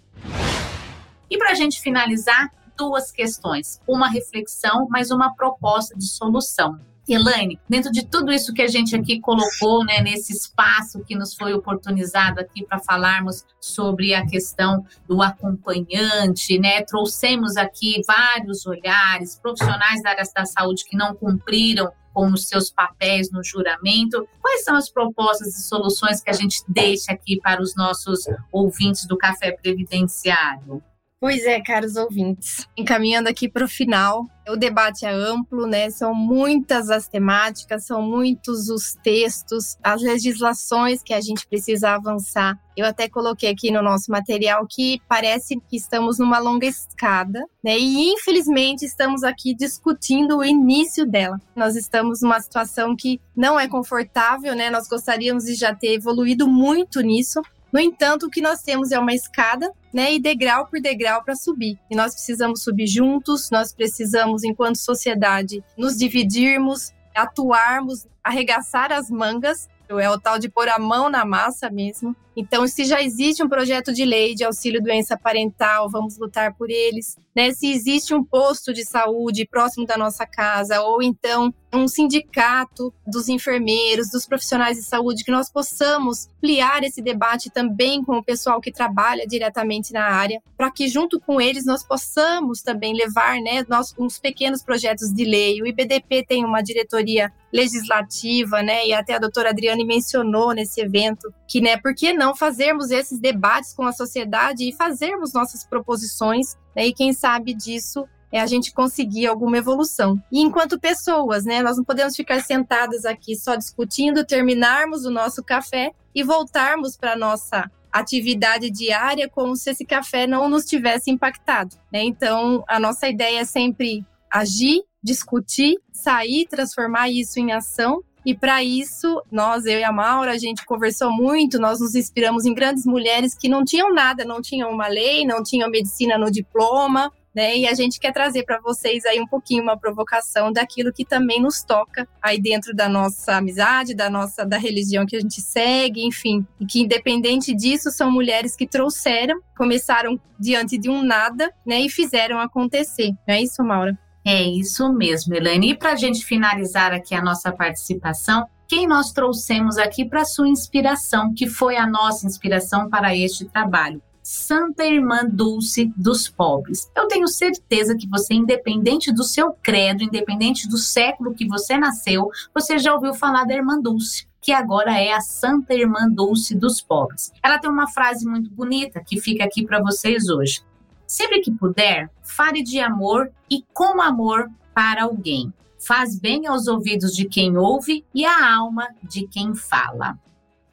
E 1.31 1.39
para 1.39 1.53
a 1.53 1.55
gente 1.55 1.81
finalizar, 1.81 2.51
duas 2.79 3.11
questões, 3.11 3.81
uma 3.87 4.09
reflexão, 4.09 4.87
mas 4.89 5.11
uma 5.11 5.35
proposta 5.35 5.99
de 5.99 6.07
solução. 6.07 6.79
Elaine, 7.09 7.59
dentro 7.67 7.91
de 7.91 8.05
tudo 8.05 8.31
isso 8.31 8.53
que 8.53 8.61
a 8.61 8.67
gente 8.67 8.95
aqui 8.95 9.19
colocou, 9.19 9.83
né, 9.83 10.03
nesse 10.03 10.33
espaço 10.33 11.03
que 11.05 11.17
nos 11.17 11.35
foi 11.35 11.55
oportunizado 11.55 12.39
aqui 12.39 12.65
para 12.65 12.79
falarmos 12.79 13.47
sobre 13.59 14.15
a 14.15 14.27
questão 14.27 14.85
do 15.09 15.23
acompanhante, 15.23 16.59
né, 16.59 16.83
trouxemos 16.83 17.57
aqui 17.57 18.03
vários 18.07 18.67
olhares, 18.67 19.39
profissionais 19.41 20.03
da 20.03 20.11
área 20.11 20.25
da 20.35 20.45
saúde 20.45 20.85
que 20.85 20.97
não 20.97 21.15
cumpriram 21.15 21.91
com 22.13 22.27
os 22.27 22.47
seus 22.47 22.71
papéis 22.71 23.31
no 23.31 23.43
juramento. 23.43 24.29
Quais 24.43 24.65
são 24.65 24.77
as 24.77 24.91
propostas 24.91 25.57
e 25.57 25.63
soluções 25.63 26.21
que 26.21 26.29
a 26.29 26.35
gente 26.35 26.63
deixa 26.69 27.13
aqui 27.13 27.41
para 27.41 27.63
os 27.63 27.75
nossos 27.75 28.25
ouvintes 28.53 29.07
do 29.07 29.17
Café 29.17 29.53
Previdenciário? 29.53 30.83
Pois 31.21 31.45
é, 31.45 31.61
caros 31.61 31.97
ouvintes. 31.97 32.69
Encaminhando 32.77 33.29
aqui 33.29 33.49
para 33.49 33.65
o 33.65 33.69
final, 33.69 34.25
o 34.49 34.57
debate 34.57 35.05
é 35.05 35.11
amplo, 35.11 35.67
né? 35.67 35.91
São 35.91 36.15
muitas 36.15 36.91
as 36.91 37.09
temáticas, 37.09 37.87
são 37.87 38.01
muitos 38.01 38.69
os 38.69 38.95
textos, 39.03 39.77
as 39.83 40.01
legislações 40.01 41.03
que 41.03 41.13
a 41.13 41.21
gente 41.21 41.45
precisa 41.49 41.91
avançar. 41.91 42.57
Eu 42.77 42.87
até 42.87 43.09
coloquei 43.09 43.51
aqui 43.51 43.73
no 43.73 43.83
nosso 43.83 44.13
material 44.13 44.65
que 44.71 45.01
parece 45.09 45.61
que 45.69 45.77
estamos 45.77 46.21
numa 46.21 46.39
longa 46.39 46.67
escada, 46.67 47.45
né? 47.65 47.77
E 47.77 48.13
infelizmente 48.13 48.85
estamos 48.85 49.25
aqui 49.25 49.53
discutindo 49.57 50.37
o 50.37 50.45
início 50.45 51.05
dela. 51.05 51.41
Nós 51.57 51.75
estamos 51.75 52.23
numa 52.23 52.41
situação 52.41 52.95
que 52.95 53.21
não 53.37 53.59
é 53.59 53.67
confortável, 53.67 54.55
né? 54.55 54.71
Nós 54.71 54.87
gostaríamos 54.87 55.47
de 55.47 55.55
já 55.55 55.75
ter 55.75 55.95
evoluído 55.95 56.47
muito 56.47 57.01
nisso, 57.01 57.43
No 57.73 57.79
entanto, 57.79 58.27
o 58.27 58.31
que 58.31 58.41
nós 58.41 58.63
temos 58.63 58.93
é 58.93 58.99
uma 58.99 59.15
escada, 59.15 59.71
né, 59.93 60.15
e 60.15 60.21
degrau 60.21 60.67
por 60.67 60.81
degrau 60.81 61.23
para 61.23 61.35
subir. 61.35 61.79
E 61.91 61.97
nós 61.97 62.13
precisamos 62.15 62.63
subir 62.63 62.87
juntos, 62.87 63.51
nós 63.51 63.73
precisamos, 63.73 64.45
enquanto 64.45 64.77
sociedade, 64.77 65.63
nos 65.77 65.97
dividirmos, 65.97 66.93
atuarmos, 67.15 68.07
arregaçar 68.23 68.93
as 68.93 69.11
mangas 69.11 69.69
é 69.97 70.11
o 70.11 70.21
tal 70.21 70.39
de 70.39 70.51
pôr 70.51 70.69
a 70.69 70.79
mão 70.79 71.09
na 71.09 71.25
massa 71.25 71.71
mesmo. 71.71 72.15
Então, 72.39 72.69
se 72.69 72.85
já 72.85 73.03
existe 73.03 73.43
um 73.43 73.49
projeto 73.49 73.93
de 73.93 74.05
lei 74.05 74.33
de 74.33 74.45
auxílio 74.45 74.81
doença 74.81 75.19
parental, 75.19 75.91
vamos 75.91 76.17
lutar 76.17 76.55
por 76.55 76.71
eles. 76.71 77.17
Né? 77.35 77.51
Se 77.51 77.69
existe 77.69 78.15
um 78.15 78.23
posto 78.23 78.73
de 78.73 78.85
saúde 78.85 79.45
próximo 79.45 79.85
da 79.85 79.97
nossa 79.97 80.25
casa, 80.25 80.81
ou 80.83 81.03
então 81.03 81.53
um 81.73 81.87
sindicato 81.87 82.93
dos 83.07 83.29
enfermeiros, 83.29 84.11
dos 84.11 84.27
profissionais 84.27 84.77
de 84.77 84.85
saúde, 84.85 85.25
que 85.25 85.31
nós 85.31 85.51
possamos 85.51 86.29
ampliar 86.39 86.83
esse 86.83 87.03
debate 87.03 87.51
também 87.51 88.03
com 88.03 88.19
o 88.19 88.25
pessoal 88.25 88.61
que 88.61 88.73
trabalha 88.73 89.27
diretamente 89.27 89.93
na 89.93 90.05
área, 90.05 90.41
para 90.57 90.71
que 90.71 90.89
junto 90.89 91.21
com 91.21 91.41
eles 91.41 91.67
nós 91.67 91.85
possamos 91.85 92.63
também 92.63 92.95
levar 92.95 93.41
né, 93.41 93.65
nós, 93.69 93.95
uns 93.99 94.19
pequenos 94.19 94.63
projetos 94.63 95.13
de 95.13 95.25
lei. 95.25 95.61
O 95.61 95.67
IBDP 95.67 96.25
tem 96.27 96.45
uma 96.45 96.63
diretoria 96.63 97.33
legislativa, 97.53 98.63
né, 98.63 98.87
e 98.87 98.93
até 98.93 99.15
a 99.15 99.19
doutora 99.19 99.51
Adriane 99.51 99.85
mencionou 99.85 100.53
nesse 100.53 100.81
evento 100.81 101.33
que, 101.47 101.61
né, 101.61 101.77
por 101.77 101.95
que 101.95 102.13
não 102.13 102.28
fazermos 102.35 102.91
esses 102.91 103.19
debates 103.19 103.73
com 103.75 103.85
a 103.85 103.93
sociedade 103.93 104.69
e 104.69 104.75
fazermos 104.75 105.33
nossas 105.33 105.65
proposições, 105.65 106.57
né, 106.75 106.87
e 106.87 106.93
quem 106.93 107.13
sabe 107.13 107.55
disso 107.55 108.07
é 108.31 108.41
a 108.41 108.47
gente 108.47 108.73
conseguir 108.73 109.27
alguma 109.27 109.59
evolução. 109.59 110.23
E 110.31 110.41
enquanto 110.41 110.79
pessoas, 110.79 111.45
né, 111.45 111.63
nós 111.63 111.77
não 111.77 111.85
podemos 111.85 112.15
ficar 112.15 112.43
sentadas 112.43 113.05
aqui 113.05 113.35
só 113.37 113.57
discutindo, 113.57 114.25
terminarmos 114.25 115.05
o 115.05 115.11
nosso 115.11 115.43
café 115.43 115.93
e 116.15 116.23
voltarmos 116.23 116.97
para 116.97 117.17
nossa 117.17 117.71
atividade 117.91 118.71
diária 118.71 119.29
como 119.29 119.57
se 119.57 119.71
esse 119.71 119.85
café 119.85 120.27
não 120.27 120.49
nos 120.49 120.65
tivesse 120.65 121.11
impactado. 121.11 121.77
Né? 121.93 122.03
Então, 122.05 122.63
a 122.69 122.79
nossa 122.79 123.09
ideia 123.09 123.41
é 123.41 123.45
sempre 123.45 124.05
agir, 124.31 124.83
discutir, 125.03 125.79
sair, 125.91 126.47
transformar 126.47 127.09
isso 127.09 127.39
em 127.39 127.53
ação 127.53 128.03
e 128.25 128.35
para 128.35 128.63
isso, 128.63 129.23
nós, 129.31 129.65
eu 129.67 129.79
e 129.79 129.85
a 129.85 129.93
Maura, 129.93 130.33
a 130.33 130.39
gente 130.39 130.65
conversou 130.65 131.11
muito, 131.11 131.59
nós 131.59 131.81
nos 131.81 131.95
inspiramos 131.95 132.45
em 132.45 132.55
grandes 132.55 132.85
mulheres 132.85 133.35
que 133.35 133.49
não 133.49 133.65
tinham 133.65 133.93
nada, 133.93 134.25
não 134.25 134.41
tinham 134.41 134.71
uma 134.71 134.89
lei, 134.89 135.25
não 135.25 135.43
tinham 135.43 135.71
medicina 135.71 136.19
no 136.19 136.31
diploma, 136.31 137.11
né? 137.35 137.57
E 137.57 137.69
a 137.69 137.75
gente 137.75 138.01
quer 138.01 138.13
trazer 138.13 138.45
para 138.45 138.61
vocês 138.61 139.05
aí 139.05 139.21
um 139.21 139.27
pouquinho 139.27 139.63
uma 139.63 139.79
provocação 139.79 140.53
daquilo 140.53 140.93
que 140.93 141.05
também 141.05 141.41
nos 141.41 141.63
toca 141.63 142.09
aí 142.21 142.41
dentro 142.41 142.75
da 142.75 142.89
nossa 142.89 143.37
amizade, 143.37 143.95
da 143.95 144.11
nossa 144.11 144.45
da 144.45 144.59
religião 144.59 145.07
que 145.07 145.17
a 145.17 145.21
gente 145.21 145.41
segue, 145.41 146.05
enfim, 146.05 146.45
e 146.61 146.67
que 146.67 146.81
independente 146.81 147.55
disso 147.55 147.91
são 147.91 148.11
mulheres 148.11 148.57
que 148.57 148.67
trouxeram, 148.67 149.41
começaram 149.57 150.21
diante 150.39 150.77
de 150.77 150.91
um 150.91 151.03
nada, 151.03 151.53
né, 151.65 151.81
e 151.81 151.89
fizeram 151.89 152.41
acontecer. 152.41 153.13
Não 153.27 153.35
é 153.35 153.43
isso, 153.43 153.63
Maura? 153.63 153.97
É 154.31 154.43
isso 154.43 154.93
mesmo, 154.93 155.35
Elaine. 155.35 155.71
E 155.71 155.75
para 155.75 155.93
a 155.93 155.97
gente 155.97 156.23
finalizar 156.23 156.93
aqui 156.93 157.15
a 157.15 157.23
nossa 157.23 157.51
participação, 157.51 158.47
quem 158.69 158.87
nós 158.87 159.11
trouxemos 159.11 159.79
aqui 159.79 160.05
para 160.05 160.27
sua 160.27 160.47
inspiração, 160.47 161.33
que 161.33 161.47
foi 161.49 161.79
a 161.79 161.87
nossa 161.87 162.27
inspiração 162.27 162.91
para 162.91 163.17
este 163.17 163.47
trabalho? 163.47 164.03
Santa 164.23 164.85
Irmã 164.85 165.25
Dulce 165.25 165.91
dos 165.97 166.29
Pobres. 166.29 166.91
Eu 166.95 167.09
tenho 167.09 167.27
certeza 167.27 167.97
que 167.97 168.07
você, 168.07 168.35
independente 168.35 169.11
do 169.11 169.25
seu 169.25 169.51
credo, 169.63 170.05
independente 170.05 170.69
do 170.69 170.77
século 170.77 171.33
que 171.33 171.49
você 171.49 171.79
nasceu, 171.79 172.29
você 172.55 172.79
já 172.79 172.93
ouviu 172.93 173.15
falar 173.15 173.45
da 173.45 173.55
Irmã 173.55 173.81
Dulce 173.81 174.29
que 174.43 174.53
agora 174.53 174.97
é 174.99 175.13
a 175.13 175.21
Santa 175.21 175.75
Irmã 175.75 176.09
Dulce 176.09 176.55
dos 176.55 176.81
Pobres. 176.81 177.33
Ela 177.43 177.59
tem 177.59 177.71
uma 177.71 177.89
frase 177.89 178.25
muito 178.27 178.49
bonita 178.51 179.03
que 179.05 179.21
fica 179.21 179.45
aqui 179.45 179.65
para 179.67 179.81
vocês 179.81 180.29
hoje. 180.29 180.63
Sempre 181.09 181.41
que 181.41 181.51
puder, 181.51 182.11
fale 182.23 182.63
de 182.63 182.79
amor 182.81 183.33
e 183.51 183.65
com 183.73 183.99
amor 184.03 184.51
para 184.75 185.05
alguém. 185.05 185.51
Faz 185.79 186.19
bem 186.19 186.47
aos 186.47 186.67
ouvidos 186.67 187.17
de 187.17 187.25
quem 187.25 187.57
ouve 187.57 188.05
e 188.15 188.27
à 188.27 188.55
alma 188.55 188.87
de 189.03 189.27
quem 189.27 189.55
fala. 189.55 190.19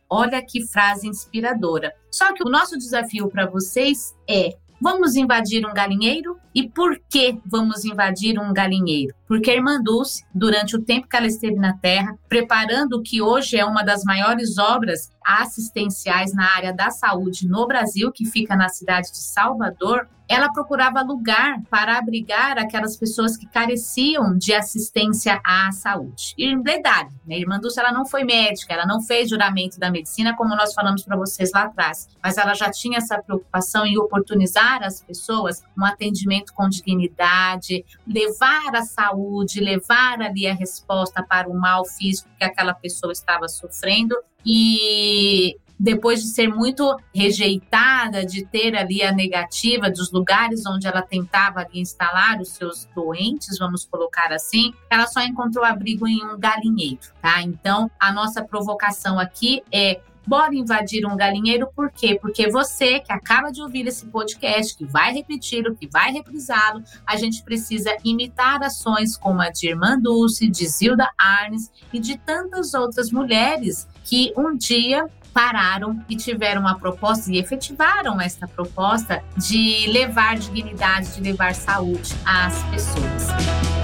Olha 0.10 0.46
que 0.46 0.68
frase 0.68 1.08
inspiradora. 1.08 1.94
Só 2.12 2.34
que 2.34 2.44
o 2.44 2.50
nosso 2.50 2.78
desafio 2.78 3.30
para 3.30 3.46
vocês 3.46 4.14
é: 4.30 4.58
vamos 4.82 5.16
invadir 5.16 5.66
um 5.66 5.74
galinheiro? 5.74 6.38
E 6.54 6.68
por 6.68 7.00
que 7.10 7.40
vamos 7.46 7.86
invadir 7.86 8.38
um 8.38 8.54
galinheiro? 8.54 9.16
Porque 9.28 9.51
a 9.51 9.55
irmã 9.55 9.82
Dulce, 9.82 10.23
durante 10.34 10.76
o 10.76 10.82
tempo 10.82 11.07
que 11.07 11.15
ela 11.15 11.28
esteve 11.28 11.55
na 11.55 11.78
Terra, 11.78 12.15
preparando 12.30 12.93
o 12.93 13.01
que 13.01 13.21
hoje 13.21 13.57
é 13.57 13.65
uma 13.65 13.84
das 13.84 14.03
maiores 14.03 14.57
obras 14.57 15.09
assistenciais 15.26 16.34
na 16.34 16.55
área 16.55 16.71
da 16.71 16.91
saúde 16.91 17.47
no 17.47 17.65
Brasil, 17.65 18.11
que 18.11 18.26
fica 18.26 18.55
na 18.55 18.69
cidade 18.69 19.11
de 19.11 19.17
Salvador, 19.17 20.07
ela 20.28 20.51
procurava 20.51 21.01
lugar 21.01 21.61
para 21.69 21.97
abrigar 21.97 22.57
aquelas 22.57 22.97
pessoas 22.97 23.38
que 23.38 23.45
careciam 23.47 24.38
de 24.38 24.53
assistência 24.53 25.39
à 25.45 25.71
saúde. 25.71 26.34
E 26.38 26.55
verdade, 26.57 27.13
né? 27.26 27.38
Irmã 27.38 27.59
Dulce, 27.59 27.80
ela 27.80 27.91
não 27.91 28.05
foi 28.05 28.23
médica, 28.23 28.73
ela 28.73 28.86
não 28.86 29.01
fez 29.01 29.30
juramento 29.30 29.80
da 29.80 29.91
medicina, 29.91 30.36
como 30.36 30.55
nós 30.55 30.73
falamos 30.73 31.03
para 31.03 31.15
vocês 31.15 31.51
lá 31.53 31.63
atrás, 31.63 32.07
mas 32.23 32.38
ela 32.38 32.53
já 32.53 32.71
tinha 32.71 32.97
essa 32.97 33.21
preocupação 33.21 33.86
em 33.86 33.97
oportunizar 33.97 34.84
às 34.84 35.01
pessoas 35.01 35.63
um 35.78 35.86
atendimento 35.86 36.53
com 36.53 36.67
dignidade, 36.67 37.86
levar 38.07 38.76
a 38.76 38.82
saúde, 38.82 39.14
levar 39.59 40.22
ali 40.22 40.47
a 40.47 40.53
resposta 40.53 41.24
para 41.24 41.49
o 41.49 41.53
mal 41.53 41.86
físico 41.86 42.30
que 42.38 42.43
aquela 42.43 42.74
pessoa 42.74 43.11
estava 43.11 43.47
sofrendo 43.47 44.16
e 44.45 45.57
depois 45.80 46.22
de 46.22 46.30
ser 46.30 46.47
muito 46.47 46.97
rejeitada, 47.13 48.26
de 48.26 48.45
ter 48.45 48.76
ali 48.76 49.03
a 49.03 49.11
negativa 49.11 49.89
dos 49.89 50.11
lugares 50.11 50.66
onde 50.66 50.88
ela 50.88 51.01
tentava 51.01 51.59
ali 51.59 51.80
instalar 51.80 52.39
os 52.39 52.49
seus 52.49 52.88
doentes, 52.95 53.57
vamos 53.59 53.86
colocar 53.86 54.32
assim, 54.32 54.74
ela 54.89 55.05
só 55.05 55.22
encontrou 55.22 55.66
abrigo 55.66 56.07
em 56.07 56.24
um 56.24 56.39
galinheiro, 56.39 57.01
tá? 57.22 57.41
Então, 57.41 57.91
a 57.99 58.11
nossa 58.11 58.43
provocação 58.43 59.20
aqui 59.20 59.61
é 59.72 59.99
Bora 60.28 60.55
invadir 60.55 61.05
um 61.05 61.15
galinheiro, 61.15 61.67
por 61.76 61.91
quê? 61.91 62.17
Porque 62.19 62.49
você 62.49 62.99
que 62.99 63.11
acaba 63.11 63.51
de 63.51 63.61
ouvir 63.61 63.88
esse 63.88 64.05
podcast, 64.07 64.76
que 64.78 64.86
vai 64.86 65.13
repetir, 65.13 65.63
que 65.76 65.88
vai 65.88 66.11
reprisá-lo, 66.11 66.84
a 67.05 67.15
gente 67.15 67.43
precisa 67.43 67.95
imitar 68.03 68.61
ações 68.63 69.15
como 69.17 69.41
a 69.41 69.49
de 69.49 69.69
Irmã 69.69 69.99
Dulce, 69.99 70.47
de 70.47 70.67
Zilda 70.67 71.09
Arnes 71.17 71.71
e 71.91 71.99
de 71.99 72.17
tantas 72.17 72.73
outras 72.73 73.11
mulheres 73.11 73.88
que 74.03 74.34
um 74.38 74.55
dia 74.55 75.09
pararam 75.34 76.01
e 76.07 76.15
tiveram 76.15 76.61
uma 76.61 76.80
proposta 76.80 77.30
e 77.30 77.38
efetivaram 77.38 78.21
esta 78.21 78.47
proposta 78.47 79.21
de 79.36 79.86
levar 79.88 80.38
dignidade, 80.38 81.13
de 81.13 81.21
levar 81.21 81.53
saúde 81.53 82.15
às 82.26 82.63
pessoas. 82.69 83.74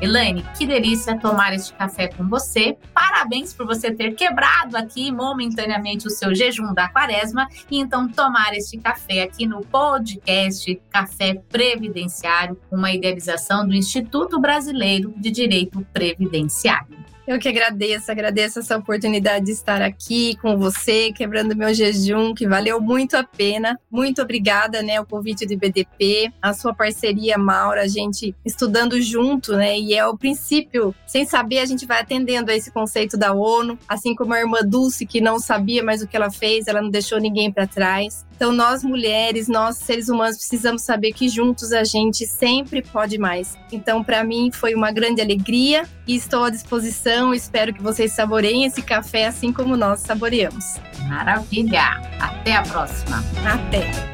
Elaine, 0.00 0.44
que 0.56 0.66
delícia 0.66 1.18
tomar 1.18 1.54
este 1.54 1.72
café 1.74 2.08
com 2.08 2.28
você. 2.28 2.76
Parabéns 2.92 3.52
por 3.52 3.66
você 3.66 3.90
ter 3.92 4.14
quebrado 4.14 4.76
aqui 4.76 5.10
momentaneamente 5.12 6.06
o 6.06 6.10
seu 6.10 6.34
jejum 6.34 6.74
da 6.74 6.88
quaresma 6.88 7.48
e 7.70 7.78
então 7.78 8.08
tomar 8.08 8.54
este 8.54 8.78
café 8.78 9.22
aqui 9.22 9.46
no 9.46 9.60
podcast 9.60 10.80
Café 10.90 11.34
Previdenciário, 11.48 12.60
uma 12.70 12.92
idealização 12.92 13.66
do 13.66 13.74
Instituto 13.74 14.40
Brasileiro 14.40 15.12
de 15.16 15.30
Direito 15.30 15.86
Previdenciário. 15.92 17.03
Eu 17.26 17.38
que 17.38 17.48
agradeço, 17.48 18.12
agradeço 18.12 18.58
essa 18.58 18.76
oportunidade 18.76 19.46
de 19.46 19.52
estar 19.52 19.80
aqui 19.80 20.36
com 20.42 20.58
você, 20.58 21.10
quebrando 21.10 21.56
meu 21.56 21.72
jejum, 21.72 22.34
que 22.34 22.46
valeu 22.46 22.78
muito 22.82 23.16
a 23.16 23.24
pena. 23.24 23.80
Muito 23.90 24.20
obrigada, 24.20 24.82
né, 24.82 25.00
o 25.00 25.06
convite 25.06 25.46
do 25.46 25.54
IBDP, 25.54 26.30
a 26.42 26.52
sua 26.52 26.74
parceria, 26.74 27.38
Maura, 27.38 27.82
a 27.82 27.88
gente 27.88 28.34
estudando 28.44 29.00
junto, 29.00 29.56
né, 29.56 29.78
e 29.78 29.94
é 29.94 30.06
o 30.06 30.18
princípio, 30.18 30.94
sem 31.06 31.24
saber, 31.24 31.60
a 31.60 31.64
gente 31.64 31.86
vai 31.86 32.02
atendendo 32.02 32.50
a 32.50 32.54
esse 32.54 32.70
conceito 32.70 33.16
da 33.16 33.32
ONU, 33.32 33.78
assim 33.88 34.14
como 34.14 34.34
a 34.34 34.40
irmã 34.40 34.58
Dulce, 34.62 35.06
que 35.06 35.20
não 35.20 35.38
sabia 35.38 35.82
mais 35.82 36.02
o 36.02 36.06
que 36.06 36.16
ela 36.16 36.30
fez, 36.30 36.66
ela 36.66 36.82
não 36.82 36.90
deixou 36.90 37.18
ninguém 37.18 37.50
para 37.50 37.66
trás. 37.66 38.26
Então, 38.34 38.52
nós 38.52 38.82
mulheres, 38.82 39.48
nós 39.48 39.76
seres 39.78 40.08
humanos, 40.08 40.36
precisamos 40.36 40.82
saber 40.82 41.12
que 41.12 41.28
juntos 41.28 41.72
a 41.72 41.84
gente 41.84 42.26
sempre 42.26 42.82
pode 42.82 43.16
mais. 43.18 43.56
Então, 43.72 44.02
para 44.02 44.24
mim, 44.24 44.50
foi 44.52 44.74
uma 44.74 44.90
grande 44.90 45.20
alegria 45.20 45.84
e 46.06 46.16
estou 46.16 46.44
à 46.44 46.50
disposição. 46.50 47.32
Espero 47.32 47.72
que 47.72 47.82
vocês 47.82 48.12
saboreiem 48.12 48.64
esse 48.64 48.82
café 48.82 49.26
assim 49.26 49.52
como 49.52 49.76
nós 49.76 50.00
saboreamos. 50.00 50.76
Maravilha! 51.08 52.00
Até 52.18 52.56
a 52.56 52.62
próxima! 52.62 53.22
Até! 53.46 54.13